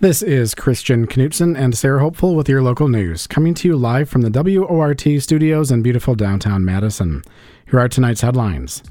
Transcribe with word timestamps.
This 0.00 0.22
is 0.22 0.54
Christian 0.54 1.08
Knutson 1.08 1.58
and 1.58 1.76
Sarah 1.76 1.98
Hopeful 1.98 2.36
with 2.36 2.48
your 2.48 2.62
local 2.62 2.86
news, 2.86 3.26
coming 3.26 3.52
to 3.54 3.66
you 3.66 3.76
live 3.76 4.08
from 4.08 4.22
the 4.22 4.30
WORT 4.30 5.20
studios 5.20 5.72
in 5.72 5.82
beautiful 5.82 6.14
downtown 6.14 6.64
Madison. 6.64 7.24
Here 7.68 7.80
are 7.80 7.88
tonight's 7.88 8.20
headlines. 8.20 8.84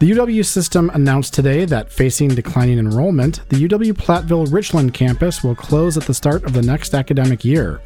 The 0.00 0.10
UW 0.10 0.44
system 0.44 0.90
announced 0.92 1.34
today 1.34 1.64
that 1.66 1.90
facing 1.90 2.34
declining 2.34 2.80
enrollment, 2.80 3.48
the 3.48 3.68
UW 3.68 3.92
Platteville 3.92 4.52
Richland 4.52 4.92
campus 4.92 5.44
will 5.44 5.54
close 5.54 5.96
at 5.96 6.02
the 6.02 6.12
start 6.12 6.42
of 6.42 6.52
the 6.52 6.62
next 6.62 6.94
academic 6.94 7.44
year. 7.44 7.80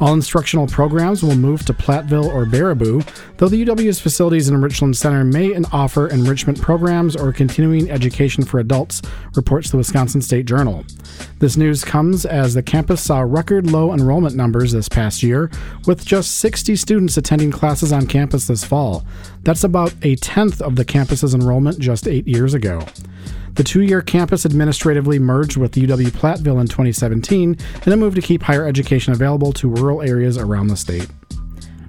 All 0.00 0.14
instructional 0.14 0.66
programs 0.66 1.22
will 1.22 1.36
move 1.36 1.64
to 1.66 1.74
Platteville 1.74 2.32
or 2.32 2.46
Baraboo, 2.46 3.06
though 3.36 3.48
the 3.48 3.64
UW's 3.64 4.00
facilities 4.00 4.48
in 4.48 4.60
Richland 4.60 4.96
Center 4.96 5.24
may 5.24 5.54
offer 5.70 6.08
enrichment 6.08 6.60
programs 6.60 7.14
or 7.14 7.32
continuing 7.32 7.90
education 7.90 8.44
for 8.44 8.58
adults, 8.58 9.02
reports 9.36 9.70
the 9.70 9.76
Wisconsin 9.76 10.22
State 10.22 10.46
Journal. 10.46 10.84
This 11.38 11.58
news 11.58 11.84
comes 11.84 12.24
as 12.24 12.54
the 12.54 12.62
campus 12.62 13.02
saw 13.02 13.20
record 13.20 13.70
low 13.70 13.92
enrollment 13.92 14.34
numbers 14.34 14.72
this 14.72 14.88
past 14.88 15.22
year, 15.22 15.50
with 15.86 16.04
just 16.04 16.36
60 16.38 16.74
students 16.76 17.16
attending 17.18 17.52
classes 17.52 17.92
on 17.92 18.06
campus 18.06 18.46
this 18.46 18.64
fall. 18.64 19.04
That's 19.42 19.64
about 19.64 19.94
a 20.02 20.16
tenth 20.16 20.62
of 20.62 20.76
the 20.76 20.84
campus's 20.84 21.34
enrollment 21.34 21.51
just 21.78 22.08
eight 22.08 22.26
years 22.26 22.54
ago. 22.54 22.84
The 23.54 23.64
two 23.64 23.82
year 23.82 24.00
campus 24.00 24.46
administratively 24.46 25.18
merged 25.18 25.58
with 25.58 25.74
UW 25.74 26.08
Platteville 26.08 26.60
in 26.60 26.68
2017 26.68 27.56
in 27.86 27.92
a 27.92 27.96
move 27.96 28.14
to 28.14 28.22
keep 28.22 28.42
higher 28.42 28.66
education 28.66 29.12
available 29.12 29.52
to 29.54 29.68
rural 29.68 30.00
areas 30.00 30.38
around 30.38 30.68
the 30.68 30.76
state. 30.76 31.08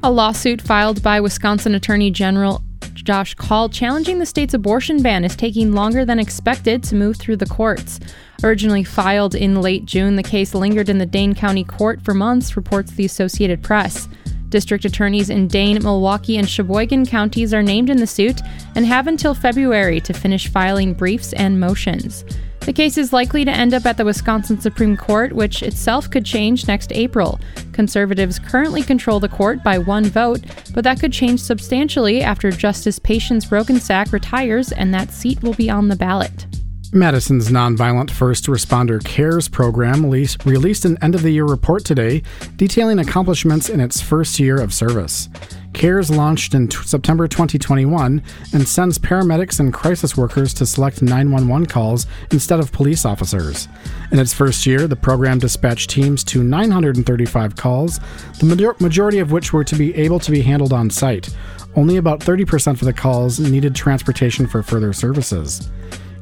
A 0.04 0.12
lawsuit 0.12 0.62
filed 0.62 1.02
by 1.02 1.22
Wisconsin 1.22 1.76
Attorney 1.76 2.12
General 2.12 2.62
Josh 2.94 3.34
Kaul 3.36 3.70
challenging 3.70 4.20
the 4.20 4.26
state's 4.26 4.54
abortion 4.54 5.02
ban 5.02 5.24
is 5.24 5.36
taking 5.36 5.74
longer 5.74 6.06
than 6.06 6.20
expected 6.20 6.84
to 6.84 6.96
move 6.96 7.18
through 7.18 7.38
the 7.38 7.46
courts. 7.46 8.00
Originally 8.44 8.84
filed 8.84 9.36
in 9.36 9.62
late 9.62 9.86
June, 9.86 10.16
the 10.16 10.24
case 10.24 10.54
lingered 10.54 10.90
in 10.90 10.98
the 10.98 11.06
Dane 11.06 11.36
County 11.36 11.64
Court 11.64 12.02
for 12.02 12.14
months, 12.14 12.56
reports 12.56 12.92
the 12.92 13.06
Associated 13.06 13.62
Press. 13.62 14.08
District 14.50 14.86
attorneys 14.86 15.30
in 15.30 15.48
Dane, 15.48 15.82
Milwaukee, 15.82 16.38
and 16.38 16.48
Sheboygan 16.48 17.08
counties 17.08 17.54
are 17.54 17.64
named 17.64 17.90
in 17.90 17.98
the 17.98 18.06
suit 18.06 18.40
and 18.76 18.86
have 18.86 19.08
until 19.08 19.34
February 19.34 20.00
to 20.02 20.14
finish 20.14 20.48
filing 20.48 20.94
briefs 20.94 21.34
and 21.34 21.60
motions. 21.60 22.24
The 22.66 22.72
case 22.72 22.98
is 22.98 23.12
likely 23.12 23.44
to 23.44 23.52
end 23.52 23.74
up 23.74 23.86
at 23.86 23.98
the 23.98 24.06
Wisconsin 24.06 24.62
Supreme 24.62 24.96
Court, 24.96 25.34
which 25.34 25.62
itself 25.62 26.10
could 26.10 26.24
change 26.24 26.66
next 26.66 26.94
April. 26.94 27.42
Conservatives 27.74 28.40
currently 28.40 28.82
control 28.82 29.20
the 29.20 29.28
court 29.28 29.62
by 29.62 29.78
one 29.78 30.06
vote, 30.06 30.40
but 30.74 30.86
that 30.86 31.02
could 31.02 31.12
change 31.12 31.42
substantially 31.42 32.22
after 32.22 32.52
Justice 32.52 33.00
Patience 33.00 33.48
Roggensack 33.48 34.14
retires 34.14 34.72
and 34.72 34.94
that 34.94 35.12
seat 35.12 35.44
will 35.44 35.54
be 35.56 35.70
on 35.70 35.90
the 35.90 35.98
ballot. 35.98 36.46
Madison's 36.94 37.50
Nonviolent 37.50 38.12
First 38.12 38.46
Responder 38.46 39.04
CARES 39.04 39.50
program 39.50 40.06
released 40.06 40.86
an 40.86 40.98
end 41.02 41.16
of 41.16 41.24
the 41.24 41.32
year 41.32 41.46
report 41.46 41.84
today 41.84 42.22
detailing 42.56 43.00
accomplishments 43.00 43.68
in 43.68 43.82
its 43.82 44.00
first 44.00 44.40
year 44.40 44.62
of 44.62 44.74
service. 44.74 45.28
CARES 45.74 46.12
launched 46.12 46.54
in 46.54 46.68
t- 46.68 46.78
September 46.84 47.28
2021 47.28 48.22
and 48.54 48.68
sends 48.68 49.00
paramedics 49.00 49.60
and 49.60 49.74
crisis 49.74 50.16
workers 50.16 50.54
to 50.54 50.66
select 50.66 51.02
911 51.02 51.66
calls 51.66 52.06
instead 52.32 52.60
of 52.60 52.72
police 52.72 53.06
officers. 53.06 53.68
In 54.12 54.20
its 54.20 54.34
first 54.34 54.66
year, 54.66 54.88
the 54.88 54.96
program 54.96 55.40
dispatched 55.40 55.90
teams 55.90 56.24
to 56.26 56.44
935 56.44 57.56
calls, 57.56 58.00
the 58.40 58.46
major- 58.46 58.76
majority 58.80 59.20
of 59.20 59.32
which 59.32 59.52
were 59.52 59.64
to 59.64 59.76
be 59.76 59.96
able 59.96 60.20
to 60.20 60.32
be 60.32 60.42
handled 60.42 60.74
on 60.74 60.90
site. 60.90 61.30
Only 61.76 61.98
about 61.98 62.20
30% 62.20 62.74
of 62.74 62.86
the 62.86 62.94
calls 62.94 63.40
needed 63.40 63.74
transportation 63.74 64.46
for 64.46 64.62
further 64.62 64.94
services. 64.94 65.70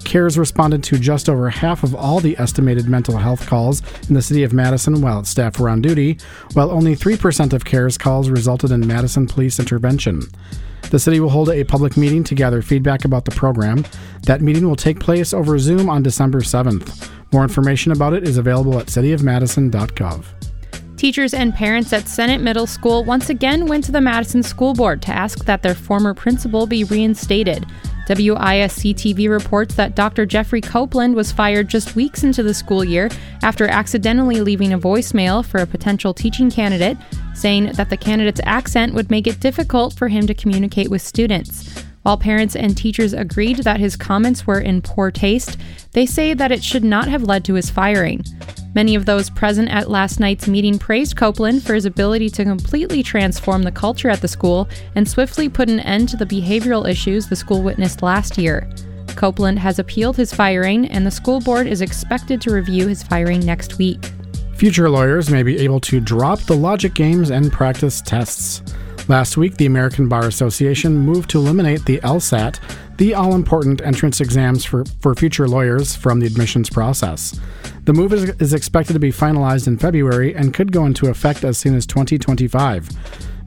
CARES 0.03 0.37
responded 0.37 0.83
to 0.83 0.99
just 0.99 1.29
over 1.29 1.49
half 1.49 1.83
of 1.83 1.95
all 1.95 2.19
the 2.19 2.37
estimated 2.37 2.87
mental 2.87 3.17
health 3.17 3.47
calls 3.47 3.81
in 4.07 4.13
the 4.13 4.21
city 4.21 4.43
of 4.43 4.53
Madison 4.53 5.01
while 5.01 5.19
its 5.19 5.29
staff 5.29 5.59
were 5.59 5.69
on 5.69 5.81
duty, 5.81 6.17
while 6.53 6.71
only 6.71 6.95
3% 6.95 7.53
of 7.53 7.65
CARES 7.65 7.97
calls 7.97 8.29
resulted 8.29 8.71
in 8.71 8.85
Madison 8.85 9.27
police 9.27 9.59
intervention. 9.59 10.21
The 10.89 10.99
city 10.99 11.19
will 11.19 11.29
hold 11.29 11.49
a 11.49 11.63
public 11.63 11.95
meeting 11.95 12.23
to 12.25 12.35
gather 12.35 12.61
feedback 12.61 13.05
about 13.05 13.25
the 13.25 13.31
program. 13.31 13.85
That 14.23 14.41
meeting 14.41 14.67
will 14.67 14.75
take 14.75 14.99
place 14.99 15.33
over 15.33 15.57
Zoom 15.57 15.89
on 15.89 16.03
December 16.03 16.41
7th. 16.41 17.09
More 17.31 17.43
information 17.43 17.93
about 17.93 18.13
it 18.13 18.27
is 18.27 18.37
available 18.37 18.77
at 18.77 18.87
cityofmadison.gov. 18.87 20.25
Teachers 20.97 21.33
and 21.33 21.51
parents 21.55 21.93
at 21.93 22.07
Sennett 22.07 22.41
Middle 22.41 22.67
School 22.67 23.03
once 23.03 23.29
again 23.29 23.65
went 23.65 23.83
to 23.85 23.91
the 23.91 24.01
Madison 24.01 24.43
School 24.43 24.73
Board 24.73 25.01
to 25.03 25.11
ask 25.11 25.45
that 25.45 25.63
their 25.63 25.73
former 25.73 26.13
principal 26.13 26.67
be 26.67 26.83
reinstated. 26.83 27.65
WISC 28.07 28.95
TV 28.95 29.29
reports 29.29 29.75
that 29.75 29.95
Dr. 29.95 30.25
Jeffrey 30.25 30.61
Copeland 30.61 31.15
was 31.15 31.31
fired 31.31 31.67
just 31.67 31.95
weeks 31.95 32.23
into 32.23 32.43
the 32.43 32.53
school 32.53 32.83
year 32.83 33.09
after 33.43 33.67
accidentally 33.67 34.41
leaving 34.41 34.73
a 34.73 34.79
voicemail 34.79 35.45
for 35.45 35.59
a 35.59 35.67
potential 35.67 36.13
teaching 36.13 36.49
candidate, 36.49 36.97
saying 37.33 37.71
that 37.73 37.89
the 37.89 37.97
candidate's 37.97 38.41
accent 38.43 38.93
would 38.93 39.09
make 39.09 39.27
it 39.27 39.39
difficult 39.39 39.93
for 39.93 40.07
him 40.07 40.27
to 40.27 40.33
communicate 40.33 40.89
with 40.89 41.01
students. 41.01 41.83
While 42.03 42.17
parents 42.17 42.55
and 42.55 42.75
teachers 42.75 43.13
agreed 43.13 43.57
that 43.59 43.79
his 43.79 43.95
comments 43.95 44.47
were 44.47 44.59
in 44.59 44.81
poor 44.81 45.11
taste, 45.11 45.57
they 45.91 46.05
say 46.05 46.33
that 46.33 46.51
it 46.51 46.63
should 46.63 46.83
not 46.83 47.07
have 47.07 47.23
led 47.23 47.45
to 47.45 47.53
his 47.53 47.69
firing. 47.69 48.23
Many 48.73 48.95
of 48.95 49.05
those 49.05 49.29
present 49.29 49.69
at 49.69 49.89
last 49.89 50.19
night's 50.19 50.47
meeting 50.47 50.79
praised 50.79 51.17
Copeland 51.17 51.61
for 51.61 51.73
his 51.73 51.85
ability 51.85 52.29
to 52.29 52.45
completely 52.45 53.03
transform 53.03 53.63
the 53.63 53.71
culture 53.71 54.09
at 54.09 54.21
the 54.21 54.29
school 54.29 54.69
and 54.95 55.07
swiftly 55.07 55.49
put 55.49 55.69
an 55.69 55.81
end 55.81 56.07
to 56.09 56.17
the 56.17 56.25
behavioral 56.25 56.89
issues 56.89 57.27
the 57.27 57.35
school 57.35 57.63
witnessed 57.63 58.01
last 58.01 58.37
year. 58.37 58.69
Copeland 59.07 59.59
has 59.59 59.77
appealed 59.77 60.15
his 60.15 60.33
firing, 60.33 60.87
and 60.87 61.05
the 61.05 61.11
school 61.11 61.41
board 61.41 61.67
is 61.67 61.81
expected 61.81 62.39
to 62.41 62.53
review 62.53 62.87
his 62.87 63.03
firing 63.03 63.41
next 63.41 63.77
week. 63.77 64.09
Future 64.55 64.89
lawyers 64.89 65.29
may 65.29 65.43
be 65.43 65.59
able 65.59 65.81
to 65.81 65.99
drop 65.99 66.39
the 66.41 66.55
logic 66.55 66.93
games 66.93 67.29
and 67.29 67.51
practice 67.51 68.01
tests. 68.01 68.61
Last 69.09 69.35
week, 69.35 69.57
the 69.57 69.65
American 69.65 70.07
Bar 70.07 70.27
Association 70.27 70.97
moved 70.97 71.29
to 71.31 71.39
eliminate 71.39 71.83
the 71.83 71.99
LSAT, 71.99 72.59
the 73.01 73.15
all 73.15 73.33
important 73.33 73.81
entrance 73.81 74.21
exams 74.21 74.63
for, 74.63 74.85
for 74.99 75.15
future 75.15 75.47
lawyers, 75.47 75.95
from 75.95 76.19
the 76.19 76.27
admissions 76.27 76.69
process. 76.69 77.39
The 77.85 77.93
move 77.93 78.13
is, 78.13 78.29
is 78.39 78.53
expected 78.53 78.93
to 78.93 78.99
be 78.99 79.11
finalized 79.11 79.65
in 79.65 79.79
February 79.79 80.35
and 80.35 80.53
could 80.53 80.71
go 80.71 80.85
into 80.85 81.09
effect 81.09 81.43
as 81.43 81.57
soon 81.57 81.73
as 81.73 81.87
2025. 81.87 82.87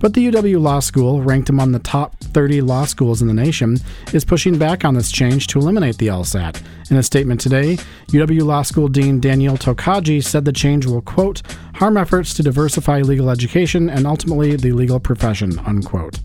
But 0.00 0.14
the 0.14 0.26
UW 0.26 0.60
Law 0.60 0.80
School, 0.80 1.22
ranked 1.22 1.50
among 1.50 1.70
the 1.70 1.78
top 1.78 2.18
30 2.18 2.62
law 2.62 2.84
schools 2.84 3.22
in 3.22 3.28
the 3.28 3.32
nation, 3.32 3.76
is 4.12 4.24
pushing 4.24 4.58
back 4.58 4.84
on 4.84 4.94
this 4.94 5.12
change 5.12 5.46
to 5.46 5.60
eliminate 5.60 5.98
the 5.98 6.08
LSAT. 6.08 6.60
In 6.90 6.96
a 6.96 7.02
statement 7.04 7.40
today, 7.40 7.78
UW 8.08 8.42
Law 8.42 8.62
School 8.62 8.88
Dean 8.88 9.20
Daniel 9.20 9.56
Tokaji 9.56 10.24
said 10.24 10.46
the 10.46 10.52
change 10.52 10.84
will, 10.84 11.00
quote, 11.00 11.42
harm 11.76 11.96
efforts 11.96 12.34
to 12.34 12.42
diversify 12.42 13.02
legal 13.02 13.30
education 13.30 13.88
and 13.88 14.04
ultimately 14.04 14.56
the 14.56 14.72
legal 14.72 14.98
profession, 14.98 15.60
unquote. 15.60 16.18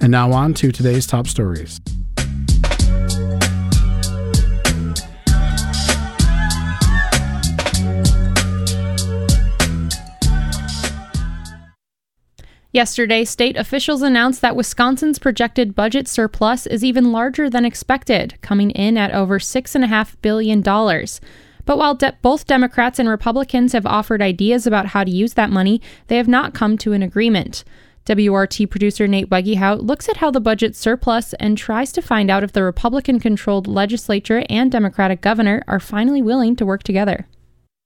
And 0.00 0.10
now 0.10 0.32
on 0.32 0.54
to 0.54 0.72
today's 0.72 1.06
top 1.06 1.26
stories. 1.26 1.78
Yesterday, 12.72 13.24
state 13.24 13.56
officials 13.56 14.00
announced 14.00 14.40
that 14.42 14.54
Wisconsin's 14.54 15.18
projected 15.18 15.74
budget 15.74 16.06
surplus 16.06 16.68
is 16.68 16.84
even 16.84 17.10
larger 17.10 17.50
than 17.50 17.64
expected, 17.64 18.40
coming 18.42 18.70
in 18.70 18.96
at 18.96 19.12
over 19.12 19.40
$6.5 19.40 20.16
billion. 20.22 20.62
But 20.62 21.78
while 21.78 21.96
de- 21.96 22.16
both 22.22 22.46
Democrats 22.46 23.00
and 23.00 23.08
Republicans 23.08 23.72
have 23.72 23.86
offered 23.86 24.22
ideas 24.22 24.68
about 24.68 24.86
how 24.86 25.02
to 25.02 25.10
use 25.10 25.34
that 25.34 25.50
money, 25.50 25.80
they 26.06 26.16
have 26.16 26.28
not 26.28 26.54
come 26.54 26.78
to 26.78 26.92
an 26.92 27.02
agreement. 27.02 27.64
WORT 28.08 28.58
producer 28.70 29.06
Nate 29.06 29.30
Wegehout 29.30 29.86
looks 29.86 30.08
at 30.08 30.16
how 30.16 30.30
the 30.30 30.40
budget 30.40 30.74
surplus 30.74 31.32
and 31.34 31.56
tries 31.56 31.92
to 31.92 32.02
find 32.02 32.30
out 32.30 32.42
if 32.42 32.52
the 32.52 32.62
Republican 32.62 33.20
controlled 33.20 33.66
legislature 33.66 34.44
and 34.48 34.72
Democratic 34.72 35.20
governor 35.20 35.62
are 35.68 35.80
finally 35.80 36.22
willing 36.22 36.56
to 36.56 36.66
work 36.66 36.82
together. 36.82 37.26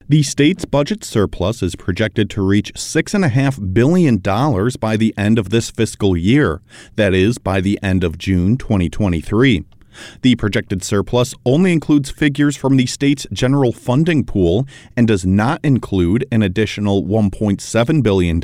The 0.07 0.23
state's 0.23 0.67
budget 0.67 1.03
surplus 1.03 1.63
is 1.63 1.77
projected 1.77 2.29
to 2.31 2.47
reach 2.47 2.75
$6.5 2.75 3.73
billion 3.73 4.19
by 4.79 4.97
the 4.99 5.15
end 5.17 5.39
of 5.39 5.49
this 5.49 5.71
fiscal 5.71 6.15
year, 6.15 6.61
that 6.97 7.15
is, 7.15 7.39
by 7.39 7.63
the 7.63 7.79
end 7.83 8.05
of 8.05 8.19
June 8.19 8.59
2023. 8.59 9.65
The 10.23 10.37
projected 10.37 10.83
surplus 10.83 11.35
only 11.45 11.73
includes 11.73 12.11
figures 12.11 12.57
from 12.57 12.77
the 12.77 12.87
state's 12.87 13.27
general 13.33 13.73
funding 13.73 14.25
pool 14.25 14.67
and 14.97 15.09
does 15.09 15.25
not 15.25 15.61
include 15.65 16.27
an 16.31 16.43
additional 16.43 17.05
$1.7 17.05 18.03
billion 18.03 18.41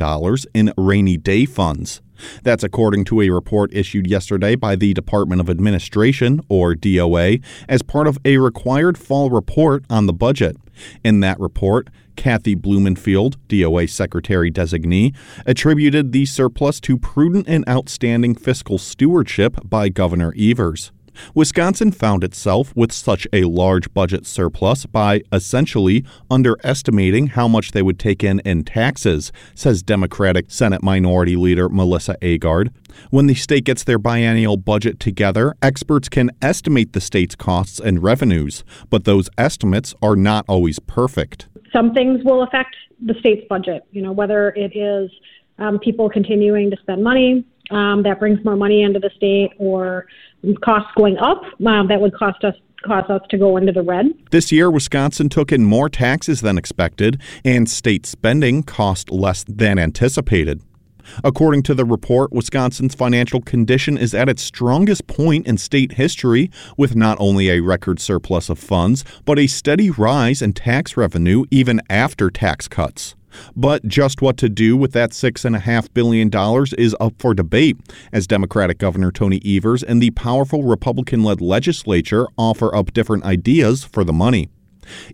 in 0.53 0.73
rainy 0.77 1.17
day 1.17 1.45
funds. 1.45 2.01
That's 2.43 2.63
according 2.63 3.05
to 3.05 3.21
a 3.21 3.29
report 3.29 3.73
issued 3.73 4.07
yesterday 4.07 4.55
by 4.55 4.75
the 4.75 4.93
Department 4.93 5.41
of 5.41 5.49
Administration, 5.49 6.41
or 6.49 6.75
DOA, 6.75 7.43
as 7.67 7.81
part 7.81 8.07
of 8.07 8.17
a 8.23 8.37
required 8.37 8.97
fall 8.97 9.29
report 9.29 9.83
on 9.89 10.05
the 10.05 10.13
budget. 10.13 10.57
In 11.03 11.19
that 11.21 11.39
report, 11.39 11.89
Kathy 12.15 12.55
Blumenfeld, 12.55 13.37
DOA 13.47 13.89
Secretary 13.89 14.51
designee, 14.51 15.15
attributed 15.45 16.11
the 16.11 16.25
surplus 16.25 16.79
to 16.81 16.97
prudent 16.97 17.47
and 17.47 17.67
outstanding 17.67 18.35
fiscal 18.35 18.77
stewardship 18.77 19.57
by 19.63 19.89
Governor 19.89 20.33
Evers. 20.37 20.91
Wisconsin 21.33 21.91
found 21.91 22.23
itself 22.23 22.75
with 22.75 22.91
such 22.91 23.27
a 23.33 23.43
large 23.43 23.93
budget 23.93 24.25
surplus 24.25 24.85
by 24.85 25.21
essentially 25.31 26.03
underestimating 26.29 27.27
how 27.27 27.47
much 27.47 27.71
they 27.71 27.81
would 27.81 27.99
take 27.99 28.23
in 28.23 28.39
in 28.41 28.63
taxes, 28.63 29.31
says 29.55 29.83
Democratic 29.83 30.45
Senate 30.49 30.83
Minority 30.83 31.35
Leader 31.35 31.69
Melissa 31.69 32.15
Agard. 32.21 32.69
When 33.09 33.27
the 33.27 33.35
state 33.35 33.63
gets 33.63 33.83
their 33.83 33.99
biennial 33.99 34.57
budget 34.57 34.99
together, 34.99 35.55
experts 35.61 36.09
can 36.09 36.31
estimate 36.41 36.93
the 36.93 37.01
state's 37.01 37.35
costs 37.35 37.79
and 37.79 38.03
revenues, 38.03 38.63
but 38.89 39.05
those 39.05 39.29
estimates 39.37 39.95
are 40.01 40.15
not 40.15 40.45
always 40.47 40.79
perfect. 40.79 41.47
Some 41.71 41.93
things 41.93 42.23
will 42.23 42.43
affect 42.43 42.75
the 43.03 43.15
state's 43.19 43.47
budget, 43.47 43.83
you 43.91 44.01
know, 44.01 44.11
whether 44.11 44.49
it 44.49 44.75
is 44.75 45.09
um, 45.57 45.79
people 45.79 46.09
continuing 46.09 46.69
to 46.71 46.77
spend 46.81 47.03
money, 47.03 47.45
um, 47.71 48.03
that 48.03 48.19
brings 48.19 48.43
more 48.43 48.55
money 48.55 48.81
into 48.83 48.99
the 48.99 49.09
state, 49.15 49.51
or 49.57 50.07
costs 50.63 50.91
going 50.97 51.17
up 51.17 51.41
um, 51.65 51.87
that 51.87 51.99
would 51.99 52.13
cost 52.15 52.43
us 52.43 52.55
cause 52.83 53.07
us 53.09 53.21
to 53.29 53.37
go 53.37 53.57
into 53.57 53.71
the 53.71 53.83
red. 53.83 54.07
This 54.31 54.51
year, 54.51 54.71
Wisconsin 54.71 55.29
took 55.29 55.51
in 55.51 55.63
more 55.63 55.87
taxes 55.87 56.41
than 56.41 56.57
expected, 56.57 57.21
and 57.45 57.69
state 57.69 58.05
spending 58.05 58.63
cost 58.63 59.11
less 59.11 59.43
than 59.47 59.77
anticipated. 59.77 60.61
According 61.23 61.63
to 61.63 61.73
the 61.73 61.85
report, 61.85 62.31
Wisconsin's 62.31 62.95
financial 62.95 63.41
condition 63.41 63.97
is 63.97 64.13
at 64.13 64.29
its 64.29 64.41
strongest 64.41 65.07
point 65.07 65.47
in 65.47 65.57
state 65.57 65.93
history, 65.93 66.49
with 66.77 66.95
not 66.95 67.17
only 67.19 67.49
a 67.49 67.59
record 67.59 67.99
surplus 67.99 68.49
of 68.49 68.59
funds, 68.59 69.03
but 69.25 69.39
a 69.39 69.47
steady 69.47 69.89
rise 69.89 70.41
in 70.41 70.53
tax 70.53 70.95
revenue 70.97 71.43
even 71.51 71.81
after 71.89 72.29
tax 72.29 72.67
cuts. 72.67 73.15
But 73.55 73.87
just 73.87 74.21
what 74.21 74.37
to 74.37 74.49
do 74.49 74.75
with 74.77 74.91
that 74.93 75.11
$6.5 75.11 75.93
billion 75.93 76.29
is 76.77 76.95
up 76.99 77.13
for 77.19 77.33
debate, 77.33 77.77
as 78.11 78.27
Democratic 78.27 78.77
Governor 78.77 79.11
Tony 79.11 79.41
Evers 79.45 79.83
and 79.83 80.01
the 80.01 80.11
powerful 80.11 80.63
Republican 80.63 81.23
led 81.23 81.41
legislature 81.41 82.27
offer 82.37 82.73
up 82.75 82.93
different 82.93 83.23
ideas 83.23 83.83
for 83.83 84.03
the 84.03 84.13
money. 84.13 84.49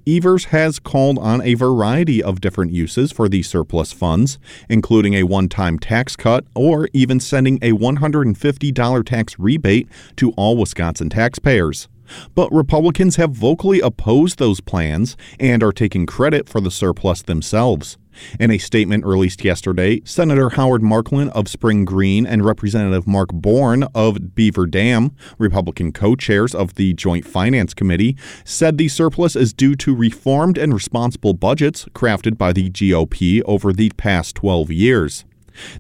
Evers 0.08 0.46
has 0.46 0.80
called 0.80 1.20
on 1.20 1.42
a 1.42 1.54
variety 1.54 2.24
of 2.24 2.42
different 2.42 2.72
uses 2.72 3.12
for 3.12 3.28
the 3.28 3.44
surplus 3.44 3.92
funds, 3.92 4.40
including 4.70 5.14
a 5.14 5.24
one 5.24 5.50
time 5.50 5.78
tax 5.78 6.16
cut 6.16 6.46
or 6.56 6.90
even 6.94 7.20
sending 7.20 7.58
a 7.62 7.72
$150 7.72 9.06
tax 9.06 9.40
rebate 9.40 9.88
to 10.16 10.32
all 10.32 10.58
Wisconsin 10.58 11.10
taxpayers. 11.10 11.88
But 12.36 12.52
Republicans 12.54 13.18
have 13.18 13.32
vocally 13.32 13.82
opposed 13.82 14.40
those 14.40 14.62
plans 14.62 15.18
and 15.40 15.62
are 15.62 15.74
taking 15.74 16.06
credit 16.06 16.48
for 16.48 16.62
the 16.62 16.72
surplus 16.72 17.22
themselves. 17.22 17.98
In 18.40 18.52
a 18.52 18.58
statement 18.58 19.06
released 19.06 19.44
yesterday, 19.44 20.02
Senator 20.04 20.50
Howard 20.50 20.82
Marklein 20.82 21.30
of 21.30 21.48
Spring 21.48 21.86
Green 21.86 22.26
and 22.26 22.46
Representative 22.46 23.08
Mark 23.08 23.30
Born 23.34 23.84
of 23.96 24.36
Beaver 24.36 24.66
Dam, 24.68 25.16
Republican 25.38 25.92
co 25.92 26.16
chairs 26.16 26.54
of 26.54 26.76
the 26.76 26.94
Joint 26.94 27.26
Finance 27.26 27.74
Committee, 27.74 28.18
said 28.44 28.78
the 28.78 28.88
surplus 28.88 29.36
is 29.36 29.54
due 29.54 29.76
to 29.76 29.96
reformed 29.96 30.58
and 30.58 30.74
responsible 30.74 31.34
budgets 31.34 31.86
crafted 31.94 32.38
by 32.38 32.54
the 32.54 32.70
GOP 32.70 33.42
over 33.46 33.74
the 33.74 33.92
past 33.98 34.36
12 34.36 34.72
years. 34.72 35.26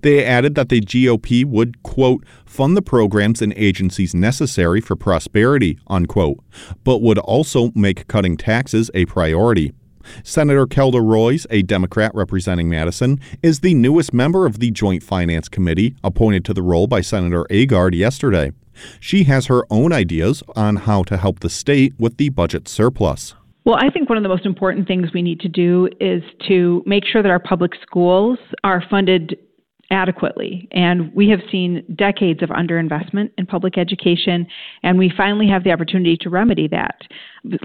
They 0.01 0.25
added 0.25 0.56
that 0.56 0.69
the 0.69 0.81
GOP 0.81 1.45
would, 1.45 1.83
quote, 1.83 2.25
fund 2.45 2.75
the 2.75 2.81
programs 2.81 3.42
and 3.42 3.54
agencies 3.56 4.13
necessary 4.13 4.81
for 4.81 4.95
prosperity, 4.95 5.78
unquote, 5.88 6.44
but 6.83 7.01
would 7.01 7.19
also 7.19 7.72
make 7.75 8.07
cutting 8.07 8.38
taxes 8.38 8.90
a 8.94 9.06
priority. 9.06 9.74
Senator 10.24 10.65
Kelda 10.65 11.01
Roys, 11.01 11.48
a 11.50 11.62
Democrat 11.62 12.12
representing 12.13 12.69
Madison, 12.69 13.19
is 13.42 13.59
the 13.59 13.74
newest 13.74 14.13
member 14.13 14.45
of 14.45 14.59
the 14.59 14.71
Joint 14.71 15.04
Finance 15.04 15.50
Committee, 15.50 15.95
appointed 16.04 16.45
to 16.45 16.54
the 16.54 16.62
role 16.62 16.88
by 16.88 17.01
Senator 17.01 17.45
Agard 17.50 17.95
yesterday. 17.95 18.51
She 19.00 19.24
has 19.24 19.48
her 19.48 19.65
own 19.69 19.92
ideas 19.92 20.44
on 20.56 20.77
how 20.77 21.04
to 21.04 21.18
help 21.18 21.39
the 21.39 21.50
state 21.50 21.94
with 21.98 22.18
the 22.18 22.30
budget 22.30 22.68
surplus. 22.68 23.33
Well, 23.65 23.75
I 23.75 23.89
think 23.89 24.07
one 24.07 24.18
of 24.18 24.24
the 24.24 24.30
most 24.30 24.45
important 24.45 24.88
things 24.88 25.09
we 25.13 25.21
need 25.21 25.42
to 25.42 25.50
do 25.50 25.89
is 26.00 26.24
to 26.48 26.83
make 26.86 27.04
sure 27.06 27.21
that 27.21 27.30
our 27.30 27.39
public 27.39 27.74
schools 27.81 28.39
are 28.63 28.81
funded 28.89 29.38
adequately. 29.92 30.68
And 30.72 31.13
we 31.13 31.30
have 31.30 31.39
seen 31.51 31.84
decades 31.95 32.44
of 32.44 32.50
underinvestment 32.50 33.31
in 33.38 33.45
public 33.45 33.78
education, 33.78 34.45
and 34.84 34.98
we 34.98 35.12
finally 35.16 35.48
have 35.48 35.63
the 35.63 35.72
opportunity 35.72 36.18
to 36.22 36.30
remedy 36.30 36.68
that. 36.69 37.00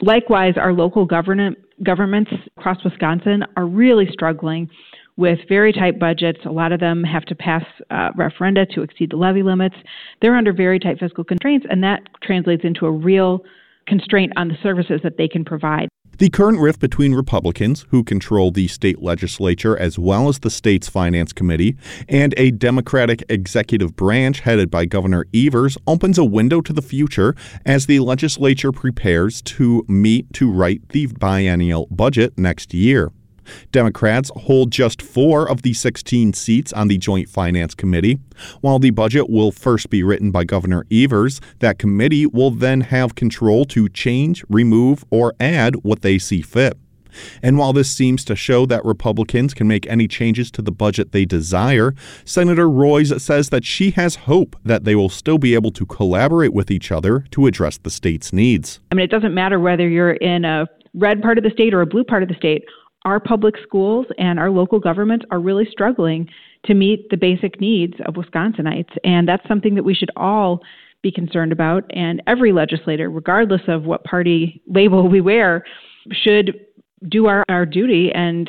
Likewise, 0.01 0.55
our 0.57 0.73
local 0.73 1.05
government, 1.05 1.59
governments 1.83 2.31
across 2.57 2.83
Wisconsin 2.85 3.45
are 3.57 3.67
really 3.67 4.09
struggling 4.13 4.71
with 5.17 5.39
very 5.49 5.73
tight 5.73 5.99
budgets. 5.99 6.39
A 6.47 6.51
lot 6.51 6.73
of 6.73 6.81
them 6.81 7.05
have 7.05 7.25
to 7.27 7.35
pass 7.35 7.65
uh, 7.91 8.13
referenda 8.13 8.69
to 8.75 8.83
exceed 8.83 9.11
the 9.11 9.17
levy 9.17 9.43
limits. 9.43 9.77
They're 10.21 10.37
under 10.37 10.53
very 10.53 10.79
tight 10.79 10.99
fiscal 10.99 11.25
constraints, 11.25 11.67
and 11.69 11.83
that 11.83 12.03
translates 12.23 12.65
into 12.65 12.87
a 12.87 12.91
real 12.91 13.45
constraint 13.87 14.33
on 14.37 14.49
the 14.49 14.57
services 14.63 15.01
that 15.03 15.17
they 15.19 15.29
can 15.29 15.45
provide. 15.45 15.89
The 16.19 16.29
current 16.29 16.61
rift 16.61 16.79
between 16.79 17.15
Republicans, 17.15 17.87
who 17.89 18.05
control 18.05 18.51
the 18.51 18.69
state 18.69 19.03
legislature 19.03 19.77
as 19.77 19.99
well 19.99 20.29
as 20.29 20.39
the 20.39 20.51
state's 20.51 20.89
finance 20.89 21.33
committee, 21.33 21.77
and 22.09 22.35
a 22.37 22.51
Democratic 22.51 23.25
executive 23.29 23.97
branch 23.97 24.41
headed 24.41 24.71
by 24.71 24.85
Governor 24.85 25.27
Evers 25.35 25.79
opens 25.87 26.19
a 26.19 26.25
window 26.25 26.61
to 26.61 26.73
the 26.73 26.83
future 26.83 27.35
as 27.65 27.87
the 27.87 27.99
legislature 28.01 28.73
prepares 28.73 29.41
to 29.43 29.85
meet 29.89 30.33
to 30.35 30.51
write 30.51 30.87
the 30.91 31.07
biennial 31.07 31.89
budget 31.91 32.39
next 32.39 32.75
year. 32.75 33.11
Democrats 33.71 34.31
hold 34.37 34.71
just 34.71 35.03
four 35.03 35.49
of 35.49 35.63
the 35.63 35.73
16 35.73 36.33
seats 36.33 36.73
on 36.73 36.89
the 36.89 36.99
Joint 36.99 37.29
Finance 37.29 37.75
Committee. 37.75 38.19
While 38.61 38.79
the 38.79 38.91
budget 38.91 39.29
will 39.31 39.53
first 39.53 39.91
be 39.91 40.03
written 40.03 40.31
by 40.31 40.45
Governor 40.45 40.87
Evers, 40.91 41.41
that 41.61 41.79
committee 41.79 42.27
will 42.27 42.51
then 42.51 42.83
have 42.83 43.15
control 43.15 43.65
to 43.67 43.89
change, 43.89 44.45
remove, 44.49 45.05
or 45.11 45.35
add 45.41 45.77
what 45.85 46.03
they 46.03 46.19
see 46.19 46.43
fit. 46.43 46.79
And 47.43 47.59
while 47.59 47.73
this 47.73 47.91
seems 47.91 48.25
to 48.25 48.37
show 48.37 48.67
that 48.67 48.85
Republicans 48.85 49.55
can 49.55 49.69
make 49.69 49.87
any 49.87 50.09
changes 50.09 50.51
to 50.53 50.63
the 50.63 50.73
budget 50.73 51.13
they 51.13 51.25
desire, 51.25 51.95
Senator 52.25 52.69
Roys 52.69 53.23
says 53.23 53.51
that 53.51 53.65
she 53.65 53.91
has 53.93 54.17
hope 54.17 54.57
that 54.65 54.85
they 54.85 54.95
will 54.95 55.09
still 55.09 55.39
be 55.39 55.55
able 55.55 55.71
to 55.73 55.87
collaborate 55.87 56.53
with 56.53 56.71
each 56.71 56.91
other 56.91 57.25
to 57.31 57.47
address 57.47 57.79
the 57.79 57.91
state's 57.91 58.33
needs. 58.33 58.81
I 58.91 58.95
mean, 58.95 59.05
it 59.05 59.11
doesn't 59.11 59.35
matter 59.35 59.61
whether 59.61 59.89
you're 59.89 60.13
in 60.13 60.45
a 60.45 60.67
red 60.95 61.23
part 61.23 61.39
of 61.39 61.45
the 61.45 61.51
state 61.51 61.73
or 61.73 61.81
a 61.81 61.87
blue 61.87 62.05
part 62.05 62.23
of 62.23 62.29
the 62.29 62.35
state 62.35 62.65
our 63.05 63.21
public 63.21 63.55
schools 63.63 64.07
and 64.19 64.39
our 64.39 64.51
local 64.51 64.79
governments 64.79 65.25
are 65.31 65.41
really 65.41 65.67
struggling 65.71 66.29
to 66.67 66.75
meet 66.75 67.09
the 67.11 67.17
basic 67.17 67.61
needs 67.61 67.95
of 68.07 68.15
Wisconsinites. 68.15 68.97
And 69.05 69.27
that's 69.27 69.47
something 69.49 69.75
that 69.75 69.83
we 69.85 69.95
should 69.95 70.11
all 70.17 70.61
be 71.03 71.11
concerned 71.11 71.53
about. 71.53 71.85
And 71.91 72.23
every 72.27 72.53
legislator, 72.53 73.11
regardless 73.11 73.63
of 73.67 73.85
what 73.85 74.05
party 74.05 74.63
label 74.69 75.09
we 75.09 75.21
wear, 75.21 75.65
should 76.11 76.67
do 77.09 77.27
our, 77.27 77.45
our 77.49 77.67
duty 77.67 78.13
and 78.15 78.49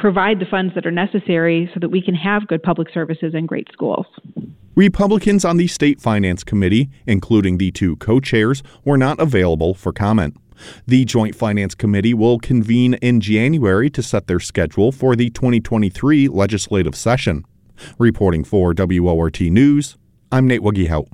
provide 0.00 0.40
the 0.40 0.46
funds 0.46 0.74
that 0.74 0.84
are 0.84 0.90
necessary 0.90 1.70
so 1.72 1.78
that 1.80 1.90
we 1.90 2.02
can 2.02 2.14
have 2.14 2.48
good 2.48 2.62
public 2.62 2.88
services 2.92 3.34
and 3.34 3.46
great 3.46 3.68
schools. 3.72 4.06
Republicans 4.74 5.44
on 5.44 5.58
the 5.58 5.68
State 5.68 6.00
Finance 6.00 6.42
Committee, 6.42 6.90
including 7.06 7.58
the 7.58 7.70
two 7.70 7.94
co 7.96 8.18
chairs, 8.18 8.62
were 8.84 8.98
not 8.98 9.20
available 9.20 9.74
for 9.74 9.92
comment. 9.92 10.36
The 10.86 11.04
Joint 11.04 11.34
Finance 11.34 11.74
Committee 11.74 12.14
will 12.14 12.38
convene 12.38 12.94
in 12.94 13.20
January 13.20 13.90
to 13.90 14.02
set 14.02 14.26
their 14.26 14.40
schedule 14.40 14.92
for 14.92 15.16
the 15.16 15.30
2023 15.30 16.28
legislative 16.28 16.94
session. 16.94 17.44
Reporting 17.98 18.44
for 18.44 18.74
WORT 18.76 19.40
News, 19.40 19.96
I'm 20.30 20.46
Nate 20.46 20.60
Wuggehout. 20.60 21.08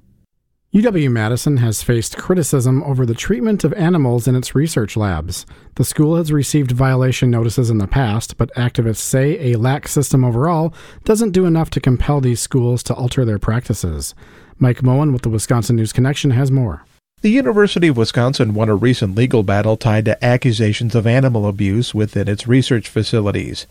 UW 0.75 1.11
Madison 1.11 1.57
has 1.57 1.83
faced 1.83 2.19
criticism 2.19 2.83
over 2.83 3.07
the 3.07 3.15
treatment 3.15 3.65
of 3.65 3.73
animals 3.73 4.29
in 4.29 4.35
its 4.35 4.55
research 4.55 4.99
labs. 4.99 5.47
The 5.77 5.85
school 5.85 6.17
has 6.17 6.31
received 6.31 6.73
violation 6.73 7.31
notices 7.31 7.71
in 7.71 7.79
the 7.79 7.87
past, 7.87 8.37
but 8.37 8.55
activists 8.55 8.97
say 8.97 9.51
a 9.53 9.59
lax 9.59 9.93
system 9.93 10.27
overall 10.27 10.75
doesn't 11.05 11.31
do 11.31 11.47
enough 11.47 11.71
to 11.71 11.81
compel 11.81 12.21
these 12.21 12.41
schools 12.41 12.83
to 12.83 12.95
alter 12.95 13.25
their 13.25 13.39
practices. 13.39 14.15
Mike 14.59 14.83
Moen 14.83 15.15
with 15.15 15.23
the 15.23 15.31
Wisconsin 15.31 15.77
News 15.77 15.95
Connection 15.95 16.33
has 16.33 16.51
more. 16.51 16.85
The 17.21 17.31
University 17.31 17.89
of 17.89 17.97
Wisconsin 17.97 18.55
won 18.55 18.69
a 18.69 18.77
recent 18.77 19.17
legal 19.17 19.43
battle 19.43 19.77
tied 19.77 20.05
to 20.05 20.25
accusations 20.25 20.95
of 20.95 21.05
animal 21.05 21.49
abuse 21.49 21.93
within 21.93 22.29
its 22.29 22.47
research 22.47 22.89
facilities. 22.89 23.67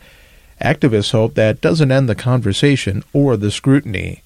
Activists 0.61 1.11
hope 1.11 1.35
that 1.35 1.61
doesn't 1.61 1.91
end 1.91 2.09
the 2.09 2.15
conversation 2.15 3.05
or 3.13 3.37
the 3.37 3.49
scrutiny. 3.49 4.21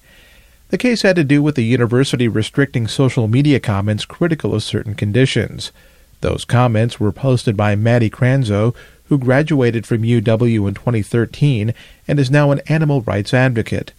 The 0.70 0.78
case 0.78 1.02
had 1.02 1.14
to 1.14 1.22
do 1.22 1.40
with 1.40 1.54
the 1.54 1.62
university 1.62 2.26
restricting 2.26 2.88
social 2.88 3.28
media 3.28 3.60
comments 3.60 4.04
critical 4.04 4.56
of 4.56 4.64
certain 4.64 4.96
conditions. 4.96 5.70
Those 6.20 6.44
comments 6.44 6.98
were 6.98 7.12
posted 7.12 7.56
by 7.56 7.76
Maddie 7.76 8.10
Krasno, 8.10 8.74
who 9.04 9.18
graduated 9.18 9.86
from 9.86 10.02
UW 10.02 10.66
in 10.66 10.74
2013 10.74 11.74
and 12.08 12.18
is 12.18 12.30
now 12.30 12.50
an 12.50 12.60
animal 12.66 13.02
rights 13.02 13.32
advocate. 13.32 13.92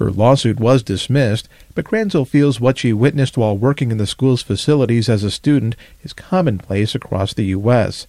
Her 0.00 0.10
lawsuit 0.10 0.58
was 0.58 0.82
dismissed, 0.82 1.46
but 1.74 1.84
Kranzel 1.84 2.26
feels 2.26 2.58
what 2.58 2.78
she 2.78 2.90
witnessed 2.90 3.36
while 3.36 3.56
working 3.56 3.90
in 3.90 3.98
the 3.98 4.06
school's 4.06 4.40
facilities 4.40 5.10
as 5.10 5.22
a 5.22 5.30
student 5.30 5.76
is 6.00 6.14
commonplace 6.14 6.94
across 6.94 7.34
the 7.34 7.44
U.S. 7.44 8.06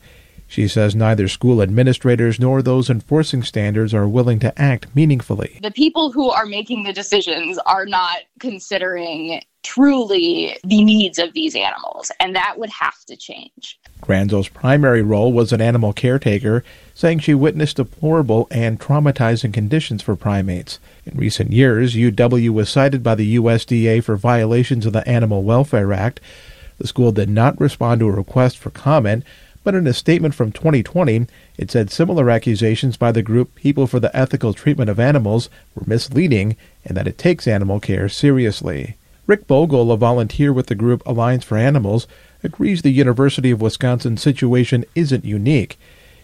She 0.48 0.70
says 0.70 0.96
neither 0.96 1.28
school 1.28 1.62
administrators 1.62 2.40
nor 2.40 2.62
those 2.62 2.90
enforcing 2.90 3.44
standards 3.44 3.94
are 3.94 4.08
willing 4.08 4.40
to 4.40 4.58
act 4.58 4.96
meaningfully. 4.96 5.60
The 5.62 5.70
people 5.70 6.14
who 6.14 6.30
are 6.30 6.46
making 6.46 6.84
the 6.84 6.94
decisions 6.94 7.58
are 7.66 7.86
not 7.86 8.20
considering 8.40 9.42
truly 9.64 10.58
the 10.64 10.86
needs 10.86 11.20
of 11.20 11.34
these 11.34 11.58
animals, 11.58 12.10
and 12.22 12.34
that 12.38 12.58
would 12.58 12.70
have 12.70 13.04
to 13.08 13.18
change. 13.18 13.81
Krasno's 14.02 14.50
primary 14.50 15.02
role 15.02 15.32
was 15.32 15.54
an 15.54 15.62
animal 15.62 15.94
caretaker, 15.94 16.64
saying 16.94 17.20
she 17.20 17.34
witnessed 17.34 17.78
deplorable 17.78 18.48
and 18.52 18.80
traumatizing 18.80 19.54
conditions 19.54 20.02
for 20.02 20.16
primates. 20.16 20.80
In 21.06 21.18
recent 21.18 21.52
years, 21.52 21.96
UW 21.96 22.50
was 22.50 22.70
cited 22.70 23.04
by 23.04 23.16
the 23.16 23.36
USDA 23.38 24.04
for 24.04 24.16
violations 24.18 24.86
of 24.86 24.94
the 24.94 25.08
Animal 25.08 25.44
Welfare 25.44 25.94
Act. 25.94 26.20
The 26.78 26.88
school 26.88 27.12
did 27.12 27.30
not 27.30 27.60
respond 27.62 28.00
to 28.00 28.08
a 28.10 28.12
request 28.12 28.58
for 28.58 28.72
comment, 28.72 29.24
but 29.64 29.76
in 29.76 29.86
a 29.86 29.94
statement 29.94 30.34
from 30.34 30.52
2020, 30.52 31.28
it 31.58 31.70
said 31.70 31.92
similar 31.92 32.30
accusations 32.30 32.98
by 32.98 33.12
the 33.12 33.22
group 33.22 33.54
People 33.56 33.86
for 33.86 34.00
the 34.00 34.16
Ethical 34.18 34.54
Treatment 34.54 34.90
of 34.90 35.00
Animals 35.00 35.50
were 35.76 35.84
misleading 35.86 36.58
and 36.84 36.98
that 36.98 37.08
it 37.08 37.18
takes 37.18 37.48
animal 37.48 37.80
care 37.80 38.10
seriously. 38.10 38.96
Rick 39.28 39.48
Bogle, 39.48 39.92
a 39.92 39.98
volunteer 39.98 40.52
with 40.52 40.68
the 40.68 40.76
group 40.76 41.04
Alliance 41.06 41.44
for 41.44 41.58
Animals, 41.58 42.08
agrees 42.44 42.82
the 42.82 42.92
University 42.92 43.52
of 43.52 43.62
Wisconsin 43.62 44.18
situation 44.18 44.86
isn't 44.96 45.26
unique. 45.26 45.78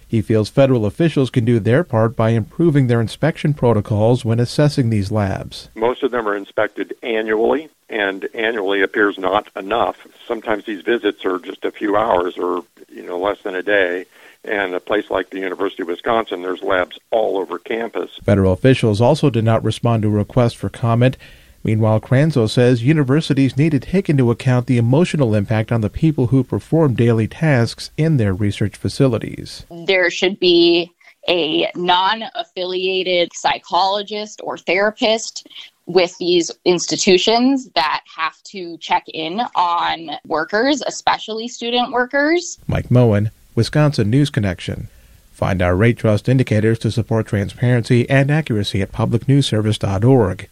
He 0.08 0.22
feels 0.22 0.50
federal 0.50 0.86
officials 0.86 1.30
can 1.30 1.44
do 1.44 1.60
their 1.60 1.84
part 1.84 2.16
by 2.16 2.30
improving 2.30 2.88
their 2.88 3.02
inspection 3.02 3.54
protocols 3.54 4.24
when 4.24 4.40
assessing 4.40 4.90
these 4.90 5.12
labs. 5.12 5.70
Most 5.76 6.02
of 6.02 6.12
them 6.12 6.28
are 6.28 6.36
inspected 6.36 6.96
annually, 7.04 7.70
and 7.90 8.28
annually 8.34 8.82
appears 8.82 9.18
not 9.18 9.50
enough. 9.56 10.08
Sometimes 10.26 10.66
these 10.66 10.82
visits 10.82 11.26
are 11.26 11.40
just 11.40 11.66
a 11.66 11.72
few 11.72 11.98
hours 11.98 12.38
or 12.38 12.64
you 12.90 13.04
know 13.04 13.18
less 13.18 13.42
than 13.42 13.56
a 13.56 13.64
day. 13.64 14.06
And 14.44 14.74
a 14.74 14.80
place 14.80 15.10
like 15.10 15.30
the 15.30 15.40
University 15.40 15.82
of 15.82 15.90
Wisconsin, 15.90 16.42
there's 16.42 16.62
labs 16.62 16.98
all 17.12 17.38
over 17.38 17.60
campus. 17.60 18.12
Federal 18.24 18.54
officials 18.54 19.02
also 19.02 19.30
did 19.30 19.44
not 19.44 19.64
respond 19.64 20.04
to 20.04 20.08
a 20.08 20.12
request 20.12 20.56
for 20.56 20.70
comment. 20.70 21.18
Meanwhile, 21.64 22.02
Krasno 22.02 22.50
says 22.50 22.84
universities 22.84 23.58
need 23.58 23.72
to 23.72 23.80
take 23.80 24.10
into 24.10 24.32
account 24.32 24.68
the 24.68 24.78
emotional 24.78 25.36
impact 25.36 25.72
on 25.72 25.82
the 25.82 25.90
people 25.90 26.28
who 26.28 26.44
perform 26.44 26.94
daily 26.94 27.28
tasks 27.28 27.92
in 27.98 28.18
their 28.18 28.34
research 28.34 28.78
facilities. 28.78 29.66
There 29.70 30.10
should 30.10 30.40
be 30.40 30.92
a 31.28 31.70
non 31.76 32.24
affiliated 32.36 33.32
psychologist 33.34 34.40
or 34.44 34.58
therapist 34.58 35.48
with 35.86 36.18
these 36.18 36.52
institutions 36.66 37.70
that 37.76 38.02
have 38.16 38.42
to 38.44 38.78
check 38.78 39.06
in 39.08 39.42
on 39.56 40.12
workers, 40.28 40.84
especially 40.86 41.48
student 41.48 41.92
workers. 41.92 42.60
Mike 42.68 42.92
Moen, 42.92 43.32
Wisconsin 43.56 44.10
News 44.10 44.30
Connection. 44.30 44.90
Find 45.32 45.62
our 45.62 45.76
rate 45.76 45.98
trust 45.98 46.28
indicators 46.28 46.80
to 46.80 46.92
support 46.92 47.28
transparency 47.28 48.10
and 48.10 48.32
accuracy 48.32 48.82
at 48.82 48.92
publicnewsservice.org. 48.92 50.50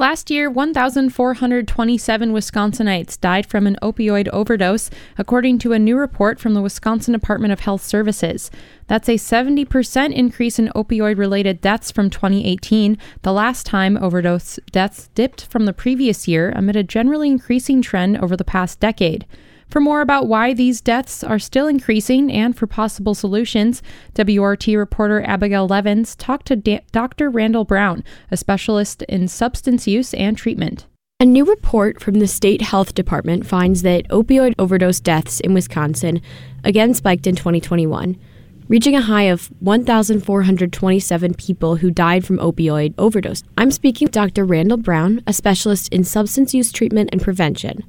Last 0.00 0.30
year, 0.30 0.48
1,427 0.48 2.32
Wisconsinites 2.32 3.20
died 3.20 3.46
from 3.46 3.66
an 3.66 3.76
opioid 3.82 4.28
overdose, 4.28 4.90
according 5.18 5.58
to 5.58 5.72
a 5.72 5.78
new 5.80 5.96
report 5.96 6.38
from 6.38 6.54
the 6.54 6.62
Wisconsin 6.62 7.10
Department 7.10 7.52
of 7.52 7.58
Health 7.58 7.82
Services. 7.82 8.48
That's 8.86 9.08
a 9.08 9.16
70% 9.16 10.14
increase 10.14 10.60
in 10.60 10.68
opioid 10.68 11.18
related 11.18 11.60
deaths 11.60 11.90
from 11.90 12.10
2018, 12.10 12.96
the 13.22 13.32
last 13.32 13.66
time 13.66 13.96
overdose 13.96 14.60
deaths 14.70 15.10
dipped 15.16 15.46
from 15.46 15.64
the 15.64 15.72
previous 15.72 16.28
year 16.28 16.52
amid 16.54 16.76
a 16.76 16.84
generally 16.84 17.28
increasing 17.28 17.82
trend 17.82 18.18
over 18.18 18.36
the 18.36 18.44
past 18.44 18.78
decade. 18.78 19.26
For 19.68 19.80
more 19.80 20.00
about 20.00 20.28
why 20.28 20.54
these 20.54 20.80
deaths 20.80 21.22
are 21.22 21.38
still 21.38 21.68
increasing 21.68 22.32
and 22.32 22.56
for 22.56 22.66
possible 22.66 23.14
solutions, 23.14 23.82
WORT 24.16 24.66
reporter 24.66 25.22
Abigail 25.22 25.68
Levins 25.68 26.16
talked 26.16 26.46
to 26.46 26.56
da- 26.56 26.80
Dr. 26.90 27.28
Randall 27.28 27.66
Brown, 27.66 28.02
a 28.30 28.36
specialist 28.38 29.02
in 29.02 29.28
substance 29.28 29.86
use 29.86 30.14
and 30.14 30.38
treatment. 30.38 30.86
A 31.20 31.26
new 31.26 31.44
report 31.44 32.00
from 32.00 32.14
the 32.14 32.26
state 32.26 32.62
health 32.62 32.94
department 32.94 33.44
finds 33.44 33.82
that 33.82 34.08
opioid 34.08 34.54
overdose 34.58 35.00
deaths 35.00 35.40
in 35.40 35.52
Wisconsin 35.52 36.22
again 36.64 36.94
spiked 36.94 37.26
in 37.26 37.36
2021, 37.36 38.16
reaching 38.68 38.94
a 38.94 39.02
high 39.02 39.24
of 39.24 39.50
1,427 39.60 41.34
people 41.34 41.76
who 41.76 41.90
died 41.90 42.24
from 42.24 42.38
opioid 42.38 42.94
overdose. 42.96 43.42
I'm 43.58 43.70
speaking 43.70 44.06
with 44.06 44.12
Dr. 44.12 44.44
Randall 44.46 44.78
Brown, 44.78 45.22
a 45.26 45.32
specialist 45.34 45.92
in 45.92 46.04
substance 46.04 46.54
use 46.54 46.72
treatment 46.72 47.10
and 47.12 47.20
prevention. 47.20 47.84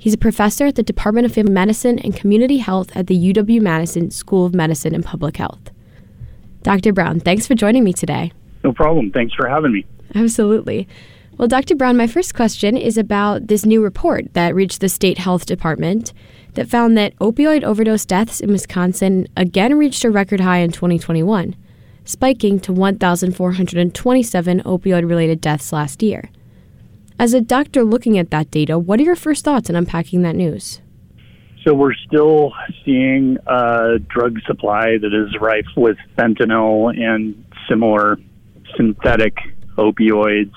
He's 0.00 0.14
a 0.14 0.18
professor 0.18 0.66
at 0.66 0.76
the 0.76 0.84
Department 0.84 1.26
of 1.26 1.32
Family 1.32 1.52
Medicine 1.52 1.98
and 1.98 2.14
Community 2.14 2.58
Health 2.58 2.90
at 2.94 3.08
the 3.08 3.32
UW 3.32 3.60
Madison 3.60 4.12
School 4.12 4.46
of 4.46 4.54
Medicine 4.54 4.94
and 4.94 5.04
Public 5.04 5.36
Health. 5.36 5.70
Dr. 6.62 6.92
Brown, 6.92 7.18
thanks 7.18 7.48
for 7.48 7.56
joining 7.56 7.82
me 7.82 7.92
today. 7.92 8.30
No 8.62 8.72
problem. 8.72 9.10
Thanks 9.10 9.34
for 9.34 9.48
having 9.48 9.72
me. 9.72 9.84
Absolutely. 10.14 10.86
Well, 11.36 11.48
Dr. 11.48 11.74
Brown, 11.74 11.96
my 11.96 12.06
first 12.06 12.34
question 12.34 12.76
is 12.76 12.96
about 12.96 13.48
this 13.48 13.66
new 13.66 13.82
report 13.82 14.32
that 14.34 14.54
reached 14.54 14.80
the 14.80 14.88
state 14.88 15.18
health 15.18 15.46
department 15.46 16.12
that 16.54 16.68
found 16.68 16.96
that 16.96 17.16
opioid 17.18 17.64
overdose 17.64 18.04
deaths 18.04 18.40
in 18.40 18.50
Wisconsin 18.50 19.26
again 19.36 19.76
reached 19.76 20.04
a 20.04 20.10
record 20.10 20.40
high 20.40 20.58
in 20.58 20.70
2021, 20.70 21.56
spiking 22.04 22.60
to 22.60 22.72
1,427 22.72 24.62
opioid 24.62 25.08
related 25.08 25.40
deaths 25.40 25.72
last 25.72 26.02
year. 26.02 26.30
As 27.20 27.34
a 27.34 27.40
doctor 27.40 27.82
looking 27.82 28.16
at 28.16 28.30
that 28.30 28.48
data, 28.52 28.78
what 28.78 29.00
are 29.00 29.02
your 29.02 29.16
first 29.16 29.44
thoughts 29.44 29.68
in 29.68 29.74
unpacking 29.74 30.22
that 30.22 30.36
news? 30.36 30.80
So 31.64 31.74
we're 31.74 31.94
still 32.06 32.52
seeing 32.84 33.38
a 33.44 33.98
drug 33.98 34.38
supply 34.46 34.98
that 34.98 35.12
is 35.12 35.36
rife 35.40 35.66
with 35.76 35.96
fentanyl 36.16 36.96
and 36.96 37.44
similar 37.68 38.18
synthetic 38.76 39.36
opioids, 39.76 40.54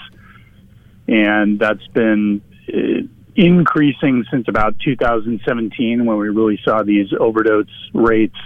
and 1.08 1.60
that's 1.60 1.86
been 1.88 2.42
uh, 2.72 3.08
increasing 3.36 4.24
since 4.30 4.46
about 4.48 4.76
2017 4.86 6.06
when 6.06 6.18
we 6.18 6.30
really 6.30 6.60
saw 6.64 6.84
these 6.84 7.08
overdose 7.20 7.66
rates 7.96 8.38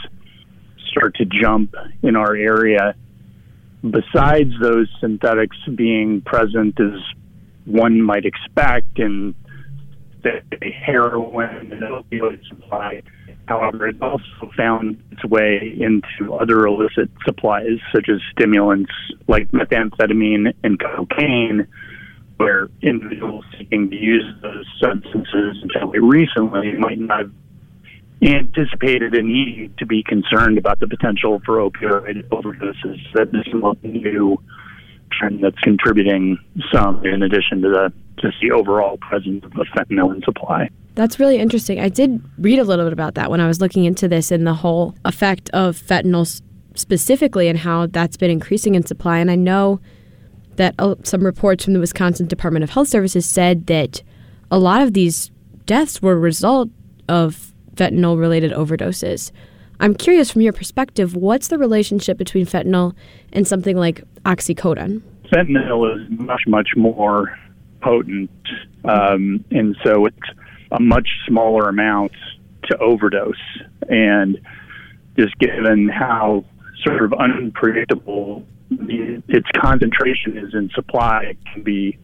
start 0.90 1.16
to 1.16 1.26
jump 1.26 1.76
in 2.02 2.16
our 2.16 2.34
area. 2.34 2.96
Besides 3.84 4.54
those 4.62 4.88
synthetics 5.02 5.58
being 5.76 6.22
present 6.22 6.80
as 6.80 7.02
one 7.66 8.02
might 8.02 8.26
expect 8.26 9.00
in 9.00 9.36
the 10.24 10.42
heroin 10.86 11.72
and 11.72 11.82
opioid 11.84 12.46
supply. 12.48 13.02
However, 13.48 13.88
it 13.88 14.02
also 14.02 14.52
found 14.58 15.02
its 15.12 15.24
way 15.24 15.78
into 15.80 16.34
other 16.34 16.66
illicit 16.66 17.12
supplies, 17.26 17.78
such 17.94 18.10
as 18.10 18.20
stimulants 18.32 18.92
like 19.28 19.52
methamphetamine 19.52 20.54
and 20.64 20.80
cocaine, 20.80 21.68
where 22.38 22.70
individuals 22.82 23.46
seeking 23.58 23.90
to 23.92 23.96
use 23.96 24.26
those 24.42 24.66
substances 24.82 25.58
until 25.62 25.92
recently 25.92 26.74
might 26.74 27.00
not 27.00 27.20
have 27.20 27.32
anticipated 28.22 29.14
a 29.14 29.22
need 29.22 29.78
to 29.78 29.86
be 29.86 30.02
concerned 30.02 30.58
about 30.58 30.80
the 30.80 30.88
potential 30.88 31.40
for 31.46 31.58
opioid 31.58 32.28
overdoses. 32.30 33.00
That 33.14 33.32
this 33.32 33.46
is 33.46 33.54
new 33.84 34.42
trend 35.18 35.44
that's 35.44 35.60
contributing 35.60 36.38
some 36.72 37.06
in 37.06 37.24
addition 37.24 37.62
to 37.62 37.70
the 37.70 37.94
just 38.22 38.38
the 38.42 38.52
overall 38.52 38.98
presence 38.98 39.44
of 39.44 39.52
fentanyl 39.52 40.14
in 40.14 40.22
supply. 40.24 40.70
That's 40.96 41.20
really 41.20 41.38
interesting. 41.38 41.80
I 41.80 41.90
did 41.90 42.24
read 42.38 42.60
a 42.60 42.64
little 42.64 42.86
bit 42.86 42.94
about 42.94 43.16
that 43.16 43.30
when 43.30 43.42
I 43.42 43.48
was 43.48 43.60
looking 43.60 43.84
into 43.84 44.08
this 44.08 44.32
and 44.32 44.48
the 44.48 44.54
whole 44.54 44.96
effect 45.04 45.50
of 45.50 45.78
fentanyl 45.78 46.42
specifically 46.76 47.48
and 47.50 47.60
how 47.60 47.88
that's 47.88 48.18
been 48.18 48.32
increasing 48.32 48.76
in 48.76 48.86
supply. 48.86 49.20
And 49.20 49.30
I 49.30 49.36
know 49.36 49.82
that 50.56 50.76
uh, 50.80 50.96
some 51.04 51.24
reports 51.24 51.66
from 51.66 51.74
the 51.74 51.80
Wisconsin 51.80 52.28
Department 52.28 52.64
of 52.64 52.70
Health 52.70 52.88
Services 52.88 53.26
said 53.26 53.68
that 53.68 54.02
a 54.50 54.58
lot 54.58 54.82
of 54.82 54.94
these 54.94 55.32
deaths 55.66 56.02
were 56.02 56.14
a 56.14 56.20
result 56.20 56.70
of 57.10 57.54
fentanyl 57.76 58.18
related 58.18 58.52
overdoses. 58.52 59.32
I'm 59.80 59.94
curious 59.94 60.32
from 60.32 60.42
your 60.42 60.54
perspective, 60.54 61.16
what's 61.16 61.48
the 61.50 61.58
relationship 61.58 62.18
between 62.18 62.46
fentanyl 62.46 62.94
and 63.34 63.48
something 63.48 63.78
like 63.78 64.04
oxycodone? 64.24 65.02
Fentanyl 65.32 65.96
is 65.96 66.20
much, 66.20 66.42
much 66.48 66.70
more 66.76 67.38
potent, 67.82 68.30
um, 68.86 69.44
and 69.52 69.76
so 69.84 70.06
it's 70.06 70.18
a 70.72 70.80
much 70.80 71.08
smaller 71.28 71.70
amount 71.70 72.14
to 72.70 72.78
overdose. 72.78 73.36
And 73.90 74.40
just 75.18 75.38
given 75.40 75.90
how 75.90 76.46
sort 76.84 77.04
of 77.04 77.14
unpredictable 77.14 78.46
its 78.70 79.48
concentration 79.56 80.38
is 80.38 80.54
in 80.54 80.70
supply, 80.74 81.24
it 81.24 81.38
can 81.54 81.64
be 81.64 81.98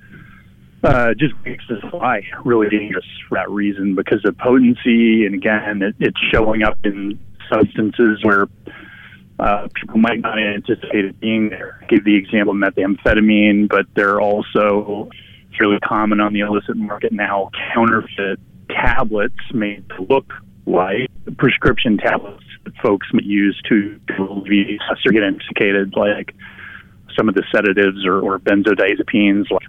uh, 0.84 1.14
just 1.14 1.34
makes 1.46 1.64
the 1.70 1.80
supply 1.80 2.22
really 2.44 2.68
dangerous 2.70 3.06
for 3.30 3.36
that 3.36 3.50
reason 3.50 3.94
because 3.94 4.24
of 4.26 4.36
potency. 4.38 5.26
And 5.26 5.36
again, 5.36 5.82
it, 5.82 5.96
it's 6.00 6.18
showing 6.34 6.64
up 6.64 6.78
in 6.84 7.20
substances 7.50 8.20
where 8.24 8.48
uh, 9.40 9.68
people 9.74 9.98
might 9.98 10.20
not 10.20 10.38
anticipate 10.38 11.06
it 11.06 11.20
being 11.20 11.50
there. 11.50 11.80
I 11.82 11.86
give 11.86 12.04
the 12.06 12.16
example 12.16 12.54
of 12.54 12.60
methamphetamine, 12.60 13.70
but 13.70 13.88
they're 13.96 14.22
also 14.22 15.10
fairly 15.58 15.80
common 15.80 16.20
on 16.20 16.34
the 16.34 16.42
illicit 16.42 16.78
market 16.78 17.12
now 17.12 17.50
counterfeit 17.74 18.40
tablets 18.70 19.36
made 19.54 19.88
to 19.90 20.04
look 20.04 20.32
like 20.66 21.10
prescription 21.38 21.98
tablets 21.98 22.44
that 22.64 22.74
folks 22.84 23.08
might 23.14 23.26
use 23.26 23.60
to, 23.68 24.00
to 24.08 24.24
alleviate 24.24 24.80
or 25.06 25.12
get 25.12 25.24
intoxicated, 25.24 25.94
like 25.96 26.36
some 27.18 27.28
of 27.28 27.36
the 27.36 27.44
sedatives 27.52 28.06
or, 28.06 28.20
or 28.20 28.40
benzodiazepines, 28.40 29.50
like 29.52 29.68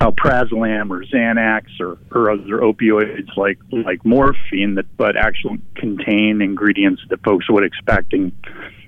alprazolam 0.00 0.90
or 0.90 1.04
Xanax 1.04 1.64
or, 1.80 1.98
or 2.12 2.30
other 2.30 2.58
opioids 2.58 3.36
like 3.36 3.58
like 3.72 4.04
morphine 4.04 4.76
that 4.76 4.86
but 4.96 5.16
actually 5.16 5.60
contain 5.74 6.40
ingredients 6.40 7.02
that 7.10 7.22
folks 7.24 7.50
would 7.50 7.64
expect 7.64 8.12
and 8.12 8.32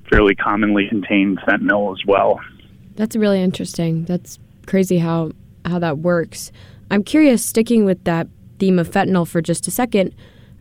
fairly 0.08 0.34
commonly 0.34 0.88
contain 0.88 1.36
fentanyl 1.46 1.92
as 1.92 2.04
well. 2.06 2.40
That's 2.94 3.16
really 3.16 3.42
interesting. 3.42 4.04
That's 4.04 4.38
crazy 4.66 4.98
how 4.98 5.32
how 5.64 5.78
that 5.80 5.98
works. 5.98 6.52
I'm 6.90 7.04
curious, 7.04 7.44
sticking 7.44 7.84
with 7.84 8.02
that 8.04 8.28
theme 8.58 8.78
of 8.78 8.90
fentanyl 8.90 9.26
for 9.26 9.40
just 9.40 9.66
a 9.68 9.70
second. 9.70 10.14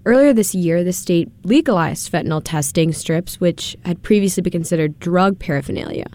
Earlier 0.06 0.34
this 0.34 0.56
year, 0.56 0.84
the 0.84 0.94
state 0.94 1.30
legalized 1.44 2.12
fentanyl 2.12 2.42
testing 2.44 2.94
strips, 2.94 3.40
which 3.40 3.76
had 3.86 4.02
previously 4.02 4.42
been 4.42 4.52
considered 4.52 5.00
drug 5.00 5.38
paraphernalia. 5.40 6.08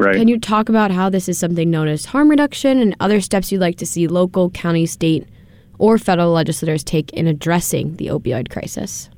Right. 0.00 0.16
Can 0.16 0.28
you 0.28 0.40
talk 0.40 0.70
about 0.70 0.90
how 0.90 1.10
this 1.10 1.28
is 1.28 1.38
something 1.38 1.70
known 1.70 1.86
as 1.86 2.06
harm 2.06 2.30
reduction 2.30 2.78
and 2.78 2.96
other 3.00 3.20
steps 3.20 3.52
you'd 3.52 3.60
like 3.60 3.76
to 3.76 3.84
see 3.84 4.08
local, 4.08 4.48
county, 4.48 4.86
state, 4.86 5.28
or 5.78 5.98
federal 5.98 6.32
legislators 6.32 6.82
take 6.82 7.10
in 7.12 7.26
addressing 7.26 7.96
the 7.96 8.06
opioid 8.06 8.50
crisis? 8.50 9.10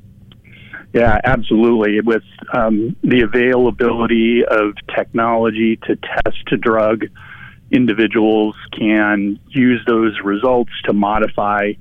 Yeah, 0.93 1.21
absolutely. 1.23 2.01
With 2.01 2.25
um, 2.53 2.97
the 3.05 3.21
availability 3.21 4.45
of 4.45 4.75
technology 4.93 5.77
to 5.85 5.95
test 5.95 6.51
a 6.51 6.57
drug, 6.57 7.05
individuals 7.71 8.57
can 8.77 9.39
use 9.51 9.81
those 9.87 10.19
results 10.25 10.73
to 10.87 10.93
modify 10.93 11.75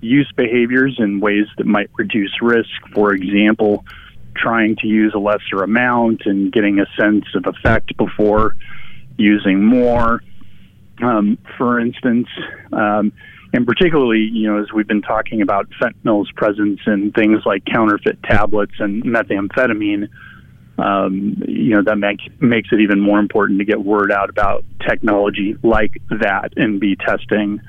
use 0.00 0.30
behaviors 0.36 0.94
in 1.00 1.18
ways 1.18 1.46
that 1.56 1.66
might 1.66 1.90
reduce 1.98 2.40
risk. 2.40 2.70
For 2.94 3.12
example, 3.12 3.84
trying 4.40 4.76
to 4.76 4.86
use 4.86 5.12
a 5.14 5.18
lesser 5.18 5.62
amount 5.62 6.22
and 6.24 6.52
getting 6.52 6.78
a 6.78 6.86
sense 7.00 7.24
of 7.34 7.44
effect 7.46 7.96
before 7.96 8.56
using 9.16 9.64
more. 9.64 10.22
Um, 11.02 11.38
for 11.56 11.78
instance, 11.78 12.26
um, 12.72 13.12
and 13.52 13.66
particularly, 13.66 14.28
you 14.32 14.48
know, 14.48 14.60
as 14.60 14.72
we've 14.72 14.86
been 14.86 15.02
talking 15.02 15.42
about 15.42 15.68
fentanyl's 15.80 16.30
presence 16.32 16.80
in 16.86 17.12
things 17.12 17.42
like 17.46 17.64
counterfeit 17.64 18.22
tablets 18.22 18.74
and 18.78 19.02
methamphetamine, 19.04 20.08
um, 20.76 21.42
you 21.46 21.74
know, 21.74 21.82
that 21.82 21.96
make, 21.96 22.20
makes 22.40 22.68
it 22.72 22.80
even 22.80 23.00
more 23.00 23.18
important 23.18 23.58
to 23.58 23.64
get 23.64 23.82
word 23.82 24.12
out 24.12 24.28
about 24.28 24.64
technology 24.86 25.56
like 25.62 25.92
that 26.10 26.52
and 26.56 26.78
be 26.78 26.94
testing 26.96 27.60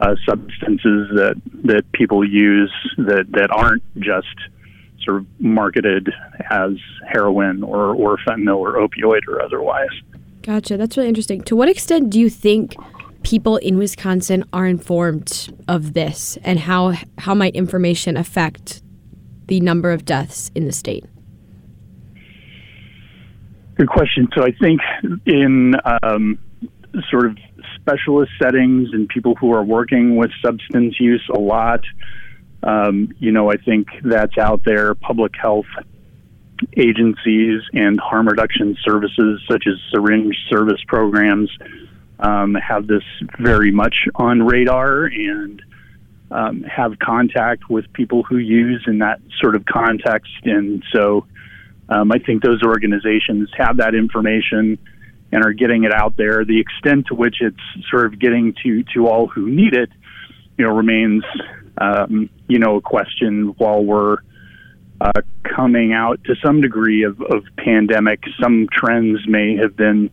uh, 0.00 0.14
substances 0.26 1.08
that 1.14 1.40
that 1.64 1.90
people 1.92 2.26
use 2.26 2.72
that 2.98 3.26
that 3.30 3.50
aren't 3.50 3.82
just 3.98 4.26
sort 5.04 5.18
of 5.18 5.26
marketed 5.38 6.08
as 6.50 6.72
heroin 7.06 7.62
or 7.62 7.94
or 7.94 8.16
fentanyl 8.18 8.58
or 8.58 8.74
opioid 8.74 9.26
or 9.28 9.42
otherwise. 9.42 9.88
Gotcha. 10.42 10.76
That's 10.76 10.96
really 10.96 11.08
interesting. 11.08 11.42
To 11.42 11.56
what 11.56 11.68
extent 11.68 12.10
do 12.10 12.18
you 12.18 12.30
think 12.30 12.76
people 13.22 13.56
in 13.58 13.76
Wisconsin 13.76 14.44
are 14.52 14.66
informed 14.66 15.52
of 15.68 15.92
this, 15.92 16.38
and 16.42 16.58
how 16.58 16.94
how 17.18 17.34
might 17.34 17.54
information 17.54 18.16
affect 18.16 18.82
the 19.46 19.60
number 19.60 19.92
of 19.92 20.04
deaths 20.04 20.50
in 20.54 20.66
the 20.66 20.72
state? 20.72 21.04
Good 23.76 23.88
question. 23.88 24.28
So 24.34 24.42
I 24.42 24.52
think 24.52 24.80
in 25.26 25.74
um, 26.02 26.38
sort 27.10 27.26
of 27.26 27.38
specialist 27.76 28.32
settings 28.42 28.88
and 28.92 29.08
people 29.08 29.34
who 29.36 29.52
are 29.54 29.62
working 29.64 30.16
with 30.16 30.30
substance 30.44 30.98
use 30.98 31.24
a 31.34 31.38
lot. 31.38 31.80
Um, 32.62 33.14
you 33.18 33.32
know, 33.32 33.50
I 33.50 33.56
think 33.56 33.88
that's 34.04 34.36
out 34.38 34.62
there. 34.64 34.94
Public 34.94 35.32
health 35.40 35.66
agencies 36.76 37.62
and 37.72 38.00
harm 38.00 38.26
reduction 38.28 38.76
services, 38.84 39.40
such 39.50 39.64
as 39.66 39.74
syringe 39.92 40.36
service 40.50 40.80
programs, 40.86 41.50
um, 42.18 42.54
have 42.54 42.86
this 42.86 43.04
very 43.38 43.70
much 43.70 43.94
on 44.16 44.42
radar 44.42 45.04
and 45.04 45.62
um, 46.30 46.62
have 46.64 46.98
contact 46.98 47.70
with 47.70 47.90
people 47.92 48.22
who 48.22 48.38
use 48.38 48.84
in 48.86 48.98
that 48.98 49.20
sort 49.40 49.54
of 49.54 49.64
context. 49.66 50.32
And 50.44 50.82
so 50.92 51.26
um, 51.88 52.12
I 52.12 52.18
think 52.18 52.42
those 52.42 52.62
organizations 52.62 53.50
have 53.56 53.78
that 53.78 53.94
information 53.94 54.78
and 55.30 55.44
are 55.44 55.52
getting 55.52 55.84
it 55.84 55.92
out 55.92 56.16
there. 56.16 56.44
The 56.44 56.60
extent 56.60 57.06
to 57.08 57.14
which 57.14 57.36
it's 57.40 57.88
sort 57.90 58.06
of 58.06 58.18
getting 58.18 58.54
to 58.64 58.82
to 58.94 59.06
all 59.06 59.26
who 59.28 59.48
need 59.48 59.74
it, 59.74 59.90
you 60.56 60.66
know, 60.66 60.74
remains 60.74 61.22
um, 61.80 62.30
you 62.48 62.58
know 62.58 62.76
a 62.76 62.80
question. 62.80 63.54
While 63.58 63.84
we're 63.84 64.18
uh, 65.00 65.22
coming 65.44 65.92
out 65.92 66.22
to 66.24 66.34
some 66.44 66.60
degree 66.60 67.04
of, 67.04 67.20
of 67.20 67.44
pandemic, 67.56 68.20
some 68.40 68.68
trends 68.72 69.20
may 69.26 69.56
have 69.56 69.76
been 69.76 70.10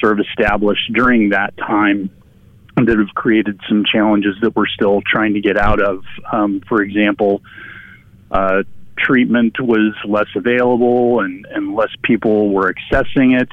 sort 0.00 0.18
of 0.20 0.26
established 0.26 0.92
during 0.92 1.30
that 1.30 1.56
time 1.56 2.10
that 2.76 2.98
have 2.98 3.14
created 3.14 3.58
some 3.68 3.84
challenges 3.90 4.36
that 4.42 4.54
we're 4.54 4.66
still 4.66 5.00
trying 5.00 5.34
to 5.34 5.40
get 5.40 5.56
out 5.56 5.80
of. 5.80 6.02
Um, 6.30 6.60
for 6.68 6.82
example, 6.82 7.42
uh, 8.30 8.64
treatment 8.98 9.58
was 9.58 9.94
less 10.06 10.28
available 10.34 11.20
and, 11.20 11.46
and 11.50 11.74
less 11.74 11.90
people 12.02 12.50
were 12.50 12.72
accessing 12.72 13.40
it. 13.40 13.48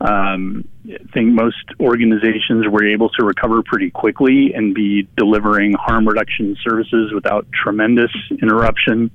Um, 0.00 0.66
I 0.86 0.96
think 1.12 1.34
most 1.34 1.64
organizations 1.78 2.66
were 2.66 2.86
able 2.86 3.10
to 3.10 3.24
recover 3.24 3.62
pretty 3.62 3.90
quickly 3.90 4.52
and 4.54 4.74
be 4.74 5.06
delivering 5.16 5.74
harm 5.74 6.08
reduction 6.08 6.56
services 6.64 7.12
without 7.12 7.46
tremendous 7.52 8.10
interruption. 8.30 9.10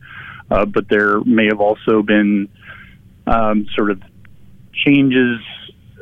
Uh, 0.52 0.65
but 0.65 0.88
there 0.89 1.21
may 1.21 1.45
have 1.45 1.60
also 1.60 2.04
been 2.04 2.48
um, 3.26 3.65
sort 3.76 3.89
of 3.89 4.02
changes 4.74 5.39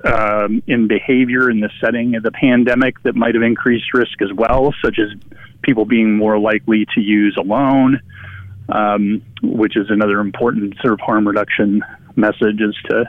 um, 0.04 0.62
in 0.68 0.88
behavior 0.88 1.50
in 1.50 1.62
the 1.62 1.70
setting 1.80 2.16
of 2.16 2.24
the 2.24 2.32
pandemic 2.32 3.02
that 3.04 3.16
might 3.16 3.36
have 3.36 3.44
increased 3.44 3.94
risk 3.94 4.22
as 4.22 4.34
well, 4.36 4.74
such 4.84 5.00
as 5.00 5.18
people 5.62 5.86
being 5.86 6.18
more 6.18 6.38
likely 6.38 6.86
to 6.94 7.00
use 7.00 7.38
alone, 7.40 8.02
um, 8.68 9.22
which 9.42 9.78
is 9.78 9.86
another 9.90 10.20
important 10.20 10.76
sort 10.82 10.94
of 10.94 11.00
harm 11.00 11.26
reduction 11.26 11.82
message 12.16 12.62
is 12.62 12.76
to 12.90 13.06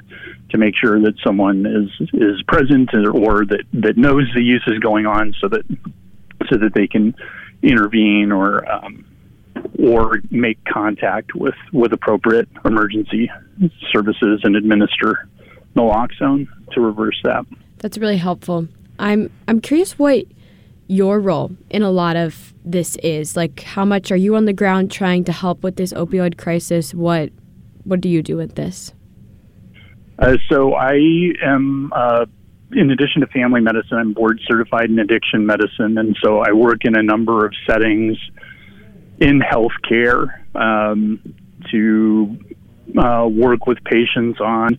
to 0.50 0.58
make 0.58 0.74
sure 0.76 1.00
that 1.00 1.14
someone 1.24 1.66
is 1.66 2.08
is 2.12 2.42
present 2.46 2.90
or, 2.94 3.44
that 3.46 3.64
that 3.72 3.96
knows 3.96 4.30
the 4.34 4.42
use 4.42 4.64
is 4.66 4.78
going 4.78 5.06
on, 5.06 5.34
so 5.40 5.48
that 5.48 5.64
so 6.50 6.56
that 6.58 6.74
they 6.74 6.86
can 6.86 7.14
intervene 7.62 8.30
or 8.30 8.70
um, 8.70 9.04
or 9.78 10.20
make 10.30 10.62
contact 10.64 11.34
with 11.34 11.54
with 11.72 11.92
appropriate 11.92 12.48
emergency 12.64 13.30
services 13.92 14.40
and 14.44 14.56
administer 14.56 15.28
naloxone 15.76 16.46
to 16.72 16.80
reverse 16.80 17.20
that. 17.24 17.44
That's 17.78 17.98
really 17.98 18.18
helpful. 18.18 18.68
I'm 18.98 19.30
I'm 19.48 19.60
curious 19.60 19.98
what 19.98 20.24
your 20.86 21.18
role 21.18 21.50
in 21.70 21.82
a 21.82 21.90
lot 21.90 22.16
of 22.16 22.54
this 22.64 22.96
is. 22.96 23.36
Like 23.36 23.62
how 23.62 23.84
much 23.84 24.12
are 24.12 24.16
you 24.16 24.36
on 24.36 24.44
the 24.44 24.52
ground 24.52 24.90
trying 24.90 25.24
to 25.24 25.32
help 25.32 25.62
with 25.62 25.76
this 25.76 25.92
opioid 25.92 26.36
crisis? 26.36 26.94
What 26.94 27.30
what 27.84 28.00
do 28.00 28.08
you 28.08 28.22
do 28.22 28.36
with 28.36 28.54
this? 28.54 28.92
Uh, 30.18 30.36
so 30.50 30.74
I 30.74 30.94
am, 31.42 31.92
uh, 31.94 32.26
in 32.72 32.90
addition 32.90 33.20
to 33.20 33.26
family 33.28 33.60
medicine, 33.60 33.98
I'm 33.98 34.12
board 34.12 34.40
certified 34.46 34.90
in 34.90 34.98
addiction 34.98 35.46
medicine, 35.46 35.98
and 35.98 36.16
so 36.22 36.38
I 36.38 36.52
work 36.52 36.84
in 36.84 36.96
a 36.96 37.02
number 37.02 37.44
of 37.44 37.52
settings 37.68 38.16
in 39.20 39.40
healthcare 39.40 40.40
um, 40.54 41.34
to 41.70 42.36
uh, 42.98 43.28
work 43.30 43.66
with 43.66 43.78
patients 43.84 44.40
on 44.40 44.78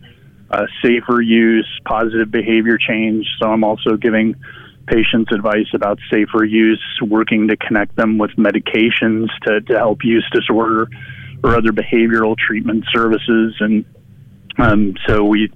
uh, 0.50 0.66
safer 0.82 1.20
use, 1.20 1.68
positive 1.84 2.30
behavior 2.30 2.78
change. 2.78 3.26
So 3.40 3.48
I'm 3.50 3.64
also 3.64 3.96
giving 3.96 4.34
patients 4.86 5.32
advice 5.32 5.66
about 5.74 5.98
safer 6.10 6.44
use, 6.44 6.82
working 7.02 7.48
to 7.48 7.56
connect 7.56 7.96
them 7.96 8.18
with 8.18 8.30
medications 8.32 9.26
to, 9.42 9.60
to 9.60 9.76
help 9.76 10.04
use 10.04 10.24
disorder 10.32 10.88
or 11.44 11.56
other 11.56 11.70
behavioral 11.70 12.36
treatment 12.36 12.84
services 12.92 13.54
and 13.60 13.84
um, 14.58 14.94
so 15.06 15.24
we, 15.24 15.52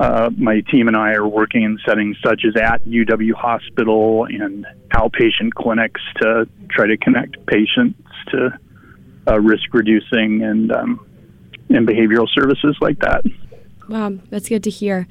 uh, 0.00 0.30
my 0.36 0.60
team 0.70 0.88
and 0.88 0.96
I 0.96 1.12
are 1.12 1.26
working 1.26 1.62
in 1.62 1.78
settings 1.86 2.16
such 2.24 2.42
as 2.46 2.60
at 2.60 2.84
UW 2.84 3.32
Hospital 3.34 4.24
and 4.24 4.66
outpatient 4.90 5.52
clinics 5.54 6.00
to 6.20 6.48
try 6.70 6.86
to 6.86 6.96
connect 6.96 7.44
patients 7.46 8.00
to 8.30 8.58
uh, 9.28 9.40
risk 9.40 9.72
reducing 9.72 10.42
and 10.42 10.72
um, 10.72 11.06
and 11.70 11.88
behavioral 11.88 12.28
services 12.28 12.76
like 12.80 12.98
that. 13.00 13.24
Wow, 13.88 14.12
that's 14.30 14.48
good 14.48 14.62
to 14.64 14.70
hear. 14.70 15.06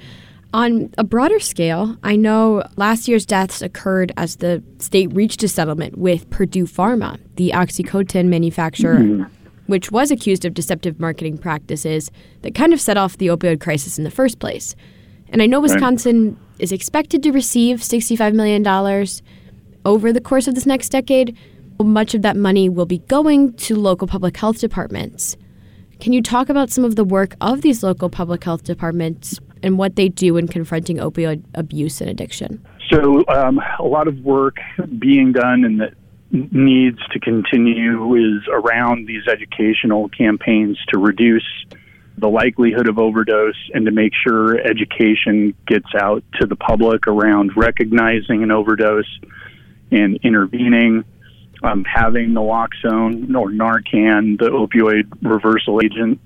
On 0.53 0.93
a 0.99 1.03
broader 1.03 1.39
scale, 1.39 1.97
I 2.03 2.15
know 2.15 2.63
last 2.75 3.07
year's 3.07 3.25
deaths 3.25 3.63
occurred 3.63 4.11
as 4.17 4.35
the 4.35 4.63
state 4.77 5.11
reached 5.11 5.41
a 5.41 5.47
settlement 5.47 5.97
with 5.97 6.29
Purdue 6.29 6.65
Pharma, 6.65 7.19
the 7.37 7.51
OxyContin 7.55 8.25
manufacturer. 8.25 8.97
Mm-hmm 8.97 9.42
which 9.67 9.91
was 9.91 10.11
accused 10.11 10.45
of 10.45 10.53
deceptive 10.53 10.99
marketing 10.99 11.37
practices 11.37 12.11
that 12.41 12.55
kind 12.55 12.73
of 12.73 12.81
set 12.81 12.97
off 12.97 13.17
the 13.17 13.27
opioid 13.27 13.59
crisis 13.59 13.97
in 13.97 14.03
the 14.03 14.11
first 14.11 14.39
place. 14.39 14.75
And 15.29 15.41
I 15.41 15.45
know 15.45 15.59
Wisconsin 15.59 16.29
right. 16.29 16.37
is 16.59 16.71
expected 16.71 17.23
to 17.23 17.31
receive 17.31 17.79
$65 17.79 18.33
million 18.33 18.65
over 19.85 20.13
the 20.13 20.21
course 20.21 20.47
of 20.47 20.55
this 20.55 20.65
next 20.65 20.89
decade. 20.89 21.37
Much 21.79 22.13
of 22.13 22.21
that 22.21 22.37
money 22.37 22.69
will 22.69 22.85
be 22.85 22.99
going 22.99 23.53
to 23.53 23.75
local 23.75 24.07
public 24.07 24.37
health 24.37 24.59
departments. 24.59 25.35
Can 25.99 26.13
you 26.13 26.21
talk 26.21 26.49
about 26.49 26.69
some 26.69 26.83
of 26.83 26.95
the 26.95 27.03
work 27.03 27.35
of 27.41 27.61
these 27.61 27.81
local 27.81 28.09
public 28.09 28.43
health 28.43 28.63
departments 28.63 29.39
and 29.63 29.77
what 29.77 29.95
they 29.95 30.09
do 30.09 30.37
in 30.37 30.47
confronting 30.47 30.97
opioid 30.97 31.43
abuse 31.55 32.01
and 32.01 32.09
addiction? 32.09 32.63
So, 32.89 33.23
um, 33.29 33.59
a 33.79 33.83
lot 33.83 34.07
of 34.07 34.19
work 34.19 34.57
being 34.99 35.31
done 35.31 35.63
and 35.63 35.79
that 35.79 35.93
needs 36.33 36.97
to 37.11 37.19
continue 37.19 38.15
is 38.15 38.41
around 38.51 39.07
these 39.07 39.27
educational 39.27 40.09
campaigns 40.09 40.79
to 40.91 40.97
reduce 40.97 41.45
the 42.17 42.27
likelihood 42.27 42.87
of 42.89 42.97
overdose 42.97 43.69
and 43.73 43.85
to 43.85 43.91
make 43.91 44.13
sure 44.15 44.57
education 44.59 45.55
gets 45.67 45.93
out 45.99 46.23
to 46.39 46.47
the 46.47 46.55
public 46.55 47.07
around 47.07 47.51
recognizing 47.55 48.43
an 48.43 48.51
overdose 48.51 49.19
and 49.91 50.19
intervening. 50.23 51.05
Um, 51.63 51.85
having 51.85 52.31
naloxone 52.31 53.33
or 53.35 53.49
Narcan, 53.49 54.37
the 54.37 54.49
opioid 54.49 55.03
reversal 55.21 55.79
agent, 55.81 56.19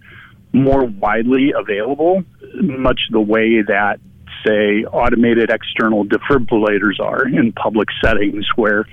more 0.52 0.84
widely 0.84 1.54
available, 1.56 2.24
much 2.56 3.02
the 3.12 3.22
way 3.22 3.62
that, 3.62 4.00
say, 4.43 4.84
automated 4.86 5.52
external 5.52 6.06
defibrillators 6.06 7.00
are 7.00 7.28
in 7.28 7.52
public 7.52 7.89
settings 8.04 8.48
where 8.56 8.88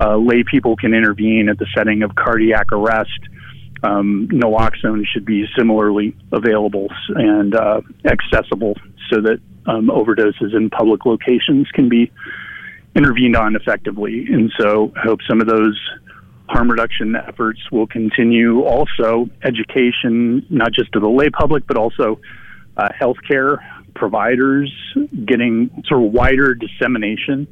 uh, 0.00 0.16
lay 0.16 0.44
people 0.44 0.76
can 0.76 0.94
intervene 0.94 1.48
at 1.48 1.58
the 1.58 1.66
setting 1.76 2.02
of 2.02 2.14
cardiac 2.14 2.72
arrest 2.72 3.20
um, 3.82 4.28
naloxone 4.32 5.04
should 5.06 5.24
be 5.24 5.44
similarly 5.56 6.16
available 6.32 6.88
and 7.08 7.54
uh, 7.54 7.80
accessible 8.04 8.74
so 9.10 9.20
that 9.20 9.40
um, 9.66 9.88
overdoses 9.88 10.54
in 10.54 10.70
public 10.70 11.04
locations 11.04 11.68
can 11.72 11.88
be 11.88 12.10
intervened 12.96 13.36
on 13.36 13.54
effectively. 13.54 14.26
And 14.30 14.50
so 14.58 14.92
I 14.96 15.00
hope 15.00 15.20
some 15.28 15.40
of 15.40 15.46
those 15.46 15.78
harm 16.48 16.70
reduction 16.70 17.14
efforts 17.14 17.60
will 17.70 17.86
continue. 17.86 18.62
Also, 18.62 19.28
education, 19.44 20.44
not 20.48 20.72
just 20.72 20.92
to 20.92 21.00
the 21.00 21.08
lay 21.08 21.30
public, 21.30 21.66
but 21.66 21.76
also 21.76 22.20
uh, 22.76 22.88
healthcare 23.00 23.58
providers, 23.94 24.72
getting 25.26 25.82
sort 25.86 26.04
of 26.04 26.12
wider 26.12 26.54
dissemination 26.54 27.46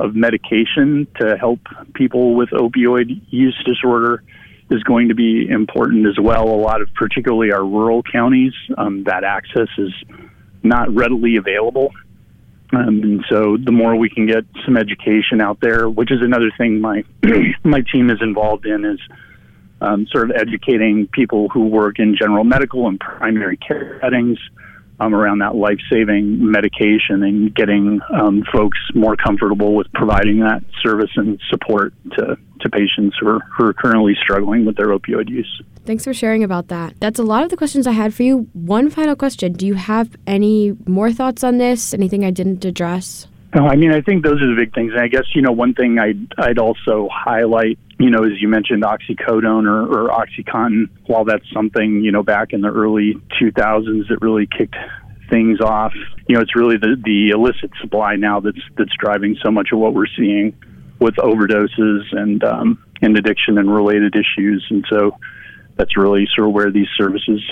of 0.00 0.16
medication 0.16 1.06
to 1.20 1.36
help 1.36 1.60
people 1.94 2.34
with 2.34 2.50
opioid 2.50 3.20
use 3.30 3.56
disorder 3.66 4.22
is 4.70 4.82
going 4.84 5.08
to 5.08 5.14
be 5.14 5.48
important 5.48 6.06
as 6.06 6.18
well. 6.18 6.48
A 6.48 6.56
lot 6.56 6.80
of, 6.80 6.88
particularly 6.94 7.52
our 7.52 7.64
rural 7.64 8.02
counties, 8.02 8.52
um, 8.78 9.04
that 9.04 9.24
access 9.24 9.68
is 9.78 9.92
not 10.62 10.94
readily 10.94 11.36
available. 11.36 11.90
Um, 12.72 13.02
and 13.02 13.24
so, 13.28 13.56
the 13.56 13.72
more 13.72 13.96
we 13.96 14.08
can 14.08 14.26
get 14.26 14.44
some 14.64 14.76
education 14.76 15.40
out 15.40 15.58
there, 15.60 15.88
which 15.88 16.12
is 16.12 16.22
another 16.22 16.52
thing 16.56 16.80
my 16.80 17.04
my 17.64 17.82
team 17.92 18.10
is 18.10 18.18
involved 18.20 18.64
in, 18.64 18.84
is 18.84 19.00
um, 19.80 20.06
sort 20.06 20.30
of 20.30 20.36
educating 20.36 21.08
people 21.08 21.48
who 21.48 21.66
work 21.66 21.98
in 21.98 22.16
general 22.16 22.44
medical 22.44 22.86
and 22.86 23.00
primary 23.00 23.56
care 23.56 23.98
settings 24.00 24.38
um, 25.00 25.14
around 25.14 25.38
that 25.38 25.56
life 25.56 25.78
saving 25.90 26.38
medication 26.50 27.22
and 27.22 27.54
getting 27.54 28.00
um, 28.12 28.44
folks 28.52 28.78
more 28.94 29.16
comfortable 29.16 29.74
with 29.74 29.90
providing 29.94 30.40
that 30.40 30.62
service 30.82 31.10
and 31.16 31.40
support 31.48 31.94
to, 32.18 32.36
to 32.60 32.70
patients 32.70 33.16
who 33.18 33.28
are, 33.28 33.40
who 33.56 33.64
are 33.64 33.72
currently 33.72 34.14
struggling 34.22 34.64
with 34.64 34.76
their 34.76 34.88
opioid 34.88 35.28
use. 35.28 35.62
Thanks 35.86 36.04
for 36.04 36.12
sharing 36.12 36.44
about 36.44 36.68
that. 36.68 36.94
That's 37.00 37.18
a 37.18 37.22
lot 37.22 37.42
of 37.42 37.50
the 37.50 37.56
questions 37.56 37.86
I 37.86 37.92
had 37.92 38.12
for 38.12 38.22
you. 38.22 38.48
One 38.52 38.90
final 38.90 39.16
question 39.16 39.54
Do 39.54 39.66
you 39.66 39.74
have 39.74 40.14
any 40.26 40.76
more 40.86 41.12
thoughts 41.12 41.42
on 41.42 41.58
this? 41.58 41.94
Anything 41.94 42.24
I 42.24 42.30
didn't 42.30 42.64
address? 42.64 43.26
No, 43.54 43.66
I 43.66 43.74
mean, 43.74 43.92
I 43.92 44.00
think 44.00 44.22
those 44.22 44.40
are 44.40 44.54
the 44.54 44.54
big 44.56 44.72
things. 44.74 44.92
And 44.92 45.00
I 45.00 45.08
guess, 45.08 45.24
you 45.34 45.42
know, 45.42 45.50
one 45.50 45.74
thing 45.74 45.98
I'd, 45.98 46.32
I'd 46.38 46.58
also 46.58 47.08
highlight, 47.12 47.78
you 48.00 48.08
know, 48.08 48.24
as 48.24 48.40
you 48.40 48.48
mentioned, 48.48 48.82
oxycodone 48.82 49.66
or, 49.66 49.84
or 49.84 50.08
Oxycontin, 50.08 50.88
while 51.06 51.24
that's 51.26 51.44
something, 51.52 52.02
you 52.02 52.10
know, 52.10 52.22
back 52.22 52.54
in 52.54 52.62
the 52.62 52.68
early 52.68 53.14
2000s 53.38 54.08
that 54.08 54.18
really 54.22 54.46
kicked 54.46 54.76
things 55.28 55.60
off, 55.60 55.92
you 56.26 56.34
know, 56.34 56.40
it's 56.40 56.56
really 56.56 56.78
the, 56.78 56.96
the 57.04 57.28
illicit 57.28 57.70
supply 57.78 58.16
now 58.16 58.40
that's, 58.40 58.60
that's 58.78 58.92
driving 58.98 59.36
so 59.44 59.50
much 59.50 59.68
of 59.72 59.78
what 59.78 59.92
we're 59.92 60.06
seeing 60.16 60.56
with 60.98 61.14
overdoses 61.16 62.00
and, 62.12 62.42
um, 62.42 62.82
and 63.02 63.18
addiction 63.18 63.58
and 63.58 63.72
related 63.72 64.14
issues. 64.16 64.66
And 64.70 64.82
so 64.88 65.18
that's 65.76 65.94
really 65.94 66.26
sort 66.34 66.48
of 66.48 66.54
where 66.54 66.70
these 66.70 66.88
services 66.96 67.42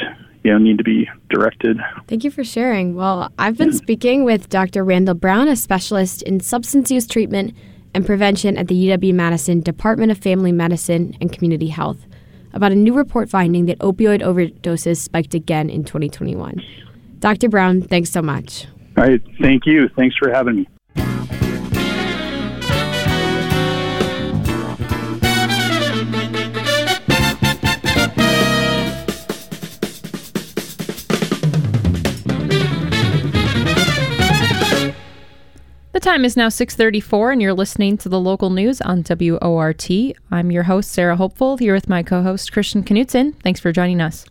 you 0.45 0.51
know, 0.51 0.59
need 0.59 0.79
to 0.79 0.85
be 0.85 1.11
directed. 1.29 1.79
Thank 2.07 2.25
you 2.25 2.31
for 2.31 2.43
sharing. 2.43 2.95
Well, 2.95 3.31
I've 3.39 3.59
been 3.59 3.75
speaking 3.75 4.25
with 4.25 4.49
Dr. 4.49 4.83
Randall 4.83 5.15
Brown, 5.15 5.47
a 5.49 5.57
specialist 5.57 6.23
in 6.23 6.41
substance 6.41 6.91
use 6.91 7.07
treatment 7.07 7.55
and 7.95 8.07
prevention 8.07 8.57
at 8.57 8.69
the 8.69 8.89
UW 8.89 9.15
Madison 9.15 9.61
Department 9.61 10.11
of 10.11 10.19
Family 10.19 10.53
Medicine 10.53 11.17
and 11.21 11.33
Community 11.33 11.69
Health, 11.69 12.07
about 12.53 12.73
a 12.73 12.77
new 12.77 12.95
report 12.95 13.29
finding 13.29 13.67
that 13.67 13.79
opioid 13.79 14.23
overdoses 14.23 14.99
spiked 14.99 15.35
again 15.35 15.69
in 15.71 15.85
2021. 15.85 16.63
Dr. 17.19 17.49
Brown, 17.49 17.83
thanks 17.83 18.11
so 18.11 18.23
much. 18.23 18.67
All 18.97 19.05
right. 19.05 19.23
Thank 19.41 19.67
you. 19.67 19.89
Thanks 19.97 20.17
for 20.17 20.31
having 20.33 20.57
me. 20.57 20.69
The 35.99 36.05
time 36.05 36.25
is 36.25 36.37
now 36.37 36.47
6:34 36.47 37.33
and 37.33 37.43
you're 37.43 37.53
listening 37.53 37.99
to 37.99 38.09
the 38.09 38.21
local 38.21 38.51
news 38.51 38.81
on 38.81 39.03
WORT. 39.03 39.91
I'm 40.31 40.53
your 40.53 40.63
host 40.63 40.93
Sarah 40.93 41.17
Hopeful 41.17 41.57
here 41.57 41.75
with 41.75 41.89
my 41.89 42.05
co-host 42.05 42.53
Christian 42.53 42.85
Knutson. 42.85 43.35
Thanks 43.43 43.59
for 43.59 43.73
joining 43.73 44.01
us. 44.01 44.25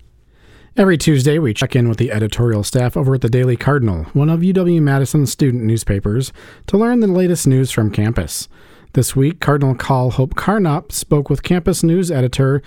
Every 0.78 0.98
Tuesday, 0.98 1.40
we 1.40 1.54
check 1.54 1.76
in 1.76 1.90
with 1.90 1.98
the 1.98 2.14
editorial 2.14 2.64
staff 2.64 2.96
over 2.96 3.16
at 3.16 3.22
the 3.22 3.28
Daily 3.28 3.58
Cardinal, 3.58 4.06
one 4.14 4.30
of 4.30 4.44
UW 4.44 4.82
Madison's 4.82 5.30
student 5.30 5.66
newspapers, 5.66 6.32
to 6.68 6.78
learn 6.78 7.02
the 7.02 7.08
latest 7.08 7.46
news 7.46 7.70
from 7.70 7.92
campus. 7.92 8.48
This 8.94 9.14
week, 9.14 9.42
Cardinal 9.42 9.76
Call 9.76 10.12
Hope 10.12 10.36
Karnopp 10.36 10.94
spoke 10.94 11.30
with 11.30 11.44
campus 11.44 11.84
news 11.84 12.10
editor 12.10 12.62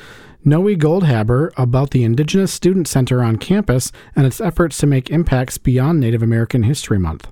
Noe 0.45 0.77
Goldhaber 0.77 1.53
about 1.57 1.93
the 1.93 2.05
Indigenous 2.05 2.53
Student 2.53 2.87
Center 2.87 3.23
on 3.23 3.39
campus 3.39 3.93
and 4.15 4.27
its 4.27 4.43
efforts 4.43 4.77
to 4.77 4.87
make 4.87 5.09
impacts 5.09 5.57
beyond 5.57 6.01
Native 6.01 6.23
American 6.23 6.65
History 6.65 6.99
Month 6.99 7.29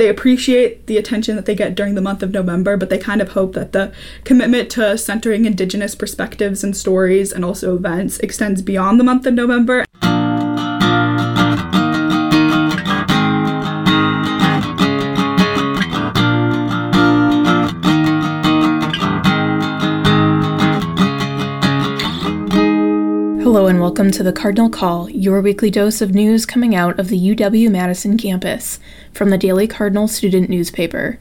they 0.00 0.08
appreciate 0.08 0.86
the 0.86 0.96
attention 0.96 1.36
that 1.36 1.44
they 1.44 1.54
get 1.54 1.74
during 1.74 1.94
the 1.94 2.00
month 2.00 2.22
of 2.22 2.30
November, 2.30 2.78
but 2.78 2.88
they 2.88 2.96
kind 2.96 3.20
of 3.20 3.32
hope 3.32 3.52
that 3.52 3.72
the 3.72 3.92
commitment 4.24 4.70
to 4.70 4.96
centering 4.96 5.44
Indigenous 5.44 5.94
perspectives 5.94 6.64
and 6.64 6.74
stories 6.74 7.30
and 7.32 7.44
also 7.44 7.76
events 7.76 8.18
extends 8.20 8.62
beyond 8.62 8.98
the 8.98 9.04
month 9.04 9.26
of 9.26 9.34
November. 9.34 9.84
Welcome 23.90 24.12
to 24.12 24.22
the 24.22 24.32
Cardinal 24.32 24.70
Call, 24.70 25.10
your 25.10 25.40
weekly 25.40 25.68
dose 25.68 26.00
of 26.00 26.14
news 26.14 26.46
coming 26.46 26.76
out 26.76 27.00
of 27.00 27.08
the 27.08 27.18
UW 27.34 27.68
Madison 27.72 28.16
campus 28.16 28.78
from 29.12 29.30
the 29.30 29.36
Daily 29.36 29.66
Cardinal 29.66 30.06
student 30.06 30.48
newspaper. 30.48 31.18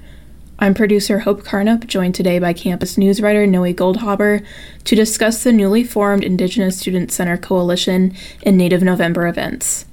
I'm 0.60 0.76
producer 0.76 1.18
Hope 1.18 1.42
Karnopp, 1.42 1.88
joined 1.88 2.14
today 2.14 2.38
by 2.38 2.54
campus 2.54 2.96
news 2.96 3.24
writer 3.24 3.48
Noe 3.48 3.74
Goldhaber 3.74 4.46
to 4.84 4.96
discuss 4.96 5.44
the 5.44 5.52
newly 5.52 5.84
formed 5.84 6.24
Indigenous 6.24 6.78
Student 6.78 7.12
Center 7.12 7.38
Coalition 7.38 8.16
and 8.44 8.56
Native 8.56 8.84
November 8.84 9.28
events. 9.28 9.88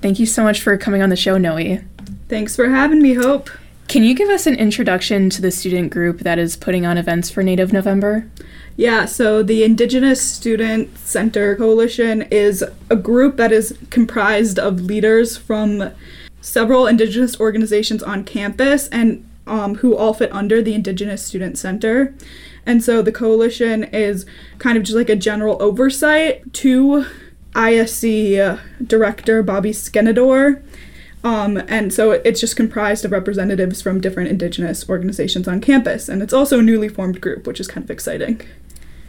Thank 0.00 0.20
you 0.20 0.26
so 0.26 0.44
much 0.44 0.62
for 0.62 0.78
coming 0.78 1.02
on 1.02 1.10
the 1.10 1.16
show, 1.16 1.38
Noe. 1.38 1.80
Thanks 2.28 2.54
for 2.54 2.68
having 2.68 3.02
me, 3.02 3.14
Hope. 3.14 3.50
Can 3.88 4.02
you 4.02 4.14
give 4.14 4.28
us 4.28 4.46
an 4.46 4.56
introduction 4.56 5.30
to 5.30 5.40
the 5.40 5.52
student 5.52 5.92
group 5.92 6.20
that 6.20 6.38
is 6.38 6.56
putting 6.56 6.84
on 6.84 6.98
events 6.98 7.30
for 7.30 7.42
Native 7.42 7.72
November? 7.72 8.28
Yeah, 8.76 9.04
so 9.04 9.42
the 9.42 9.62
Indigenous 9.62 10.20
Student 10.20 10.98
Center 10.98 11.54
Coalition 11.54 12.22
is 12.22 12.64
a 12.90 12.96
group 12.96 13.36
that 13.36 13.52
is 13.52 13.78
comprised 13.90 14.58
of 14.58 14.80
leaders 14.80 15.36
from 15.36 15.92
several 16.40 16.86
Indigenous 16.86 17.38
organizations 17.38 18.02
on 18.02 18.24
campus 18.24 18.88
and 18.88 19.26
um, 19.46 19.76
who 19.76 19.96
all 19.96 20.12
fit 20.12 20.32
under 20.32 20.60
the 20.60 20.74
Indigenous 20.74 21.24
Student 21.24 21.56
Center. 21.56 22.12
And 22.66 22.82
so 22.82 23.00
the 23.02 23.12
coalition 23.12 23.84
is 23.84 24.26
kind 24.58 24.76
of 24.76 24.82
just 24.82 24.96
like 24.96 25.08
a 25.08 25.16
general 25.16 25.56
oversight 25.62 26.52
to 26.54 27.06
ISC 27.52 28.60
director 28.84 29.42
Bobby 29.42 29.70
Skenandore. 29.70 30.62
Um, 31.26 31.56
and 31.66 31.92
so 31.92 32.12
it's 32.12 32.38
just 32.38 32.54
comprised 32.54 33.04
of 33.04 33.10
representatives 33.10 33.82
from 33.82 34.00
different 34.00 34.30
Indigenous 34.30 34.88
organizations 34.88 35.48
on 35.48 35.60
campus. 35.60 36.08
And 36.08 36.22
it's 36.22 36.32
also 36.32 36.60
a 36.60 36.62
newly 36.62 36.88
formed 36.88 37.20
group, 37.20 37.48
which 37.48 37.58
is 37.58 37.66
kind 37.66 37.82
of 37.82 37.90
exciting. 37.90 38.42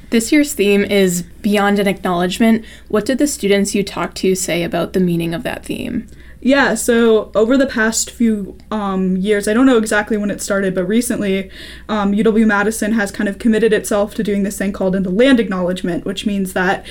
This 0.09 0.31
year's 0.31 0.53
theme 0.53 0.83
is 0.83 1.21
Beyond 1.21 1.77
an 1.77 1.85
Acknowledgement. 1.85 2.65
What 2.87 3.05
did 3.05 3.19
the 3.19 3.27
students 3.27 3.75
you 3.75 3.83
talked 3.83 4.17
to 4.17 4.33
say 4.33 4.63
about 4.63 4.93
the 4.93 4.99
meaning 4.99 5.35
of 5.35 5.43
that 5.43 5.63
theme? 5.63 6.07
Yeah, 6.41 6.73
so 6.73 7.31
over 7.35 7.55
the 7.55 7.67
past 7.67 8.09
few 8.09 8.57
um, 8.71 9.17
years, 9.17 9.47
I 9.47 9.53
don't 9.53 9.67
know 9.67 9.77
exactly 9.77 10.17
when 10.17 10.31
it 10.31 10.41
started, 10.41 10.73
but 10.73 10.85
recently, 10.85 11.51
um, 11.87 12.13
UW 12.13 12.47
Madison 12.47 12.93
has 12.93 13.11
kind 13.11 13.29
of 13.29 13.37
committed 13.37 13.73
itself 13.73 14.15
to 14.15 14.23
doing 14.23 14.41
this 14.41 14.57
thing 14.57 14.71
called 14.71 14.93
the 14.93 15.09
land 15.09 15.39
acknowledgement, 15.39 16.03
which 16.03 16.25
means 16.25 16.53
that 16.53 16.83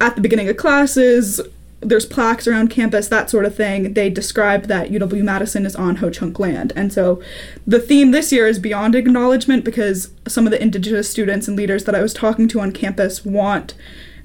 at 0.00 0.14
the 0.14 0.22
beginning 0.22 0.48
of 0.48 0.56
classes, 0.56 1.40
there's 1.84 2.06
plaques 2.06 2.46
around 2.46 2.68
campus, 2.68 3.08
that 3.08 3.30
sort 3.30 3.44
of 3.44 3.54
thing, 3.54 3.94
they 3.94 4.10
describe 4.10 4.64
that 4.64 4.90
UW 4.90 5.22
Madison 5.22 5.66
is 5.66 5.76
on 5.76 5.96
Ho 5.96 6.10
Chunk 6.10 6.38
land. 6.38 6.72
And 6.74 6.92
so 6.92 7.22
the 7.66 7.78
theme 7.78 8.10
this 8.10 8.32
year 8.32 8.46
is 8.46 8.58
beyond 8.58 8.94
acknowledgement 8.94 9.64
because 9.64 10.10
some 10.26 10.46
of 10.46 10.50
the 10.50 10.62
Indigenous 10.62 11.10
students 11.10 11.46
and 11.46 11.56
leaders 11.56 11.84
that 11.84 11.94
I 11.94 12.02
was 12.02 12.14
talking 12.14 12.48
to 12.48 12.60
on 12.60 12.72
campus 12.72 13.24
want 13.24 13.74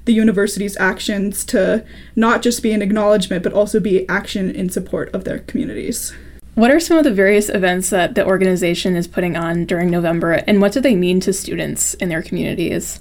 the 0.06 0.14
university's 0.14 0.76
actions 0.78 1.44
to 1.44 1.84
not 2.16 2.42
just 2.42 2.62
be 2.62 2.72
an 2.72 2.82
acknowledgement, 2.82 3.42
but 3.42 3.52
also 3.52 3.78
be 3.78 4.08
action 4.08 4.50
in 4.50 4.70
support 4.70 5.14
of 5.14 5.24
their 5.24 5.40
communities. 5.40 6.14
What 6.54 6.70
are 6.70 6.80
some 6.80 6.98
of 6.98 7.04
the 7.04 7.12
various 7.12 7.48
events 7.48 7.90
that 7.90 8.14
the 8.14 8.26
organization 8.26 8.96
is 8.96 9.06
putting 9.06 9.36
on 9.36 9.66
during 9.66 9.90
November, 9.90 10.32
and 10.46 10.60
what 10.60 10.72
do 10.72 10.80
they 10.80 10.96
mean 10.96 11.20
to 11.20 11.32
students 11.32 11.94
in 11.94 12.08
their 12.08 12.22
communities? 12.22 13.00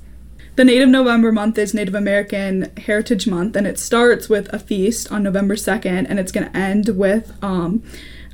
The 0.56 0.66
Native 0.66 0.90
November 0.90 1.32
month 1.32 1.58
is 1.58 1.74
Native 1.74 1.96
American 1.96 2.72
Heritage 2.76 3.28
Month, 3.28 3.56
and 3.56 3.66
it 3.66 3.80
starts 3.80 4.28
with 4.28 4.52
a 4.54 4.60
feast 4.60 5.12
on 5.12 5.24
November 5.24 5.56
2nd, 5.56 6.06
and 6.10 6.20
it's 6.20 6.32
going 6.32 6.50
to 6.50 6.58
end 6.58 6.90
with 6.90 7.32
um, 7.42 7.82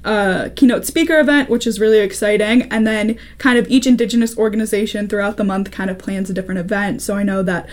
a 0.03 0.51
keynote 0.55 0.85
speaker 0.85 1.19
event, 1.19 1.49
which 1.49 1.67
is 1.67 1.79
really 1.79 1.99
exciting. 1.99 2.63
And 2.63 2.87
then, 2.87 3.17
kind 3.37 3.59
of, 3.59 3.67
each 3.69 3.85
Indigenous 3.85 4.37
organization 4.37 5.07
throughout 5.07 5.37
the 5.37 5.43
month 5.43 5.71
kind 5.71 5.89
of 5.89 5.99
plans 5.99 6.29
a 6.29 6.33
different 6.33 6.59
event. 6.59 7.01
So 7.01 7.15
I 7.15 7.23
know 7.23 7.43
that 7.43 7.67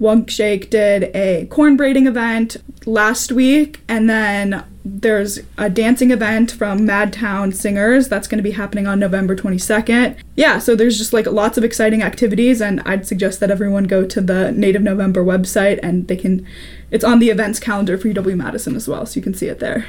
Wunk 0.00 0.30
Sheek 0.30 0.70
did 0.70 1.14
a 1.14 1.46
corn 1.50 1.76
braiding 1.76 2.06
event 2.06 2.56
last 2.86 3.30
week, 3.30 3.82
and 3.86 4.08
then 4.08 4.64
there's 4.82 5.40
a 5.58 5.68
dancing 5.68 6.10
event 6.10 6.50
from 6.50 6.80
Madtown 6.80 7.54
Singers 7.54 8.08
that's 8.08 8.26
going 8.26 8.38
to 8.38 8.42
be 8.42 8.52
happening 8.52 8.86
on 8.86 8.98
November 8.98 9.36
22nd. 9.36 10.16
Yeah, 10.36 10.58
so 10.58 10.74
there's 10.74 10.96
just 10.96 11.12
like 11.12 11.26
lots 11.26 11.58
of 11.58 11.64
exciting 11.64 12.02
activities, 12.02 12.62
and 12.62 12.80
I'd 12.86 13.06
suggest 13.06 13.40
that 13.40 13.50
everyone 13.50 13.84
go 13.84 14.06
to 14.06 14.20
the 14.22 14.52
Native 14.52 14.80
November 14.80 15.22
website 15.22 15.78
and 15.82 16.08
they 16.08 16.16
can, 16.16 16.46
it's 16.90 17.04
on 17.04 17.18
the 17.18 17.28
events 17.28 17.60
calendar 17.60 17.98
for 17.98 18.08
UW 18.08 18.36
Madison 18.36 18.74
as 18.74 18.88
well, 18.88 19.04
so 19.04 19.16
you 19.16 19.22
can 19.22 19.34
see 19.34 19.48
it 19.48 19.58
there. 19.60 19.84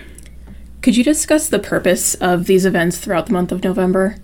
Could 0.81 0.97
you 0.97 1.05
discuss 1.05 1.47
the 1.47 1.59
purpose 1.59 2.15
of 2.15 2.47
these 2.47 2.65
events 2.65 2.97
throughout 2.97 3.27
the 3.27 3.33
month 3.33 3.53
of 3.53 3.63
November? 3.63 4.17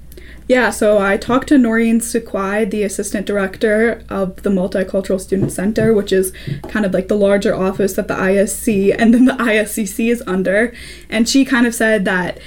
Yeah, 0.47 0.69
so 0.69 0.97
I 0.97 1.17
talked 1.17 1.49
to 1.49 1.57
Noreen 1.57 1.99
Sukwai, 1.99 2.69
the 2.69 2.83
assistant 2.83 3.25
director 3.25 4.01
of 4.07 4.43
the 4.43 4.49
Multicultural 4.49 5.19
Student 5.19 5.51
Center, 5.51 5.93
which 5.93 6.13
is 6.13 6.31
kind 6.69 6.86
of 6.86 6.93
like 6.93 7.10
the 7.10 7.17
larger 7.17 7.53
office 7.53 7.93
that 7.93 8.07
the 8.07 8.13
ISC 8.13 8.95
and 8.97 9.13
then 9.13 9.25
the 9.25 9.33
ISCC 9.33 10.10
is 10.10 10.23
under. 10.25 10.73
And 11.10 11.27
she 11.27 11.43
kind 11.43 11.67
of 11.67 11.75
said 11.75 12.05
that, 12.05 12.39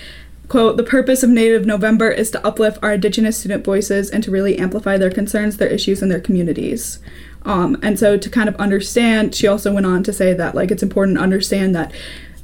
quote, 0.49 0.79
the 0.79 0.83
purpose 0.83 1.23
of 1.23 1.29
Native 1.29 1.67
November 1.67 2.11
is 2.11 2.31
to 2.31 2.47
uplift 2.47 2.79
our 2.83 2.95
Indigenous 2.95 3.39
student 3.39 3.67
voices 3.67 4.09
and 4.09 4.25
to 4.25 4.31
really 4.31 4.59
amplify 4.59 4.97
their 4.97 5.11
concerns, 5.11 5.59
their 5.59 5.69
issues, 5.69 6.01
and 6.01 6.11
their 6.11 6.21
communities. 6.21 7.01
Um, 7.43 7.79
and 7.83 7.99
so 7.99 8.17
to 8.17 8.31
kind 8.31 8.49
of 8.49 8.57
understand, 8.57 9.35
she 9.35 9.47
also 9.47 9.75
went 9.75 9.87
on 9.87 10.03
to 10.05 10.13
say 10.13 10.33
that 10.33 10.55
like 10.55 10.71
it's 10.71 10.83
important 10.83 11.19
to 11.19 11.23
understand 11.23 11.75
that 11.75 11.93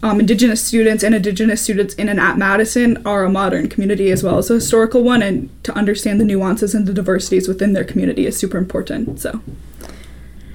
um, 0.02 0.20
Indigenous 0.20 0.62
students 0.62 1.02
and 1.02 1.14
Indigenous 1.14 1.62
students 1.62 1.94
in 1.94 2.08
and 2.08 2.20
at 2.20 2.38
Madison 2.38 3.04
are 3.06 3.24
a 3.24 3.30
modern 3.30 3.68
community 3.68 4.10
as 4.10 4.22
well 4.22 4.38
as 4.38 4.50
a 4.50 4.54
historical 4.54 5.02
one, 5.02 5.22
and 5.22 5.50
to 5.64 5.72
understand 5.74 6.20
the 6.20 6.24
nuances 6.24 6.74
and 6.74 6.86
the 6.86 6.94
diversities 6.94 7.48
within 7.48 7.72
their 7.72 7.84
community 7.84 8.26
is 8.26 8.36
super 8.36 8.58
important. 8.58 9.20
So. 9.20 9.40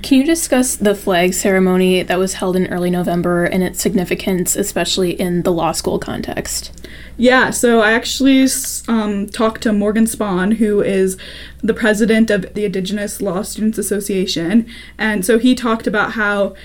Can 0.02 0.18
you 0.18 0.26
discuss 0.26 0.76
the 0.76 0.96
flag 0.96 1.34
ceremony 1.34 2.02
that 2.02 2.18
was 2.18 2.34
held 2.34 2.56
in 2.56 2.66
early 2.68 2.90
November 2.90 3.46
and 3.46 3.62
its 3.62 3.82
significance, 3.82 4.56
especially 4.56 5.12
in 5.12 5.44
the 5.44 5.52
law 5.52 5.74
school 5.74 6.00
context? 6.00 6.72
Yeah, 7.18 7.52
so 7.52 7.82
I 7.82 7.92
actually 7.92 8.48
um, 8.88 9.30
talked 9.30 9.62
to 9.62 9.74
Morgan 9.74 10.08
Spawn, 10.08 10.54
who 10.54 10.82
is 10.82 11.18
the 11.62 11.76
president 11.76 12.32
of 12.32 12.52
the 12.56 12.66
Indigenous 12.66 13.22
Law 13.22 13.44
Students 13.44 13.78
Association. 13.78 14.66
And 14.98 15.24
so 15.24 15.38
he 15.38 15.54
talked 15.54 15.86
about 15.86 16.14
how 16.14 16.56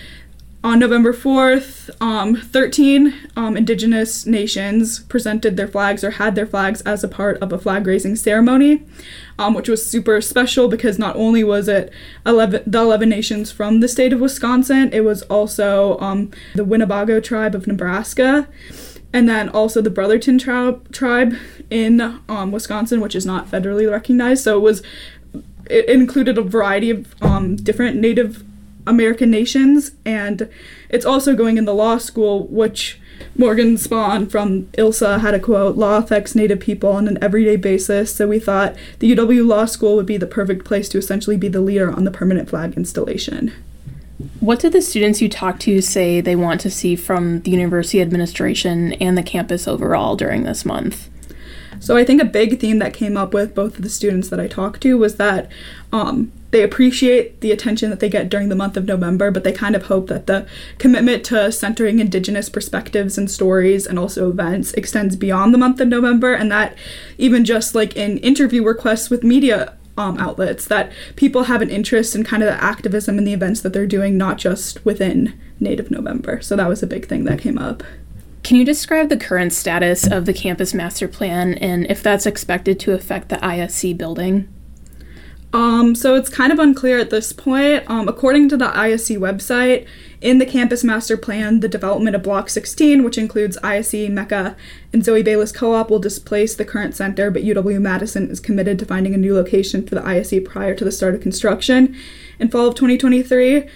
on 0.67 0.81
November 0.81 1.13
4th, 1.13 1.91
um, 2.01 2.35
13 2.35 3.15
um, 3.37 3.57
indigenous 3.57 4.27
nations 4.27 4.99
presented 4.99 5.57
their 5.57 5.69
flags 5.69 6.03
or 6.03 6.11
had 6.11 6.35
their 6.35 6.45
flags 6.45 6.81
as 6.81 7.05
a 7.05 7.09
part 7.09 7.39
of 7.39 7.53
a 7.53 7.59
flag 7.59 7.87
raising 7.87 8.17
ceremony, 8.17 8.83
um, 9.39 9.55
which 9.55 9.69
was 9.69 9.89
super 9.89 10.21
special 10.21 10.67
because 10.67 10.99
not 10.99 11.15
only 11.15 11.45
was 11.45 11.69
it 11.69 11.93
11, 12.27 12.65
the 12.67 12.81
11 12.81 13.09
nations 13.09 13.53
from 13.53 13.79
the 13.79 13.87
state 13.87 14.13
of 14.13 14.19
Wisconsin, 14.19 14.91
it 14.93 15.05
was 15.05 15.23
also 15.23 16.01
um, 16.01 16.33
the 16.57 16.65
Winnebago 16.65 17.21
tribe 17.21 17.55
of 17.55 17.69
Nebraska, 17.69 18.49
and 19.13 19.29
then 19.29 19.49
also 19.49 19.81
the 19.81 19.89
Brothertown 19.89 20.41
tribe, 20.41 20.93
tribe 20.93 21.37
in 21.71 22.01
um, 22.29 22.51
Wisconsin, 22.51 23.01
which 23.01 23.15
is 23.15 23.25
not 23.25 23.49
federally 23.49 23.89
recognized. 23.89 24.43
So 24.43 24.57
it 24.57 24.63
was 24.63 24.83
it 25.71 25.89
included 25.89 26.39
a 26.39 26.43
variety 26.43 26.91
of 26.91 27.15
um, 27.23 27.57
different 27.57 27.97
native 27.97 28.43
American 28.87 29.31
nations, 29.31 29.92
and 30.05 30.49
it's 30.88 31.07
also 31.07 31.35
going 31.35 31.57
in 31.57 31.64
the 31.64 31.75
law 31.75 31.99
school, 31.99 32.46
which 32.46 33.01
Morgan 33.37 33.77
Spahn 33.77 34.31
from 34.31 34.64
ILSA 34.79 35.20
had 35.20 35.35
a 35.35 35.40
quote 35.40 35.77
Law 35.77 35.99
affects 35.99 36.35
Native 36.35 36.61
people 36.61 36.90
on 36.90 37.09
an 37.09 37.22
everyday 37.22 37.57
basis, 37.57 38.14
so 38.14 38.29
we 38.29 38.38
thought 38.38 38.75
the 38.99 39.14
UW 39.14 39.46
Law 39.46 39.64
School 39.64 39.96
would 39.96 40.07
be 40.07 40.16
the 40.16 40.27
perfect 40.27 40.64
place 40.64 40.88
to 40.90 40.99
essentially 40.99 41.37
be 41.37 41.49
the 41.49 41.61
leader 41.61 41.90
on 41.90 42.05
the 42.05 42.11
permanent 42.11 42.49
flag 42.49 42.75
installation. 42.75 43.53
What 44.40 44.61
did 44.61 44.72
the 44.72 44.81
students 44.81 45.20
you 45.20 45.29
talked 45.29 45.61
to 45.62 45.81
say 45.83 46.20
they 46.20 46.37
want 46.37 46.61
to 46.62 46.70
see 46.70 46.96
from 46.96 47.40
the 47.40 47.51
university 47.51 48.01
administration 48.01 48.94
and 48.94 49.16
the 49.16 49.22
campus 49.22 49.68
overall 49.68 50.16
during 50.16 50.44
this 50.44 50.64
month? 50.64 51.11
So 51.81 51.96
I 51.96 52.05
think 52.05 52.22
a 52.22 52.27
big 52.27 52.59
theme 52.59 52.79
that 52.79 52.94
came 52.94 53.16
up 53.16 53.35
with 53.35 53.55
both 53.55 53.77
of 53.77 53.83
the 53.83 53.90
students 53.90 54.31
that 54.31 54.40
I 54.40 54.49
talked 54.49 54.81
to 54.83 54.96
was 54.96 55.16
that 55.16 55.51
um, 55.92 56.33
they 56.51 56.63
appreciate 56.63 57.41
the 57.41 57.53
attention 57.53 57.91
that 57.91 58.01
they 58.01 58.09
get 58.09 58.29
during 58.29 58.49
the 58.49 58.55
month 58.55 58.77
of 58.77 58.85
November, 58.85 59.31
but 59.31 59.45
they 59.45 59.53
kind 59.53 59.75
of 59.75 59.87
hope 59.87 60.07
that 60.09 60.27
the 60.27 60.47
commitment 60.79 61.25
to 61.27 61.51
centering 61.51 61.99
Indigenous 61.99 62.49
perspectives 62.49 63.19
and 63.19 63.31
stories 63.31 63.87
and 63.87 63.99
also 63.99 64.31
events 64.31 64.73
extends 64.75 65.17
beyond 65.17 65.53
the 65.53 65.59
month 65.59 65.81
of 65.81 65.89
November, 65.89 66.35
and 66.35 66.51
that 66.51 66.77
even 67.19 67.45
just 67.45 67.75
like 67.75 67.97
in 67.97 68.19
interview 68.19 68.65
requests 68.65 69.11
with 69.11 69.25
media 69.25 69.77
um, 69.99 70.19
outlets, 70.19 70.67
that 70.67 70.93
people 71.17 71.45
have 71.45 71.63
an 71.63 71.71
interest 71.71 72.15
in 72.15 72.23
kind 72.23 72.43
of 72.43 72.49
the 72.49 72.63
activism 72.63 73.19
and 73.19 73.27
the 73.27 73.33
events 73.33 73.61
that 73.63 73.73
they're 73.73 73.87
doing, 73.87 74.17
not 74.17 74.39
just 74.39 74.85
within 74.85 75.39
Native 75.59 75.91
November. 75.91 76.41
So 76.43 76.55
that 76.57 76.69
was 76.69 76.83
a 76.83 76.87
big 76.87 77.07
thing 77.07 77.25
that 77.25 77.41
came 77.41 77.59
up. 77.59 77.83
Can 78.43 78.57
you 78.57 78.65
describe 78.65 79.09
the 79.09 79.17
current 79.17 79.53
status 79.53 80.07
of 80.07 80.25
the 80.25 80.33
campus 80.33 80.73
master 80.73 81.09
plan 81.09 81.55
and 81.55 81.85
if 81.91 82.01
that's 82.01 82.27
expected 82.27 82.79
to 82.81 82.93
affect 82.93 83.29
the 83.29 83.37
ISC 83.37 83.97
building? 83.99 84.49
Um, 85.53 85.95
so 85.95 86.15
it's 86.15 86.29
kind 86.29 86.53
of 86.53 86.59
unclear 86.59 86.99
at 86.99 87.11
this 87.11 87.33
point. 87.33 87.89
Um, 87.89 88.09
according 88.09 88.49
to 88.51 88.57
the 88.57 88.67
ISC 88.67 89.17
website, 89.19 89.87
in 90.21 90.39
the 90.39 90.47
campus 90.47 90.83
master 90.83 91.17
plan, 91.17 91.61
the 91.61 91.69
development 91.69 92.17
of 92.17 92.23
Block 92.23 92.51
16, 92.51 93.05
which 93.05 93.19
includes 93.19 93.59
ISC, 93.63 94.11
Mecca, 94.11 94.57
and 94.93 95.05
Zoe 95.05 95.23
Bayliss 95.23 95.53
Co 95.53 95.73
op, 95.75 95.91
will 95.91 95.99
displace 95.99 96.55
the 96.55 96.65
current 96.65 96.95
center, 96.95 97.31
but 97.31 97.45
UW 97.45 97.81
Madison 97.81 98.31
is 98.31 98.41
committed 98.41 98.79
to 98.79 98.85
finding 98.85 99.15
a 99.15 99.19
new 99.19 99.35
location 99.35 99.87
for 99.87 99.95
the 99.95 100.01
ISC 100.01 100.45
prior 100.45 100.75
to 100.75 100.85
the 100.85 100.93
start 100.93 101.15
of 101.15 101.21
construction 101.21 101.97
in 102.39 102.49
fall 102.49 102.69
of 102.69 102.75
2023. 102.75 103.69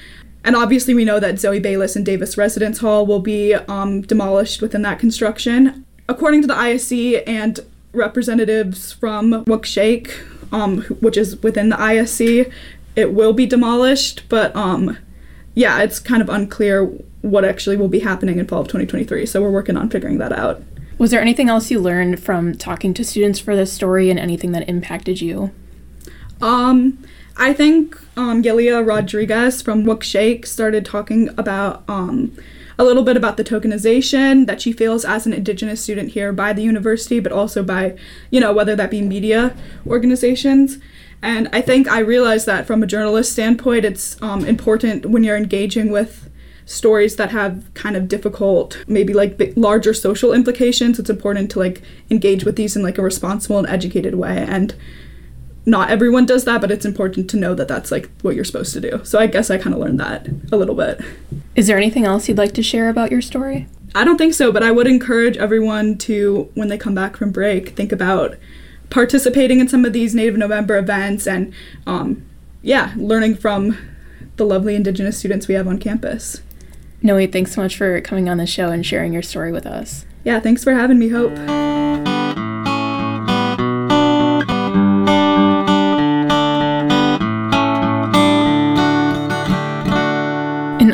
And 0.43 0.57
obviously, 0.57 0.95
we 0.95 1.05
know 1.05 1.21
that 1.21 1.39
Zoe 1.39 1.61
Bayliss 1.61 1.97
and 1.97 2.05
Davis 2.05 2.39
Residence 2.39 2.79
Hall 2.79 3.07
will 3.07 3.21
be 3.21 3.55
um, 3.55 4.01
demolished 4.03 4.63
within 4.63 4.83
that 4.83 4.99
construction. 4.99 5.85
According 6.09 6.41
to 6.43 6.49
the 6.49 6.55
ISC 6.55 7.23
and 7.27 7.61
representatives 7.93 8.93
from 8.93 9.45
Wunk 9.47 9.67
Sheek, 9.67 10.19
um, 10.53 10.83
which 11.01 11.17
is 11.17 11.43
within 11.43 11.69
the 11.69 11.77
ISC, 11.77 12.53
it 12.97 13.13
will 13.13 13.33
be 13.33 13.47
demolished, 13.47 14.29
but 14.29 14.55
um, 14.55 14.99
yeah, 15.55 15.81
it's 15.83 15.99
kind 15.99 16.23
of 16.23 16.29
unclear 16.29 16.85
what 17.23 17.45
actually 17.45 17.77
will 17.77 17.89
be 17.89 18.01
happening 18.01 18.39
in 18.39 18.47
fall 18.47 18.61
of 18.61 18.69
2023. 18.69 19.27
So 19.27 19.43
we're 19.43 19.51
working 19.51 19.77
on 19.77 19.91
figuring 19.91 20.19
that 20.19 20.33
out. 20.33 20.63
Was 20.99 21.11
there 21.11 21.21
anything 21.21 21.49
else 21.49 21.71
you 21.71 21.81
learned 21.81 22.23
from 22.23 22.55
talking 22.55 22.93
to 22.95 23.05
students 23.05 23.39
for 23.39 23.57
this 23.57 23.73
story 23.73 24.11
and 24.11 24.19
anything 24.19 24.53
that 24.53 24.69
impacted 24.69 25.21
you? 25.21 25.51
Um, 26.43 27.03
I 27.37 27.53
think 27.53 27.99
um, 28.17 28.43
Gilia 28.43 28.83
Rodriguez 28.83 29.63
from 29.63 29.85
Wunk 29.85 30.03
Sheek 30.03 30.47
started 30.47 30.85
talking 30.85 31.31
about 31.39 31.85
um, 31.89 32.37
a 32.81 32.85
little 32.85 33.03
bit 33.03 33.15
about 33.15 33.37
the 33.37 33.45
tokenization 33.45 34.47
that 34.47 34.63
she 34.63 34.73
feels 34.73 35.05
as 35.05 35.27
an 35.27 35.35
Indigenous 35.35 35.83
student 35.83 36.13
here 36.13 36.33
by 36.33 36.55
the 36.55 36.63
university, 36.63 37.21
but 37.21 37.31
also 37.31 37.63
by, 37.63 37.95
you 38.31 38.41
know, 38.41 38.55
whether 38.55 38.75
that 38.75 38.91
be 38.91 39.03
media 39.03 39.55
organizations. 39.87 40.79
And 41.21 41.51
I 41.53 41.61
think 41.61 41.89
I 41.89 41.99
realized 41.99 42.47
that 42.47 42.67
from 42.67 42.83
a 42.83 42.87
journalist 42.87 43.33
standpoint, 43.33 43.85
it's 43.85 44.21
um, 44.23 44.47
important 44.47 45.05
when 45.05 45.23
you're 45.23 45.37
engaging 45.37 45.91
with 45.91 46.31
stories 46.65 47.17
that 47.17 47.31
have 47.33 47.69
kind 47.75 47.97
of 47.97 48.07
difficult 48.07 48.83
maybe 48.87 49.13
like 49.13 49.37
larger 49.57 49.93
social 49.93 50.33
implications 50.33 51.01
it's 51.01 51.11
important 51.11 51.51
to 51.51 51.59
like 51.59 51.83
engage 52.11 52.45
with 52.45 52.55
these 52.55 52.77
in 52.77 52.83
like 52.83 52.97
a 52.97 53.03
responsible 53.03 53.59
and 53.59 53.67
educated 53.67 54.15
way 54.15 54.47
and 54.49 54.77
not 55.71 55.91
everyone 55.91 56.27
does 56.27 56.45
that, 56.45 56.61
but 56.61 56.71
it's 56.71 56.85
important 56.85 57.31
to 57.31 57.37
know 57.37 57.55
that 57.55 57.69
that's 57.69 57.91
like 57.91 58.11
what 58.23 58.35
you're 58.35 58.45
supposed 58.45 58.73
to 58.75 58.81
do. 58.81 59.01
So 59.05 59.19
I 59.19 59.27
guess 59.27 59.51
I 59.51 59.59
kind 59.59 59.75
of 59.75 59.81
learned 59.81 60.01
that 60.01 60.29
a 60.53 60.57
little 60.57 60.75
bit. 60.75 61.01
Is 61.55 61.67
there 61.67 61.77
anything 61.77 62.05
else 62.05 62.29
you'd 62.29 62.39
like 62.39 62.53
to 62.55 62.63
share 62.63 62.89
about 62.89 63.11
your 63.11 63.23
story? 63.23 63.69
I 63.95 64.05
don't 64.05 64.19
think 64.19 64.35
so, 64.35 64.53
but 64.53 64.63
I 64.63 64.71
would 64.71 64.87
encourage 64.87 65.37
everyone 65.37 65.97
to, 65.99 66.51
when 66.55 66.69
they 66.69 66.79
come 66.79 66.95
back 66.95 67.17
from 67.17 67.33
break, 67.33 67.71
think 67.71 67.93
about 67.93 68.37
participating 68.89 69.61
in 69.61 69.69
some 69.69 69.85
of 69.85 69.93
these 69.93 70.15
Native 70.15 70.37
November 70.37 70.77
events 70.77 71.27
and, 71.27 71.53
um, 71.87 72.25
yeah, 72.63 72.93
learning 72.97 73.37
from 73.37 73.79
the 74.37 74.45
lovely 74.45 74.75
Indigenous 74.75 75.19
students 75.19 75.49
we 75.49 75.55
have 75.55 75.67
on 75.67 75.79
campus. 75.79 76.43
Noe, 77.03 77.27
thanks 77.27 77.55
so 77.55 77.63
much 77.63 77.77
for 77.77 78.01
coming 78.01 78.29
on 78.29 78.39
the 78.39 78.47
show 78.47 78.71
and 78.71 78.85
sharing 78.85 79.13
your 79.13 79.23
story 79.23 79.53
with 79.53 79.67
us. 79.67 80.05
Yeah, 80.23 80.39
thanks 80.39 80.63
for 80.63 80.73
having 80.73 80.99
me, 80.99 81.09
Hope. 81.09 81.90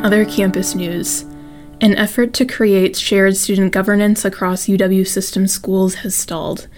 Other 0.06 0.24
campus 0.24 0.76
news, 0.76 1.24
an 1.80 1.92
effort 1.96 2.32
to 2.32 2.44
create 2.44 2.96
shared 2.96 3.36
student 3.36 3.72
governance 3.72 4.24
across 4.24 4.68
UW 4.68 5.04
system 5.04 5.48
schools 5.48 5.96
has 5.96 6.14
stalled. 6.14 6.68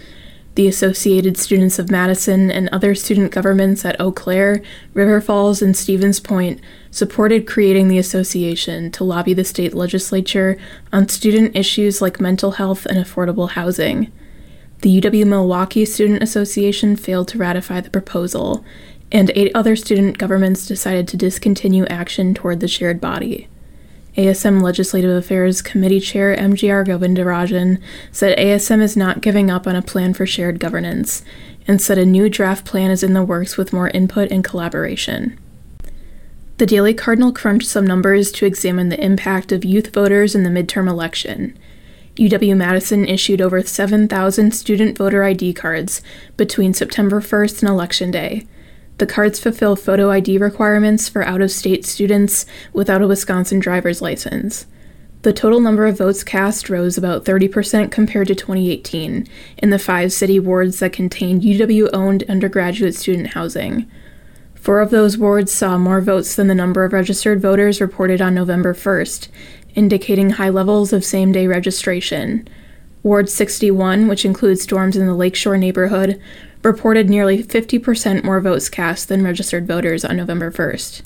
The 0.55 0.67
Associated 0.67 1.37
Students 1.37 1.79
of 1.79 1.91
Madison 1.91 2.51
and 2.51 2.71
other 2.71 2.95
student 2.95 3.31
governments 3.31 3.85
at 3.85 4.01
Eau 4.01 4.13
Claire, 4.13 4.63
River 4.95 5.21
Falls, 5.21 5.61
and 5.61 5.77
Stevens 5.77 6.21
Point 6.21 6.63
supported 6.91 7.47
creating 7.47 7.89
the 7.89 7.99
association 7.99 8.91
to 8.93 9.05
lobby 9.05 9.35
the 9.35 9.45
state 9.45 9.75
legislature 9.75 10.57
on 10.91 11.11
student 11.11 11.55
issues 11.55 12.01
like 12.01 12.23
mental 12.23 12.53
health 12.53 12.87
and 12.87 12.97
affordable 12.97 13.51
housing. 13.51 14.11
The 14.81 15.03
UW 15.03 15.27
Milwaukee 15.27 15.85
Student 15.85 16.23
Association 16.23 16.97
failed 16.97 17.29
to 17.29 17.39
ratify 17.39 17.83
the 17.83 17.91
proposal, 17.91 18.65
and 19.11 19.31
eight 19.35 19.51
other 19.55 19.77
student 19.77 20.19
governments 20.19 20.67
decided 20.67 21.09
to 21.09 21.17
discontinue 21.17 21.87
action 21.87 22.35
toward 22.35 22.61
the 22.61 22.69
shared 22.69 23.01
body. 23.01 23.49
ASM 24.17 24.63
Legislative 24.63 25.17
Affairs 25.17 25.63
Committee 25.63 26.01
Chair 26.01 26.37
MGR 26.37 26.85
Govindarajan 26.87 27.81
said 28.11 28.37
ASM 28.37 28.83
is 28.83 28.97
not 28.97 29.21
giving 29.21 29.51
up 29.51 29.67
on 29.67 29.77
a 29.77 29.83
plan 29.83 30.13
for 30.13 30.27
shared 30.27 30.59
governance 30.59 31.23
and 31.69 31.81
said 31.81 31.99
a 31.99 32.05
new 32.05 32.29
draft 32.29 32.65
plan 32.65 32.91
is 32.91 33.03
in 33.03 33.13
the 33.13 33.23
works 33.23 33.57
with 33.57 33.73
more 33.73 33.91
input 33.91 34.31
and 34.33 34.43
collaboration. 34.43 35.39
The 36.57 36.67
Daily 36.67 36.95
Cardinal 36.95 37.33
crunched 37.33 37.69
some 37.69 37.87
numbers 37.87 38.33
to 38.33 38.47
examine 38.47 38.89
the 38.89 39.03
impact 39.03 39.53
of 39.53 39.65
youth 39.65 39.95
voters 39.95 40.35
in 40.35 40.43
the 40.43 40.51
midterm 40.51 40.89
election. 40.89 41.57
UW 42.17 42.57
Madison 42.57 43.07
issued 43.07 43.41
over 43.41 43.63
7,000 43.63 44.51
student 44.51 44.99
voter 44.99 45.23
ID 45.23 45.55
cards 45.55 46.03
between 46.37 46.75
September 46.75 47.21
1st 47.21 47.63
and 47.63 47.69
Election 47.69 48.11
Day 48.11 48.45
the 48.99 49.07
cards 49.07 49.39
fulfill 49.41 49.77
photo 49.77 50.11
ID 50.11 50.39
requirements 50.39 51.09
for 51.09 51.23
out 51.23 51.41
of 51.41 51.51
state 51.51 51.85
students 51.85 52.45
without 52.73 53.03
a 53.03 53.07
Wisconsin 53.07 53.61
driver's 53.61 54.03
license. 54.03 54.67
The 55.23 55.33
total 55.33 55.61
number 55.61 55.87
of 55.87 55.99
votes 55.99 56.23
cast 56.23 56.71
rose 56.71 56.97
about 56.97 57.25
30% 57.25 57.91
compared 57.91 58.29
to 58.29 58.35
2018 58.35 59.27
in 59.59 59.71
the 59.71 59.79
five 59.79 60.13
city 60.13 60.39
wards 60.39 60.79
that 60.79 60.93
contained 60.93 61.43
UW 61.43 61.91
owned 61.93 62.25
undergraduate 62.29 62.95
student 62.95 63.29
housing. 63.29 63.91
Four 64.55 64.81
of 64.81 64.91
those 64.91 65.19
wards 65.19 65.53
saw 65.53 65.79
more 65.79 66.01
votes 66.01 66.37
than 66.37 66.47
the 66.47 66.55
number 66.55 66.85
of 66.85 66.93
registered 66.93 67.41
voters 67.41 67.81
reported 67.81 68.21
on 68.21 68.35
November 68.35 68.75
1st, 68.75 69.29
indicating 69.75 70.31
high 70.31 70.51
levels 70.51 70.93
of 70.93 71.05
same 71.05 71.33
day 71.33 71.47
registration. 71.47 72.47
Ward 73.03 73.29
61, 73.29 74.09
which 74.09 74.25
includes 74.25 74.67
dorms 74.67 74.97
in 74.97 75.07
the 75.07 75.15
Lakeshore 75.15 75.57
neighborhood, 75.57 76.21
reported 76.63 77.09
nearly 77.09 77.43
50% 77.43 78.25
more 78.25 78.41
votes 78.41 78.69
cast 78.69 79.09
than 79.09 79.23
registered 79.23 79.67
voters 79.67 80.05
on 80.05 80.17
November 80.17 80.51
1st. 80.51 81.03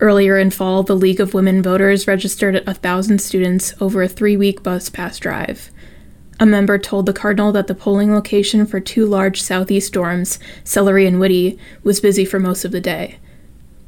Earlier 0.00 0.38
in 0.38 0.50
fall, 0.50 0.82
the 0.82 0.96
League 0.96 1.20
of 1.20 1.34
Women 1.34 1.60
Voters 1.60 2.06
registered 2.06 2.64
1,000 2.66 3.20
students 3.20 3.74
over 3.80 4.02
a 4.02 4.08
three 4.08 4.36
week 4.36 4.62
bus 4.62 4.88
pass 4.88 5.18
drive. 5.18 5.70
A 6.40 6.46
member 6.46 6.78
told 6.78 7.06
the 7.06 7.12
Cardinal 7.12 7.50
that 7.50 7.66
the 7.66 7.74
polling 7.74 8.14
location 8.14 8.64
for 8.64 8.78
two 8.78 9.06
large 9.06 9.42
southeast 9.42 9.92
dorms, 9.92 10.38
Sellery 10.64 11.06
and 11.06 11.18
Witte, 11.18 11.58
was 11.82 12.00
busy 12.00 12.24
for 12.24 12.38
most 12.38 12.64
of 12.64 12.70
the 12.70 12.80
day. 12.80 13.18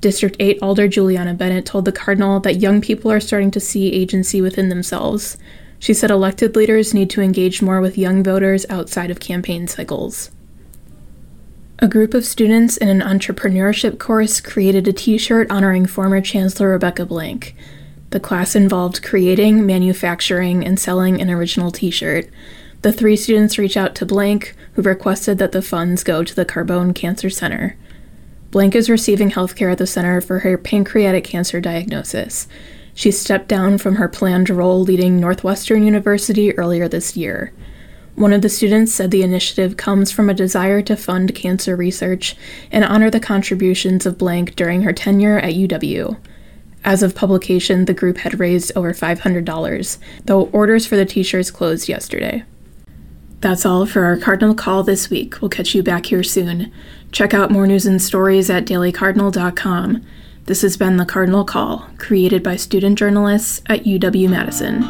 District 0.00 0.34
8 0.40 0.58
Alder 0.60 0.88
Juliana 0.88 1.34
Bennett 1.34 1.64
told 1.64 1.84
the 1.84 1.92
Cardinal 1.92 2.40
that 2.40 2.60
young 2.60 2.80
people 2.80 3.12
are 3.12 3.20
starting 3.20 3.52
to 3.52 3.60
see 3.60 3.92
agency 3.92 4.40
within 4.40 4.68
themselves. 4.68 5.38
She 5.78 5.94
said 5.94 6.10
elected 6.10 6.56
leaders 6.56 6.92
need 6.92 7.08
to 7.10 7.22
engage 7.22 7.62
more 7.62 7.80
with 7.80 7.96
young 7.96 8.24
voters 8.24 8.66
outside 8.68 9.12
of 9.12 9.20
campaign 9.20 9.68
cycles. 9.68 10.30
A 11.82 11.88
group 11.88 12.12
of 12.12 12.26
students 12.26 12.76
in 12.76 12.88
an 12.88 13.00
entrepreneurship 13.00 13.98
course 13.98 14.38
created 14.42 14.86
a 14.86 14.92
t 14.92 15.16
shirt 15.16 15.50
honoring 15.50 15.86
former 15.86 16.20
Chancellor 16.20 16.68
Rebecca 16.68 17.06
Blank. 17.06 17.56
The 18.10 18.20
class 18.20 18.54
involved 18.54 19.02
creating, 19.02 19.64
manufacturing, 19.64 20.62
and 20.62 20.78
selling 20.78 21.22
an 21.22 21.30
original 21.30 21.70
t 21.70 21.90
shirt. 21.90 22.28
The 22.82 22.92
three 22.92 23.16
students 23.16 23.56
reached 23.56 23.78
out 23.78 23.94
to 23.94 24.04
Blank, 24.04 24.54
who 24.74 24.82
requested 24.82 25.38
that 25.38 25.52
the 25.52 25.62
funds 25.62 26.04
go 26.04 26.22
to 26.22 26.36
the 26.36 26.44
Carbone 26.44 26.94
Cancer 26.94 27.30
Center. 27.30 27.78
Blank 28.50 28.74
is 28.74 28.90
receiving 28.90 29.30
health 29.30 29.56
care 29.56 29.70
at 29.70 29.78
the 29.78 29.86
center 29.86 30.20
for 30.20 30.40
her 30.40 30.58
pancreatic 30.58 31.24
cancer 31.24 31.62
diagnosis. 31.62 32.46
She 32.92 33.10
stepped 33.10 33.48
down 33.48 33.78
from 33.78 33.96
her 33.96 34.08
planned 34.08 34.50
role 34.50 34.82
leading 34.82 35.18
Northwestern 35.18 35.82
University 35.86 36.54
earlier 36.58 36.88
this 36.88 37.16
year. 37.16 37.54
One 38.20 38.34
of 38.34 38.42
the 38.42 38.50
students 38.50 38.92
said 38.92 39.12
the 39.12 39.22
initiative 39.22 39.78
comes 39.78 40.12
from 40.12 40.28
a 40.28 40.34
desire 40.34 40.82
to 40.82 40.94
fund 40.94 41.34
cancer 41.34 41.74
research 41.74 42.36
and 42.70 42.84
honor 42.84 43.08
the 43.08 43.18
contributions 43.18 44.04
of 44.04 44.18
Blank 44.18 44.56
during 44.56 44.82
her 44.82 44.92
tenure 44.92 45.38
at 45.38 45.54
UW. 45.54 46.18
As 46.84 47.02
of 47.02 47.14
publication, 47.14 47.86
the 47.86 47.94
group 47.94 48.18
had 48.18 48.38
raised 48.38 48.72
over 48.76 48.92
$500, 48.92 49.98
though 50.26 50.42
orders 50.48 50.86
for 50.86 50.96
the 50.96 51.06
t 51.06 51.22
shirts 51.22 51.50
closed 51.50 51.88
yesterday. 51.88 52.44
That's 53.40 53.64
all 53.64 53.86
for 53.86 54.04
our 54.04 54.18
Cardinal 54.18 54.54
Call 54.54 54.82
this 54.82 55.08
week. 55.08 55.40
We'll 55.40 55.48
catch 55.48 55.74
you 55.74 55.82
back 55.82 56.04
here 56.04 56.22
soon. 56.22 56.70
Check 57.12 57.32
out 57.32 57.50
more 57.50 57.66
news 57.66 57.86
and 57.86 58.02
stories 58.02 58.50
at 58.50 58.66
dailycardinal.com. 58.66 60.04
This 60.44 60.60
has 60.60 60.76
been 60.76 60.98
the 60.98 61.06
Cardinal 61.06 61.46
Call, 61.46 61.88
created 61.96 62.42
by 62.42 62.56
student 62.56 62.98
journalists 62.98 63.62
at 63.64 63.84
UW 63.84 64.28
Madison. 64.28 64.82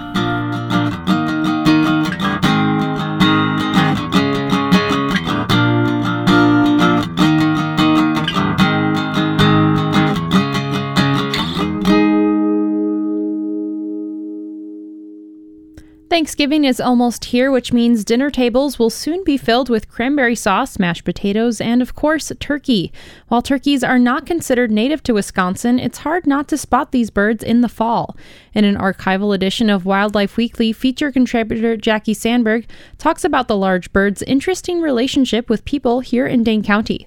Thanksgiving 16.10 16.64
is 16.64 16.80
almost 16.80 17.26
here, 17.26 17.52
which 17.52 17.72
means 17.72 18.04
dinner 18.04 18.30
tables 18.30 18.80
will 18.80 18.90
soon 18.90 19.22
be 19.22 19.36
filled 19.36 19.68
with 19.68 19.88
cranberry 19.88 20.34
sauce, 20.34 20.76
mashed 20.76 21.04
potatoes, 21.04 21.60
and 21.60 21.80
of 21.80 21.94
course, 21.94 22.32
turkey. 22.40 22.92
While 23.28 23.42
turkeys 23.42 23.84
are 23.84 23.96
not 23.98 24.26
considered 24.26 24.72
native 24.72 25.04
to 25.04 25.14
Wisconsin, 25.14 25.78
it's 25.78 25.98
hard 25.98 26.26
not 26.26 26.48
to 26.48 26.58
spot 26.58 26.90
these 26.90 27.10
birds 27.10 27.44
in 27.44 27.60
the 27.60 27.68
fall. 27.68 28.16
In 28.54 28.64
an 28.64 28.74
archival 28.74 29.32
edition 29.32 29.70
of 29.70 29.84
Wildlife 29.84 30.36
Weekly, 30.36 30.72
feature 30.72 31.12
contributor 31.12 31.76
Jackie 31.76 32.12
Sandberg 32.12 32.66
talks 32.98 33.22
about 33.24 33.46
the 33.46 33.56
large 33.56 33.92
bird's 33.92 34.22
interesting 34.22 34.80
relationship 34.80 35.48
with 35.48 35.64
people 35.64 36.00
here 36.00 36.26
in 36.26 36.42
Dane 36.42 36.64
County. 36.64 37.06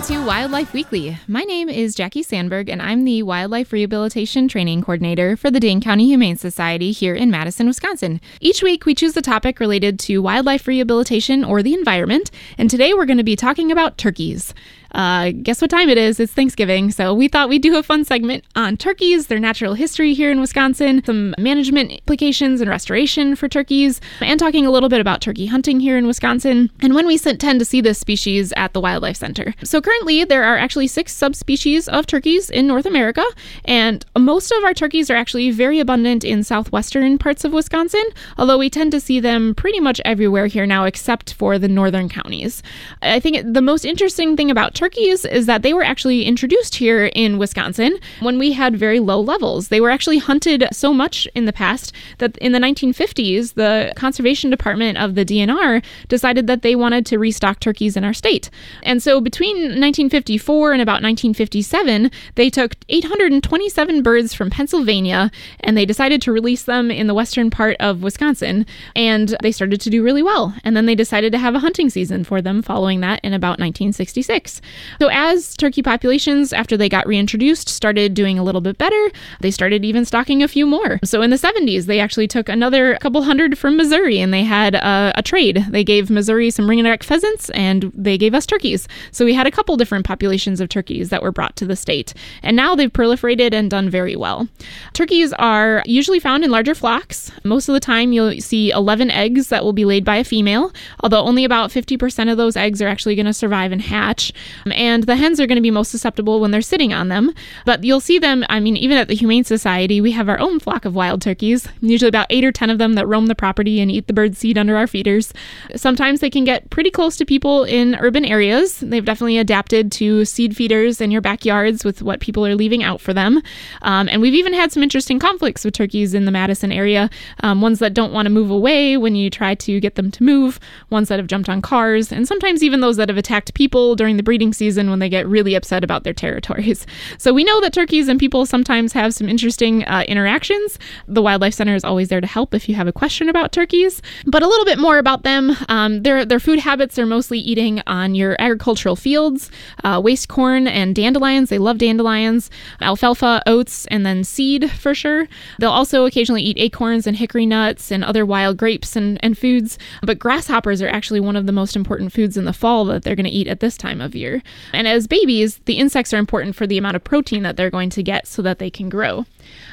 Welcome 0.00 0.16
to 0.16 0.26
Wildlife 0.26 0.72
Weekly. 0.72 1.18
My 1.28 1.42
name 1.42 1.68
is 1.68 1.94
Jackie 1.94 2.22
Sandberg, 2.22 2.70
and 2.70 2.80
I'm 2.80 3.04
the 3.04 3.22
Wildlife 3.22 3.70
Rehabilitation 3.70 4.48
Training 4.48 4.80
Coordinator 4.80 5.36
for 5.36 5.50
the 5.50 5.60
Dane 5.60 5.82
County 5.82 6.06
Humane 6.06 6.38
Society 6.38 6.90
here 6.90 7.14
in 7.14 7.30
Madison, 7.30 7.66
Wisconsin. 7.66 8.18
Each 8.40 8.62
week, 8.62 8.86
we 8.86 8.94
choose 8.94 9.14
a 9.18 9.20
topic 9.20 9.60
related 9.60 9.98
to 9.98 10.22
wildlife 10.22 10.66
rehabilitation 10.66 11.44
or 11.44 11.62
the 11.62 11.74
environment, 11.74 12.30
and 12.56 12.70
today 12.70 12.94
we're 12.94 13.04
going 13.04 13.18
to 13.18 13.22
be 13.22 13.36
talking 13.36 13.70
about 13.70 13.98
turkeys. 13.98 14.54
Uh, 14.92 15.32
guess 15.42 15.60
what 15.60 15.70
time 15.70 15.88
it 15.88 15.98
is? 15.98 16.18
It's 16.20 16.32
Thanksgiving. 16.32 16.90
So 16.90 17.14
we 17.14 17.28
thought 17.28 17.48
we'd 17.48 17.62
do 17.62 17.76
a 17.76 17.82
fun 17.82 18.04
segment 18.04 18.44
on 18.56 18.76
turkeys, 18.76 19.28
their 19.28 19.38
natural 19.38 19.74
history 19.74 20.14
here 20.14 20.30
in 20.30 20.40
Wisconsin, 20.40 21.02
some 21.04 21.34
management 21.38 21.92
implications 21.92 22.60
and 22.60 22.68
restoration 22.68 23.36
for 23.36 23.48
turkeys, 23.48 24.00
and 24.20 24.38
talking 24.38 24.66
a 24.66 24.70
little 24.70 24.88
bit 24.88 25.00
about 25.00 25.20
turkey 25.20 25.46
hunting 25.46 25.80
here 25.80 25.96
in 25.96 26.06
Wisconsin 26.06 26.70
and 26.80 26.94
when 26.94 27.06
we 27.06 27.18
tend 27.18 27.58
to 27.58 27.64
see 27.64 27.80
this 27.80 27.98
species 27.98 28.52
at 28.56 28.72
the 28.72 28.80
Wildlife 28.80 29.16
Center. 29.16 29.54
So 29.62 29.80
currently, 29.80 30.24
there 30.24 30.44
are 30.44 30.56
actually 30.56 30.86
six 30.86 31.12
subspecies 31.12 31.88
of 31.88 32.06
turkeys 32.06 32.50
in 32.50 32.66
North 32.66 32.86
America, 32.86 33.24
and 33.64 34.04
most 34.18 34.50
of 34.52 34.64
our 34.64 34.74
turkeys 34.74 35.10
are 35.10 35.16
actually 35.16 35.50
very 35.50 35.80
abundant 35.80 36.24
in 36.24 36.42
southwestern 36.42 37.18
parts 37.18 37.44
of 37.44 37.52
Wisconsin, 37.52 38.04
although 38.38 38.58
we 38.58 38.70
tend 38.70 38.92
to 38.92 39.00
see 39.00 39.20
them 39.20 39.54
pretty 39.54 39.80
much 39.80 40.00
everywhere 40.04 40.46
here 40.46 40.66
now 40.66 40.84
except 40.84 41.34
for 41.34 41.58
the 41.58 41.68
northern 41.68 42.08
counties. 42.08 42.62
I 43.02 43.20
think 43.20 43.52
the 43.52 43.62
most 43.62 43.84
interesting 43.84 44.36
thing 44.36 44.50
about 44.50 44.74
turkeys 44.80 45.26
is 45.26 45.44
that 45.44 45.60
they 45.60 45.74
were 45.74 45.84
actually 45.84 46.24
introduced 46.24 46.76
here 46.76 47.10
in 47.14 47.36
Wisconsin 47.36 47.98
when 48.20 48.38
we 48.38 48.52
had 48.52 48.74
very 48.74 48.98
low 48.98 49.20
levels. 49.20 49.68
They 49.68 49.78
were 49.78 49.90
actually 49.90 50.16
hunted 50.16 50.66
so 50.72 50.94
much 50.94 51.28
in 51.34 51.44
the 51.44 51.52
past 51.52 51.92
that 52.16 52.38
in 52.38 52.52
the 52.52 52.58
1950s, 52.58 53.54
the 53.54 53.92
Conservation 53.94 54.48
Department 54.48 54.96
of 54.96 55.16
the 55.16 55.24
DNR 55.26 55.84
decided 56.08 56.46
that 56.46 56.62
they 56.62 56.74
wanted 56.74 57.04
to 57.06 57.18
restock 57.18 57.60
turkeys 57.60 57.94
in 57.94 58.04
our 58.04 58.14
state. 58.14 58.48
And 58.82 59.02
so 59.02 59.20
between 59.20 59.56
1954 59.56 60.72
and 60.72 60.80
about 60.80 61.02
1957, 61.02 62.10
they 62.36 62.48
took 62.48 62.74
827 62.88 64.02
birds 64.02 64.32
from 64.32 64.48
Pennsylvania 64.48 65.30
and 65.60 65.76
they 65.76 65.84
decided 65.84 66.22
to 66.22 66.32
release 66.32 66.62
them 66.62 66.90
in 66.90 67.06
the 67.06 67.14
western 67.14 67.50
part 67.50 67.76
of 67.80 68.02
Wisconsin. 68.02 68.64
And 68.96 69.36
they 69.42 69.52
started 69.52 69.82
to 69.82 69.90
do 69.90 70.02
really 70.02 70.22
well. 70.22 70.54
And 70.64 70.74
then 70.74 70.86
they 70.86 70.94
decided 70.94 71.32
to 71.32 71.38
have 71.38 71.54
a 71.54 71.58
hunting 71.58 71.90
season 71.90 72.24
for 72.24 72.40
them 72.40 72.62
following 72.62 73.00
that 73.00 73.20
in 73.22 73.34
about 73.34 73.58
1966. 73.58 74.62
So, 75.00 75.08
as 75.08 75.56
turkey 75.56 75.82
populations, 75.82 76.52
after 76.52 76.76
they 76.76 76.88
got 76.88 77.06
reintroduced, 77.06 77.68
started 77.68 78.14
doing 78.14 78.38
a 78.38 78.42
little 78.42 78.60
bit 78.60 78.78
better, 78.78 79.10
they 79.40 79.50
started 79.50 79.84
even 79.84 80.04
stocking 80.04 80.42
a 80.42 80.48
few 80.48 80.66
more. 80.66 80.98
So, 81.04 81.22
in 81.22 81.30
the 81.30 81.36
70s, 81.36 81.86
they 81.86 82.00
actually 82.00 82.28
took 82.28 82.48
another 82.48 82.96
couple 82.96 83.22
hundred 83.22 83.58
from 83.58 83.76
Missouri 83.76 84.20
and 84.20 84.32
they 84.32 84.44
had 84.44 84.74
a, 84.74 85.12
a 85.16 85.22
trade. 85.22 85.64
They 85.70 85.84
gave 85.84 86.10
Missouri 86.10 86.50
some 86.50 86.68
ring 86.68 86.82
neck 86.82 87.02
pheasants 87.02 87.50
and 87.50 87.90
they 87.94 88.16
gave 88.16 88.34
us 88.34 88.46
turkeys. 88.46 88.88
So, 89.12 89.24
we 89.24 89.34
had 89.34 89.46
a 89.46 89.50
couple 89.50 89.76
different 89.76 90.06
populations 90.06 90.60
of 90.60 90.68
turkeys 90.68 91.10
that 91.10 91.22
were 91.22 91.32
brought 91.32 91.56
to 91.56 91.66
the 91.66 91.76
state. 91.76 92.14
And 92.42 92.56
now 92.56 92.74
they've 92.74 92.92
proliferated 92.92 93.52
and 93.52 93.70
done 93.70 93.90
very 93.90 94.16
well. 94.16 94.48
Turkeys 94.92 95.32
are 95.34 95.82
usually 95.86 96.20
found 96.20 96.44
in 96.44 96.50
larger 96.50 96.74
flocks. 96.74 97.30
Most 97.44 97.68
of 97.68 97.74
the 97.74 97.80
time, 97.80 98.12
you'll 98.12 98.40
see 98.40 98.70
11 98.70 99.10
eggs 99.10 99.48
that 99.48 99.64
will 99.64 99.72
be 99.72 99.84
laid 99.84 100.04
by 100.04 100.16
a 100.16 100.24
female, 100.24 100.72
although 101.00 101.22
only 101.22 101.44
about 101.44 101.70
50% 101.70 102.30
of 102.30 102.36
those 102.36 102.56
eggs 102.56 102.80
are 102.82 102.88
actually 102.88 103.14
going 103.14 103.26
to 103.26 103.32
survive 103.32 103.72
and 103.72 103.82
hatch. 103.82 104.32
And 104.66 105.04
the 105.04 105.16
hens 105.16 105.40
are 105.40 105.46
going 105.46 105.56
to 105.56 105.62
be 105.62 105.70
most 105.70 105.90
susceptible 105.90 106.40
when 106.40 106.50
they're 106.50 106.62
sitting 106.62 106.92
on 106.92 107.08
them. 107.08 107.32
But 107.64 107.84
you'll 107.84 108.00
see 108.00 108.18
them, 108.18 108.44
I 108.48 108.60
mean, 108.60 108.76
even 108.76 108.96
at 108.98 109.08
the 109.08 109.14
Humane 109.14 109.44
Society, 109.44 110.00
we 110.00 110.12
have 110.12 110.28
our 110.28 110.38
own 110.38 110.60
flock 110.60 110.84
of 110.84 110.94
wild 110.94 111.22
turkeys, 111.22 111.68
usually 111.80 112.08
about 112.08 112.26
eight 112.30 112.44
or 112.44 112.52
10 112.52 112.70
of 112.70 112.78
them 112.78 112.94
that 112.94 113.06
roam 113.06 113.26
the 113.26 113.34
property 113.34 113.80
and 113.80 113.90
eat 113.90 114.06
the 114.06 114.12
bird 114.12 114.36
seed 114.36 114.58
under 114.58 114.76
our 114.76 114.86
feeders. 114.86 115.32
Sometimes 115.76 116.20
they 116.20 116.30
can 116.30 116.44
get 116.44 116.70
pretty 116.70 116.90
close 116.90 117.16
to 117.16 117.24
people 117.24 117.64
in 117.64 117.96
urban 117.96 118.24
areas. 118.24 118.80
They've 118.80 119.04
definitely 119.04 119.38
adapted 119.38 119.92
to 119.92 120.24
seed 120.24 120.56
feeders 120.56 121.00
in 121.00 121.10
your 121.10 121.20
backyards 121.20 121.84
with 121.84 122.02
what 122.02 122.20
people 122.20 122.46
are 122.46 122.54
leaving 122.54 122.82
out 122.82 123.00
for 123.00 123.12
them. 123.12 123.42
Um, 123.82 124.08
and 124.08 124.20
we've 124.20 124.34
even 124.34 124.52
had 124.52 124.72
some 124.72 124.82
interesting 124.82 125.18
conflicts 125.18 125.64
with 125.64 125.74
turkeys 125.74 126.14
in 126.14 126.24
the 126.24 126.30
Madison 126.30 126.72
area. 126.72 127.10
Um, 127.40 127.60
ones 127.60 127.78
that 127.78 127.94
don't 127.94 128.12
want 128.12 128.26
to 128.26 128.30
move 128.30 128.50
away 128.50 128.96
when 128.96 129.14
you 129.14 129.30
try 129.30 129.54
to 129.54 129.80
get 129.80 129.94
them 129.94 130.10
to 130.10 130.22
move, 130.22 130.60
ones 130.90 131.08
that 131.08 131.18
have 131.18 131.26
jumped 131.26 131.48
on 131.48 131.62
cars, 131.62 132.12
and 132.12 132.26
sometimes 132.26 132.62
even 132.62 132.80
those 132.80 132.96
that 132.96 133.08
have 133.08 133.18
attacked 133.18 133.54
people 133.54 133.94
during 133.94 134.16
the 134.16 134.22
breeding 134.22 134.49
season 134.52 134.90
when 134.90 134.98
they 134.98 135.08
get 135.08 135.26
really 135.26 135.54
upset 135.54 135.84
about 135.84 136.04
their 136.04 136.14
territories. 136.14 136.86
So 137.18 137.34
we 137.34 137.44
know 137.44 137.60
that 137.60 137.72
turkeys 137.72 138.08
and 138.08 138.18
people 138.18 138.46
sometimes 138.46 138.92
have 138.92 139.12
some 139.12 139.28
interesting 139.28 139.84
uh, 139.84 140.04
interactions. 140.08 140.78
The 141.06 141.20
Wildlife 141.20 141.54
Center 141.54 141.74
is 141.74 141.84
always 141.84 142.08
there 142.08 142.20
to 142.20 142.26
help 142.26 142.54
if 142.54 142.68
you 142.68 142.74
have 142.76 142.86
a 142.88 142.92
question 142.92 143.28
about 143.28 143.52
turkeys. 143.52 144.00
But 144.26 144.42
a 144.42 144.46
little 144.46 144.64
bit 144.64 144.78
more 144.78 144.98
about 144.98 145.22
them. 145.22 145.56
Um, 145.68 146.02
their 146.02 146.24
their 146.24 146.40
food 146.40 146.58
habits 146.60 146.98
are 146.98 147.06
mostly 147.06 147.38
eating 147.38 147.82
on 147.86 148.14
your 148.14 148.36
agricultural 148.38 148.96
fields, 148.96 149.50
uh, 149.84 150.00
waste 150.02 150.28
corn 150.28 150.66
and 150.66 150.94
dandelions. 150.94 151.50
They 151.50 151.58
love 151.58 151.78
dandelions, 151.78 152.50
alfalfa, 152.80 153.42
oats, 153.46 153.86
and 153.86 154.06
then 154.06 154.24
seed 154.24 154.70
for 154.70 154.94
sure. 154.94 155.28
They'll 155.58 155.70
also 155.70 156.06
occasionally 156.06 156.42
eat 156.42 156.58
acorns 156.58 157.06
and 157.06 157.16
hickory 157.16 157.46
nuts 157.46 157.90
and 157.90 158.04
other 158.04 158.24
wild 158.24 158.56
grapes 158.56 158.96
and, 158.96 159.18
and 159.22 159.36
foods. 159.36 159.78
But 160.02 160.18
grasshoppers 160.18 160.80
are 160.82 160.88
actually 160.88 161.20
one 161.20 161.36
of 161.36 161.46
the 161.46 161.52
most 161.52 161.76
important 161.76 162.12
foods 162.12 162.36
in 162.36 162.44
the 162.44 162.52
fall 162.52 162.84
that 162.86 163.02
they're 163.02 163.16
going 163.16 163.26
to 163.26 163.30
eat 163.30 163.48
at 163.48 163.60
this 163.60 163.76
time 163.76 164.00
of 164.00 164.14
year. 164.14 164.39
And 164.72 164.86
as 164.86 165.06
babies, 165.06 165.58
the 165.64 165.74
insects 165.74 166.12
are 166.12 166.18
important 166.18 166.56
for 166.56 166.66
the 166.66 166.78
amount 166.78 166.96
of 166.96 167.04
protein 167.04 167.42
that 167.42 167.56
they're 167.56 167.70
going 167.70 167.90
to 167.90 168.02
get 168.02 168.26
so 168.26 168.42
that 168.42 168.58
they 168.58 168.70
can 168.70 168.88
grow. 168.88 169.26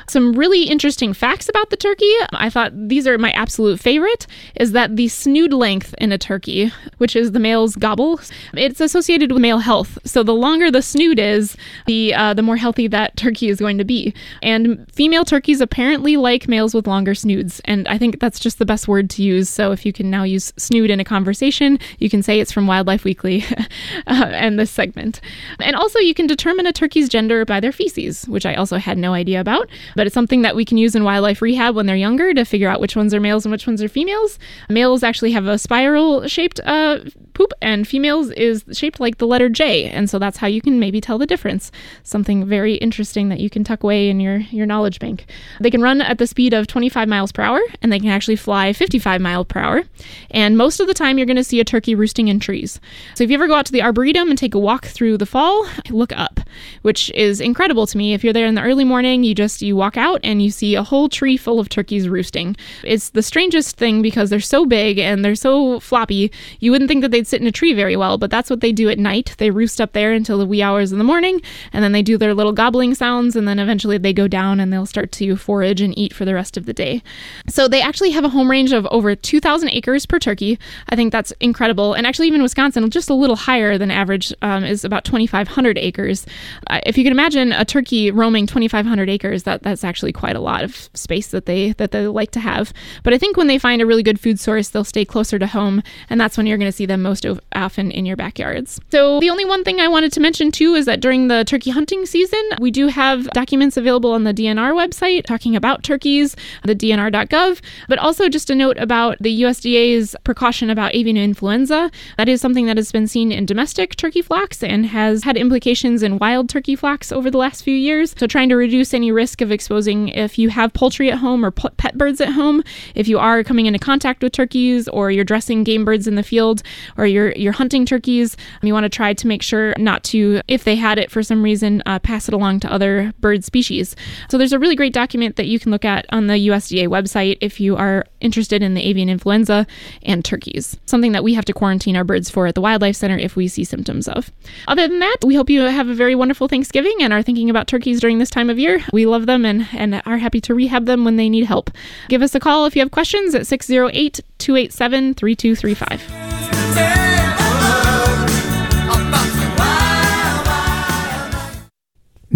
Some 0.09 0.33
really 0.33 0.63
interesting 0.63 1.13
facts 1.13 1.49
about 1.49 1.69
the 1.69 1.75
turkey. 1.75 2.11
I 2.31 2.49
thought 2.49 2.71
these 2.73 3.05
are 3.07 3.17
my 3.17 3.31
absolute 3.31 3.79
favorite 3.79 4.25
is 4.55 4.71
that 4.71 4.95
the 4.95 5.09
snood 5.09 5.51
length 5.51 5.93
in 5.97 6.13
a 6.13 6.17
turkey, 6.17 6.71
which 6.97 7.15
is 7.15 7.33
the 7.33 7.39
male's 7.39 7.75
gobble, 7.75 8.21
it's 8.53 8.79
associated 8.79 9.33
with 9.33 9.41
male 9.41 9.59
health. 9.59 9.97
So 10.05 10.23
the 10.23 10.33
longer 10.33 10.71
the 10.71 10.81
snood 10.81 11.19
is, 11.19 11.57
the 11.87 12.13
uh, 12.13 12.33
the 12.33 12.41
more 12.41 12.55
healthy 12.55 12.87
that 12.87 13.17
turkey 13.17 13.49
is 13.49 13.59
going 13.59 13.77
to 13.79 13.83
be. 13.83 14.13
And 14.41 14.89
female 14.93 15.25
turkeys 15.25 15.59
apparently 15.59 16.15
like 16.15 16.47
males 16.47 16.73
with 16.73 16.87
longer 16.87 17.13
snoods, 17.13 17.61
and 17.65 17.87
I 17.87 17.97
think 17.97 18.19
that's 18.19 18.39
just 18.39 18.59
the 18.59 18.65
best 18.65 18.87
word 18.87 19.09
to 19.11 19.23
use. 19.23 19.49
So 19.49 19.71
if 19.71 19.85
you 19.85 19.91
can 19.91 20.09
now 20.09 20.23
use 20.23 20.53
snood 20.57 20.89
in 20.89 20.99
a 20.99 21.05
conversation, 21.05 21.79
you 21.99 22.09
can 22.09 22.23
say 22.23 22.39
it's 22.39 22.51
from 22.51 22.65
Wildlife 22.67 23.03
Weekly 23.03 23.43
uh, 24.07 24.29
and 24.31 24.56
this 24.57 24.71
segment. 24.71 25.21
And 25.59 25.75
also 25.75 25.99
you 25.99 26.13
can 26.13 26.27
determine 26.27 26.65
a 26.65 26.73
turkey's 26.73 27.09
gender 27.09 27.45
by 27.45 27.59
their 27.59 27.71
feces, 27.71 28.27
which 28.27 28.45
I 28.45 28.53
also 28.55 28.77
had 28.77 28.97
no 28.97 29.13
idea 29.13 29.39
about 29.39 29.69
but 29.95 30.07
it's 30.07 30.13
something 30.13 30.41
that 30.41 30.55
we 30.55 30.65
can 30.65 30.77
use 30.77 30.95
in 30.95 31.03
wildlife 31.03 31.41
rehab 31.41 31.75
when 31.75 31.85
they're 31.85 31.95
younger 31.95 32.33
to 32.33 32.45
figure 32.45 32.69
out 32.69 32.79
which 32.79 32.95
ones 32.95 33.13
are 33.13 33.19
males 33.19 33.45
and 33.45 33.51
which 33.51 33.67
ones 33.67 33.81
are 33.81 33.89
females. 33.89 34.39
Males 34.69 35.03
actually 35.03 35.31
have 35.31 35.45
a 35.45 35.57
spiral 35.57 36.27
shaped 36.27 36.59
uh, 36.65 36.99
poop, 37.37 37.53
and 37.61 37.87
females 37.87 38.31
is 38.31 38.65
shaped 38.73 38.99
like 38.99 39.19
the 39.19 39.27
letter 39.27 39.47
J, 39.47 39.85
and 39.85 40.09
so 40.09 40.17
that's 40.17 40.37
how 40.37 40.47
you 40.47 40.59
can 40.59 40.79
maybe 40.79 40.99
tell 40.99 41.19
the 41.19 41.27
difference. 41.27 41.71
Something 42.01 42.47
very 42.47 42.75
interesting 42.75 43.29
that 43.29 43.39
you 43.39 43.49
can 43.49 43.63
tuck 43.63 43.83
away 43.83 44.09
in 44.09 44.19
your 44.19 44.37
your 44.49 44.65
knowledge 44.65 44.99
bank. 44.99 45.27
They 45.59 45.69
can 45.69 45.83
run 45.83 46.01
at 46.01 46.17
the 46.17 46.25
speed 46.25 46.53
of 46.53 46.65
25 46.65 47.07
miles 47.07 47.31
per 47.31 47.43
hour, 47.43 47.61
and 47.81 47.91
they 47.91 47.99
can 47.99 48.09
actually 48.09 48.37
fly 48.37 48.73
55 48.73 49.21
miles 49.21 49.45
per 49.47 49.59
hour. 49.59 49.83
And 50.31 50.57
most 50.57 50.79
of 50.79 50.87
the 50.87 50.95
time, 50.95 51.17
you're 51.17 51.27
going 51.27 51.37
to 51.37 51.43
see 51.43 51.59
a 51.59 51.63
turkey 51.63 51.93
roosting 51.93 52.27
in 52.27 52.39
trees. 52.39 52.79
So 53.13 53.23
if 53.23 53.29
you 53.29 53.35
ever 53.35 53.47
go 53.47 53.53
out 53.53 53.67
to 53.67 53.71
the 53.71 53.83
arboretum 53.83 54.29
and 54.29 54.37
take 54.37 54.55
a 54.55 54.59
walk 54.59 54.85
through 54.85 55.19
the 55.19 55.27
fall, 55.27 55.67
look 55.91 56.11
up, 56.17 56.39
which 56.81 57.11
is 57.11 57.39
incredible 57.39 57.85
to 57.85 57.97
me. 57.97 58.15
If 58.15 58.23
you're 58.23 58.33
there 58.33 58.47
in 58.47 58.55
the 58.55 58.63
early 58.63 58.83
morning, 58.83 59.23
you 59.23 59.35
just 59.35 59.61
you 59.61 59.75
walk 59.75 59.95
out 59.95 60.19
and 60.23 60.41
you 60.41 60.49
see 60.49 60.73
a 60.73 60.81
whole 60.83 61.07
tree 61.07 61.37
full 61.37 61.59
of 61.59 61.69
turkeys 61.69 62.09
roosting. 62.09 62.55
It's 62.83 63.09
the 63.09 63.21
strangest 63.21 63.77
thing 63.77 64.01
because 64.01 64.31
they're 64.31 64.39
so 64.39 64.65
big 64.65 64.97
and 64.97 65.23
they're 65.23 65.35
so 65.35 65.79
floppy. 65.79 66.31
You 66.59 66.71
wouldn't 66.71 66.87
think 66.87 67.01
that 67.01 67.11
they'd 67.11 67.26
sit 67.27 67.41
in 67.41 67.47
a 67.47 67.51
tree 67.51 67.73
very 67.73 67.95
well, 67.95 68.17
but 68.17 68.31
that's 68.31 68.49
what 68.49 68.61
they 68.61 68.71
do 68.71 68.89
at 68.89 68.99
night. 68.99 69.35
They 69.37 69.51
roost 69.51 69.81
up 69.81 69.93
there 69.93 70.13
until 70.13 70.37
the 70.37 70.45
wee 70.45 70.61
hours 70.61 70.91
in 70.91 70.97
the 70.97 71.03
morning, 71.03 71.41
and 71.73 71.83
then 71.83 71.91
they 71.91 72.01
do 72.01 72.17
their 72.17 72.33
little 72.33 72.53
gobbling 72.53 72.95
sounds, 72.95 73.35
and 73.35 73.47
then 73.47 73.59
eventually 73.59 73.97
they 73.97 74.13
go 74.13 74.27
down 74.27 74.59
and 74.59 74.71
they'll 74.71 74.85
start 74.85 75.11
to 75.13 75.35
forage 75.35 75.81
and 75.81 75.97
eat 75.97 76.13
for 76.13 76.25
the 76.25 76.33
rest 76.33 76.57
of 76.57 76.65
the 76.65 76.73
day. 76.73 77.01
So 77.47 77.67
they 77.67 77.81
actually 77.81 78.11
have 78.11 78.23
a 78.23 78.29
home 78.29 78.49
range 78.49 78.71
of 78.71 78.87
over 78.91 79.15
2,000 79.15 79.69
acres 79.69 80.05
per 80.05 80.19
turkey. 80.19 80.59
I 80.89 80.95
think 80.95 81.11
that's 81.11 81.31
incredible. 81.39 81.93
And 81.93 82.07
actually, 82.07 82.27
even 82.27 82.41
Wisconsin, 82.41 82.89
just 82.89 83.09
a 83.09 83.13
little 83.13 83.35
higher 83.35 83.77
than 83.77 83.91
average, 83.91 84.33
um, 84.41 84.63
is 84.63 84.83
about 84.83 85.05
2,500 85.05 85.77
acres. 85.77 86.25
Uh, 86.67 86.79
if 86.85 86.97
you 86.97 87.03
can 87.03 87.11
imagine 87.11 87.51
a 87.51 87.65
turkey 87.65 88.11
roaming 88.11 88.47
2,500 88.47 89.09
acres, 89.09 89.43
that 89.43 89.63
that's 89.63 89.83
actually 89.83 90.13
quite 90.13 90.35
a 90.35 90.39
lot 90.39 90.63
of 90.63 90.89
space 90.93 91.27
that 91.27 91.45
they 91.45 91.73
that 91.73 91.91
they 91.91 92.07
like 92.07 92.31
to 92.31 92.39
have. 92.39 92.73
But 93.03 93.13
I 93.13 93.17
think 93.17 93.37
when 93.37 93.47
they 93.47 93.57
find 93.57 93.81
a 93.81 93.85
really 93.85 94.03
good 94.03 94.19
food 94.19 94.39
source, 94.39 94.69
they'll 94.69 94.83
stay 94.83 95.05
closer 95.05 95.39
to 95.39 95.47
home, 95.47 95.83
and 96.09 96.19
that's 96.19 96.37
when 96.37 96.45
you're 96.45 96.57
going 96.57 96.71
to 96.71 96.75
see 96.75 96.85
them 96.85 97.01
most 97.01 97.16
often 97.53 97.91
in 97.91 98.05
your 98.05 98.15
backyards. 98.15 98.79
So 98.91 99.19
the 99.19 99.29
only 99.29 99.45
one 99.45 99.63
thing 99.63 99.79
I 99.79 99.87
wanted 99.87 100.11
to 100.13 100.19
mention 100.19 100.51
too 100.51 100.73
is 100.75 100.85
that 100.85 100.99
during 100.99 101.27
the 101.27 101.43
turkey 101.45 101.71
hunting 101.71 102.05
season, 102.05 102.41
we 102.59 102.71
do 102.71 102.87
have 102.87 103.29
documents 103.31 103.77
available 103.77 104.11
on 104.11 104.23
the 104.23 104.33
DNR 104.33 104.73
website 104.73 105.25
talking 105.25 105.55
about 105.55 105.83
turkeys, 105.83 106.35
the 106.63 106.75
DNR.gov, 106.75 107.61
but 107.87 107.99
also 107.99 108.29
just 108.29 108.49
a 108.49 108.55
note 108.55 108.77
about 108.77 109.17
the 109.19 109.41
USDA's 109.41 110.15
precaution 110.23 110.69
about 110.69 110.93
avian 110.93 111.17
influenza. 111.17 111.89
That 112.17 112.29
is 112.29 112.41
something 112.41 112.65
that 112.67 112.77
has 112.77 112.91
been 112.91 113.07
seen 113.07 113.31
in 113.31 113.45
domestic 113.45 113.95
turkey 113.95 114.21
flocks 114.21 114.63
and 114.63 114.85
has 114.85 115.23
had 115.23 115.37
implications 115.37 116.03
in 116.03 116.19
wild 116.19 116.49
turkey 116.49 116.75
flocks 116.75 117.11
over 117.11 117.31
the 117.31 117.37
last 117.37 117.63
few 117.63 117.75
years. 117.75 118.13
So 118.17 118.27
trying 118.27 118.49
to 118.49 118.55
reduce 118.55 118.93
any 118.93 119.11
risk 119.11 119.41
of 119.41 119.51
exposing 119.51 120.09
if 120.09 120.37
you 120.37 120.49
have 120.49 120.73
poultry 120.73 121.11
at 121.11 121.17
home 121.17 121.43
or 121.43 121.51
pet 121.51 121.97
birds 121.97 122.21
at 122.21 122.29
home, 122.29 122.63
if 122.93 123.07
you 123.07 123.17
are 123.17 123.43
coming 123.43 123.65
into 123.65 123.79
contact 123.79 124.21
with 124.21 124.33
turkeys 124.33 124.87
or 124.89 125.09
you're 125.09 125.23
dressing 125.23 125.63
game 125.63 125.85
birds 125.85 126.07
in 126.07 126.15
the 126.15 126.23
field 126.23 126.61
or 126.97 127.06
you're 127.07 127.31
you're 127.33 127.53
hunting 127.53 127.85
turkeys, 127.85 128.35
you 128.61 128.73
want 128.73 128.83
to 128.83 128.89
try 128.89 129.13
to 129.13 129.27
make 129.27 129.41
sure 129.41 129.73
not 129.77 130.03
to, 130.05 130.41
if 130.47 130.63
they 130.63 130.75
had 130.75 130.99
it 130.99 131.09
for 131.11 131.23
some 131.23 131.41
reason, 131.41 131.81
uh, 131.85 131.99
pass 131.99 132.27
it 132.27 132.33
along 132.33 132.59
to 132.61 132.71
other 132.71 133.13
bird 133.19 133.43
species. 133.43 133.95
So 134.29 134.37
there's 134.37 134.53
a 134.53 134.59
really 134.59 134.75
great 134.75 134.93
document 134.93 135.35
that 135.37 135.47
you 135.47 135.59
can 135.59 135.71
look 135.71 135.85
at 135.85 136.05
on 136.09 136.27
the 136.27 136.33
USDA 136.33 136.87
website 136.87 137.37
if 137.41 137.59
you 137.59 137.75
are 137.75 138.05
interested 138.21 138.61
in 138.61 138.73
the 138.73 138.81
avian 138.83 139.09
influenza 139.09 139.65
and 140.03 140.23
turkeys. 140.23 140.77
Something 140.85 141.11
that 141.13 141.23
we 141.23 141.33
have 141.33 141.45
to 141.45 141.53
quarantine 141.53 141.95
our 141.95 142.03
birds 142.03 142.29
for 142.29 142.47
at 142.47 142.55
the 142.55 142.61
Wildlife 142.61 142.95
Center 142.95 143.17
if 143.17 143.35
we 143.35 143.47
see 143.47 143.63
symptoms 143.63 144.07
of. 144.07 144.31
Other 144.67 144.87
than 144.87 144.99
that, 144.99 145.17
we 145.25 145.35
hope 145.35 145.49
you 145.49 145.61
have 145.61 145.87
a 145.87 145.93
very 145.93 146.15
wonderful 146.15 146.47
Thanksgiving 146.47 146.97
and 147.01 147.13
are 147.13 147.23
thinking 147.23 147.49
about 147.49 147.67
turkeys 147.67 147.99
during 147.99 148.19
this 148.19 148.29
time 148.29 148.49
of 148.49 148.59
year. 148.59 148.79
We 148.91 149.05
love 149.05 149.25
them 149.25 149.45
and, 149.45 149.67
and 149.73 150.01
are 150.05 150.17
happy 150.17 150.41
to 150.41 150.55
rehab 150.55 150.85
them 150.85 151.05
when 151.05 151.15
they 151.15 151.29
need 151.29 151.45
help. 151.45 151.71
Give 152.09 152.21
us 152.21 152.35
a 152.35 152.39
call 152.39 152.65
if 152.65 152.75
you 152.75 152.81
have 152.81 152.91
questions 152.91 153.35
at 153.35 153.47
608 153.47 154.21
287 154.37 155.13
3235. 155.13 156.26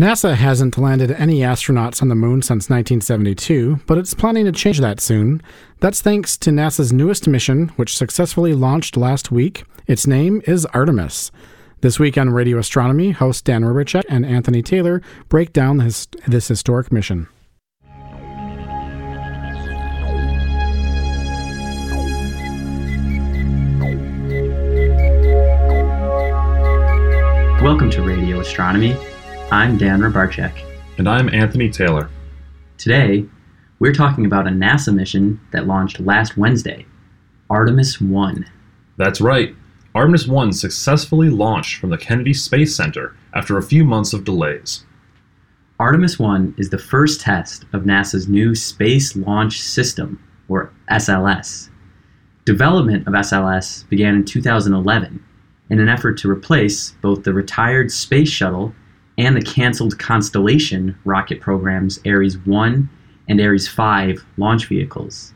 NASA 0.01 0.33
hasn't 0.33 0.79
landed 0.79 1.11
any 1.11 1.41
astronauts 1.41 2.01
on 2.01 2.07
the 2.07 2.15
moon 2.15 2.41
since 2.41 2.71
1972, 2.71 3.81
but 3.85 3.99
it's 3.99 4.15
planning 4.15 4.45
to 4.45 4.51
change 4.51 4.79
that 4.79 4.99
soon. 4.99 5.43
That's 5.79 6.01
thanks 6.01 6.37
to 6.37 6.49
NASA's 6.49 6.91
newest 6.91 7.27
mission, 7.27 7.67
which 7.75 7.95
successfully 7.95 8.55
launched 8.55 8.97
last 8.97 9.31
week. 9.31 9.63
Its 9.85 10.07
name 10.07 10.41
is 10.47 10.65
Artemis. 10.67 11.29
This 11.81 11.99
week 11.99 12.17
on 12.17 12.31
Radio 12.31 12.57
Astronomy, 12.57 13.11
hosts 13.11 13.43
Dan 13.43 13.63
Roberchek 13.63 14.05
and 14.09 14.25
Anthony 14.25 14.63
Taylor 14.63 15.03
break 15.29 15.53
down 15.53 15.77
this, 15.77 16.07
this 16.25 16.47
historic 16.47 16.91
mission. 16.91 17.27
Welcome 27.71 27.89
to 27.91 28.03
Radio 28.03 28.41
Astronomy. 28.41 28.97
I'm 29.49 29.77
Dan 29.77 30.01
Robarchek. 30.01 30.51
And 30.97 31.07
I'm 31.07 31.33
Anthony 31.33 31.69
Taylor. 31.69 32.09
Today, 32.77 33.25
we're 33.79 33.93
talking 33.93 34.25
about 34.25 34.45
a 34.45 34.49
NASA 34.49 34.93
mission 34.93 35.39
that 35.51 35.67
launched 35.67 36.01
last 36.01 36.35
Wednesday 36.35 36.85
Artemis 37.49 38.01
1. 38.01 38.45
That's 38.97 39.21
right. 39.21 39.55
Artemis 39.95 40.27
1 40.27 40.51
successfully 40.51 41.29
launched 41.29 41.79
from 41.79 41.91
the 41.91 41.97
Kennedy 41.97 42.33
Space 42.33 42.75
Center 42.75 43.15
after 43.33 43.57
a 43.57 43.63
few 43.63 43.85
months 43.85 44.11
of 44.11 44.25
delays. 44.25 44.83
Artemis 45.79 46.19
1 46.19 46.55
is 46.57 46.71
the 46.71 46.77
first 46.77 47.21
test 47.21 47.63
of 47.71 47.83
NASA's 47.83 48.27
new 48.27 48.53
Space 48.53 49.15
Launch 49.15 49.61
System, 49.61 50.21
or 50.49 50.73
SLS. 50.91 51.69
Development 52.43 53.07
of 53.07 53.13
SLS 53.13 53.87
began 53.87 54.15
in 54.15 54.25
2011 54.25 55.23
in 55.71 55.79
an 55.79 55.87
effort 55.87 56.17
to 56.17 56.29
replace 56.29 56.91
both 57.01 57.23
the 57.23 57.33
retired 57.33 57.91
Space 57.91 58.29
Shuttle 58.29 58.75
and 59.17 59.35
the 59.35 59.41
canceled 59.41 59.97
Constellation 59.97 60.97
rocket 61.05 61.39
program's 61.39 61.97
Ares 62.05 62.37
1 62.39 62.89
and 63.29 63.41
Ares 63.41 63.69
5 63.69 64.23
launch 64.35 64.67
vehicles. 64.67 65.33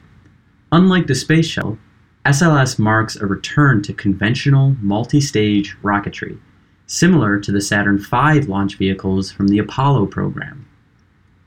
Unlike 0.73 1.07
the 1.07 1.15
Space 1.15 1.47
Shuttle, 1.47 1.77
SLS 2.25 2.77
marks 2.77 3.15
a 3.15 3.25
return 3.25 3.81
to 3.83 3.93
conventional 3.93 4.75
multi 4.81 5.21
stage 5.21 5.77
rocketry, 5.81 6.37
similar 6.85 7.39
to 7.39 7.51
the 7.53 7.61
Saturn 7.61 7.97
V 7.97 8.41
launch 8.41 8.75
vehicles 8.75 9.31
from 9.31 9.47
the 9.47 9.59
Apollo 9.59 10.07
program. 10.07 10.65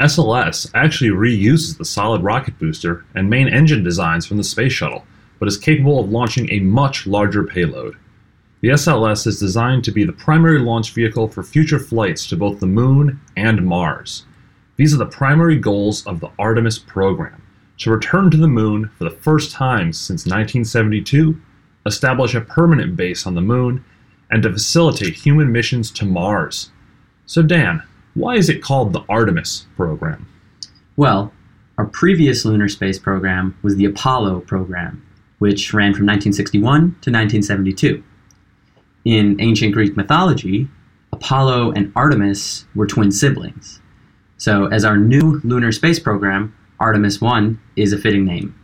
SLS 0.01 0.71
actually 0.75 1.11
reuses 1.11 1.77
the 1.77 1.85
solid 1.85 2.23
rocket 2.23 2.59
booster 2.59 3.05
and 3.15 3.29
main 3.29 3.49
engine 3.49 3.85
designs 3.85 4.25
from 4.25 4.39
the 4.39 4.45
Space 4.45 4.73
Shuttle, 4.73 5.05
but 5.39 5.49
is 5.49 5.59
capable 5.59 6.01
of 6.01 6.11
launching 6.11 6.51
a 6.51 6.61
much 6.61 7.07
larger 7.07 7.45
payload. 7.45 7.97
The 8.61 8.71
SLS 8.71 9.25
is 9.29 9.39
designed 9.39 9.85
to 9.85 9.93
be 9.93 10.03
the 10.03 10.13
primary 10.13 10.59
launch 10.59 10.93
vehicle 10.93 11.29
for 11.29 11.45
future 11.45 11.79
flights 11.79 12.27
to 12.27 12.37
both 12.37 12.59
the 12.59 12.67
Moon 12.67 13.21
and 13.37 13.65
Mars. 13.65 14.27
These 14.77 14.93
are 14.93 14.99
the 14.99 15.07
primary 15.07 15.57
goals 15.57 16.05
of 16.09 16.19
the 16.19 16.31
Artemis 16.41 16.77
program 16.77 17.41
to 17.79 17.93
return 17.93 18.33
to 18.33 18.37
the 18.37 18.49
Moon 18.49 18.91
for 18.99 19.05
the 19.05 19.11
first 19.11 19.53
time 19.53 19.93
since 19.93 20.27
1972, 20.27 21.41
establish 21.87 22.35
a 22.35 22.41
permanent 22.41 22.97
base 22.97 23.29
on 23.29 23.37
the 23.37 23.41
Moon, 23.41 23.85
and 24.29 24.43
to 24.43 24.53
facilitate 24.53 25.15
human 25.15 25.53
missions 25.53 25.93
to 25.93 26.05
Mars. 26.05 26.73
So, 27.27 27.43
Dan, 27.43 27.85
why 28.15 28.35
is 28.35 28.49
it 28.49 28.61
called 28.61 28.93
the 28.93 29.05
Artemis 29.09 29.67
program? 29.77 30.27
Well, 30.97 31.33
our 31.79 31.87
previous 31.87 32.45
lunar 32.45 32.69
space 32.69 32.99
program 32.99 33.57
was 33.63 33.77
the 33.77 33.85
Apollo 33.85 34.41
program, 34.41 35.07
which 35.39 35.73
ran 35.73 35.95
from 35.95 36.07
1961 36.07 36.81
to 36.81 37.13
1972. 37.13 38.03
In 39.09 39.41
ancient 39.41 39.73
Greek 39.73 39.97
mythology, 39.97 40.69
Apollo 41.15 41.73
and 41.73 41.91
Artemis 41.97 42.67
were 42.75 42.87
twin 42.87 43.11
siblings. 43.11 43.81
So, 44.37 44.67
as 44.67 44.85
our 44.85 44.99
new 44.99 45.41
lunar 45.45 45.73
space 45.73 45.99
program, 45.99 46.55
Artemis 46.79 47.19
1 47.19 47.59
is 47.77 47.95
a 47.95 47.99
fitting 47.99 48.27
name. 48.27 48.55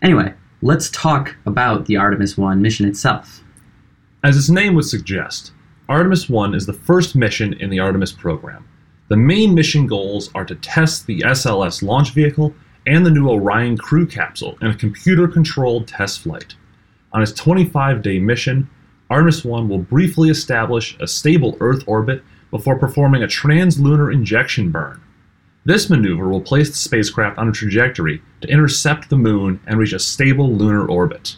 Anyway, 0.00 0.32
let's 0.62 0.88
talk 0.88 1.36
about 1.44 1.84
the 1.84 1.98
Artemis 1.98 2.38
1 2.38 2.62
mission 2.62 2.88
itself. 2.88 3.44
As 4.22 4.38
its 4.38 4.48
name 4.48 4.74
would 4.76 4.86
suggest, 4.86 5.52
Artemis 5.90 6.30
1 6.30 6.54
is 6.54 6.64
the 6.64 6.72
first 6.72 7.14
mission 7.14 7.52
in 7.52 7.68
the 7.68 7.80
Artemis 7.80 8.12
program. 8.12 8.66
The 9.08 9.18
main 9.18 9.54
mission 9.54 9.86
goals 9.86 10.30
are 10.34 10.46
to 10.46 10.54
test 10.54 11.06
the 11.06 11.20
SLS 11.20 11.82
launch 11.82 12.14
vehicle 12.14 12.54
and 12.86 13.04
the 13.04 13.10
new 13.10 13.28
Orion 13.28 13.76
crew 13.76 14.06
capsule 14.06 14.56
in 14.62 14.68
a 14.68 14.74
computer 14.74 15.28
controlled 15.28 15.86
test 15.86 16.20
flight. 16.20 16.54
On 17.12 17.20
its 17.20 17.32
25 17.32 18.00
day 18.00 18.18
mission, 18.18 18.70
Artemis 19.10 19.44
1 19.44 19.68
will 19.68 19.78
briefly 19.78 20.30
establish 20.30 20.96
a 20.98 21.06
stable 21.06 21.56
Earth 21.60 21.84
orbit 21.86 22.22
before 22.50 22.78
performing 22.78 23.22
a 23.22 23.26
translunar 23.26 24.12
injection 24.12 24.70
burn. 24.70 25.00
This 25.66 25.90
maneuver 25.90 26.28
will 26.28 26.40
place 26.40 26.68
the 26.68 26.76
spacecraft 26.76 27.38
on 27.38 27.48
a 27.48 27.52
trajectory 27.52 28.22
to 28.40 28.48
intercept 28.48 29.10
the 29.10 29.16
Moon 29.16 29.60
and 29.66 29.78
reach 29.78 29.92
a 29.92 29.98
stable 29.98 30.52
lunar 30.52 30.86
orbit. 30.86 31.36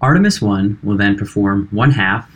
Artemis 0.00 0.40
1 0.40 0.78
will 0.82 0.96
then 0.96 1.16
perform 1.16 1.68
one 1.70 1.92
half, 1.92 2.30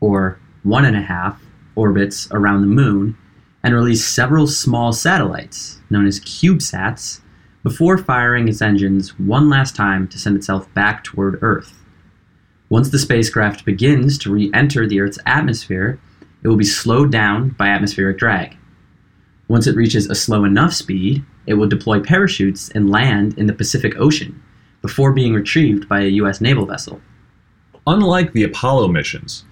or 0.00 0.38
one 0.62 0.84
and 0.84 0.96
a 0.96 1.02
half, 1.02 1.40
orbits 1.76 2.28
around 2.32 2.60
the 2.60 2.66
Moon 2.66 3.16
and 3.62 3.74
release 3.74 4.04
several 4.04 4.46
small 4.46 4.92
satellites, 4.92 5.80
known 5.90 6.06
as 6.06 6.20
CubeSats, 6.20 7.20
before 7.62 7.96
firing 7.96 8.48
its 8.48 8.60
engines 8.60 9.18
one 9.18 9.48
last 9.48 9.74
time 9.74 10.06
to 10.08 10.18
send 10.18 10.36
itself 10.36 10.72
back 10.74 11.02
toward 11.02 11.38
Earth. 11.40 11.83
Once 12.70 12.90
the 12.90 12.98
spacecraft 12.98 13.64
begins 13.64 14.16
to 14.16 14.32
re 14.32 14.50
enter 14.54 14.86
the 14.86 15.00
Earth's 15.00 15.18
atmosphere, 15.26 16.00
it 16.42 16.48
will 16.48 16.56
be 16.56 16.64
slowed 16.64 17.12
down 17.12 17.50
by 17.50 17.68
atmospheric 17.68 18.18
drag. 18.18 18.56
Once 19.48 19.66
it 19.66 19.76
reaches 19.76 20.08
a 20.08 20.14
slow 20.14 20.44
enough 20.44 20.72
speed, 20.72 21.24
it 21.46 21.54
will 21.54 21.68
deploy 21.68 22.00
parachutes 22.00 22.70
and 22.70 22.90
land 22.90 23.36
in 23.38 23.46
the 23.46 23.52
Pacific 23.52 23.94
Ocean 23.98 24.42
before 24.80 25.12
being 25.12 25.34
retrieved 25.34 25.88
by 25.88 26.00
a 26.00 26.16
U.S. 26.20 26.40
naval 26.40 26.66
vessel. 26.66 27.00
Unlike 27.86 28.32
the 28.32 28.44
Apollo 28.44 28.88
missions, 28.88 29.44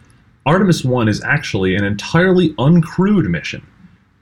Artemis 0.47 0.85
1 0.85 1.09
is 1.09 1.23
actually 1.23 1.77
an 1.77 1.85
entirely 1.85 2.55
uncrewed 2.55 3.29
mission. 3.29 3.67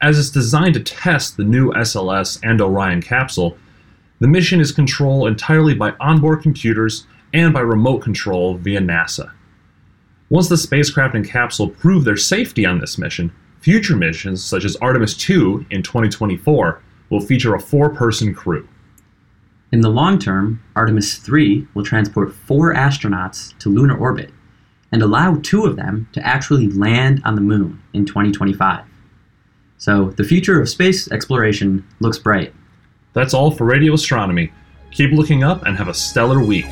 As 0.03 0.19
it's 0.19 0.31
designed 0.31 0.75
to 0.75 0.81
test 0.81 1.37
the 1.37 1.45
new 1.45 1.71
SLS 1.73 2.41
and 2.43 2.61
Orion 2.61 3.03
capsule, 3.03 3.57
the 4.19 4.29
mission 4.29 4.61
is 4.61 4.73
controlled 4.73 5.29
entirely 5.29 5.75
by 5.75 5.95
onboard 6.01 6.43
computers 6.43 7.07
and 7.33 7.53
by 7.53 7.61
remote 7.61 7.99
control 7.99 8.55
via 8.55 8.81
NASA. 8.81 9.33
Once 10.29 10.49
the 10.49 10.57
spacecraft 10.57 11.15
and 11.15 11.29
capsule 11.29 11.69
prove 11.69 12.05
their 12.05 12.17
safety 12.17 12.65
on 12.65 12.79
this 12.79 12.99
mission, 12.99 13.33
future 13.61 13.97
missions 13.97 14.45
such 14.45 14.65
as 14.65 14.77
Artemis 14.77 15.17
2 15.17 15.67
in 15.71 15.83
2024 15.83 16.83
will 17.11 17.21
feature 17.21 17.55
a 17.55 17.61
four 17.61 17.91
person 17.91 18.35
crew. 18.35 18.67
In 19.73 19.81
the 19.81 19.89
long 19.89 20.19
term, 20.19 20.63
Artemis 20.75 21.19
3 21.19 21.67
will 21.75 21.85
transport 21.85 22.33
four 22.33 22.75
astronauts 22.75 23.57
to 23.59 23.69
lunar 23.69 23.97
orbit 23.97 24.31
and 24.93 25.03
allow 25.03 25.37
two 25.37 25.65
of 25.65 25.77
them 25.77 26.09
to 26.13 26.27
actually 26.27 26.69
land 26.69 27.23
on 27.25 27.37
the 27.37 27.41
moon 27.41 27.81
in 27.93 28.05
2025. 28.05 28.85
So 29.79 30.11
the 30.11 30.25
future 30.25 30.61
of 30.61 30.69
space 30.69 31.11
exploration 31.11 31.87
looks 32.01 32.19
bright. 32.19 32.53
That's 33.13 33.35
all 33.35 33.51
for 33.51 33.65
Radio 33.65 33.95
Astronomy. 33.95 34.53
Keep 34.91 35.13
looking 35.13 35.45
up 35.45 35.65
and 35.65 35.77
have 35.77 35.89
a 35.89 35.95
stellar 35.95 36.45
week. 36.45 36.67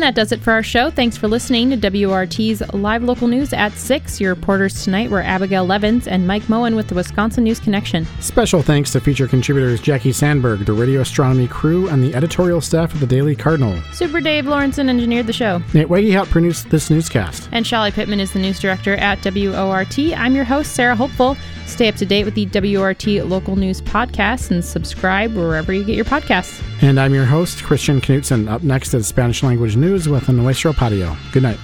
And 0.00 0.06
that 0.06 0.14
does 0.14 0.32
it 0.32 0.40
for 0.40 0.54
our 0.54 0.62
show. 0.62 0.88
Thanks 0.90 1.18
for 1.18 1.28
listening 1.28 1.78
to 1.78 2.06
WORT's 2.06 2.62
live 2.72 3.02
local 3.02 3.28
news 3.28 3.52
at 3.52 3.74
6. 3.74 4.18
Your 4.18 4.34
reporters 4.34 4.82
tonight 4.82 5.10
were 5.10 5.20
Abigail 5.20 5.66
Levins 5.66 6.08
and 6.08 6.26
Mike 6.26 6.48
Moen 6.48 6.74
with 6.74 6.88
the 6.88 6.94
Wisconsin 6.94 7.44
News 7.44 7.60
Connection. 7.60 8.06
Special 8.18 8.62
thanks 8.62 8.92
to 8.92 9.00
feature 9.02 9.28
contributors 9.28 9.78
Jackie 9.78 10.12
Sandberg, 10.12 10.64
the 10.64 10.72
radio 10.72 11.02
astronomy 11.02 11.46
crew, 11.46 11.90
and 11.90 12.02
the 12.02 12.14
editorial 12.14 12.62
staff 12.62 12.94
of 12.94 13.00
the 13.00 13.06
Daily 13.06 13.36
Cardinal. 13.36 13.78
Super 13.92 14.22
Dave 14.22 14.46
Lawrenson 14.46 14.88
engineered 14.88 15.26
the 15.26 15.34
show. 15.34 15.62
Nate 15.74 16.10
helped 16.10 16.30
produce 16.30 16.62
this 16.62 16.88
newscast. 16.88 17.50
And 17.52 17.66
Shelly 17.66 17.90
Pittman 17.90 18.20
is 18.20 18.32
the 18.32 18.38
news 18.38 18.58
director 18.58 18.94
at 18.94 19.22
WORT. 19.22 19.98
I'm 20.16 20.34
your 20.34 20.44
host, 20.44 20.72
Sarah 20.72 20.96
Hopeful. 20.96 21.36
Stay 21.66 21.88
up 21.88 21.96
to 21.96 22.06
date 22.06 22.24
with 22.24 22.34
the 22.34 22.46
WRT 22.46 23.28
local 23.28 23.54
news 23.54 23.82
podcast 23.82 24.50
and 24.50 24.64
subscribe 24.64 25.34
wherever 25.36 25.74
you 25.74 25.84
get 25.84 25.94
your 25.94 26.06
podcasts. 26.06 26.64
And 26.82 26.98
I'm 26.98 27.14
your 27.14 27.26
host, 27.26 27.62
Christian 27.62 28.00
Knutson. 28.00 28.50
Up 28.50 28.62
next 28.62 28.94
is 28.94 29.06
Spanish 29.06 29.42
language 29.42 29.76
news 29.76 29.89
with 29.90 30.28
Nuestro 30.28 30.72
Patio. 30.72 31.16
Good 31.32 31.42
night. 31.42 31.58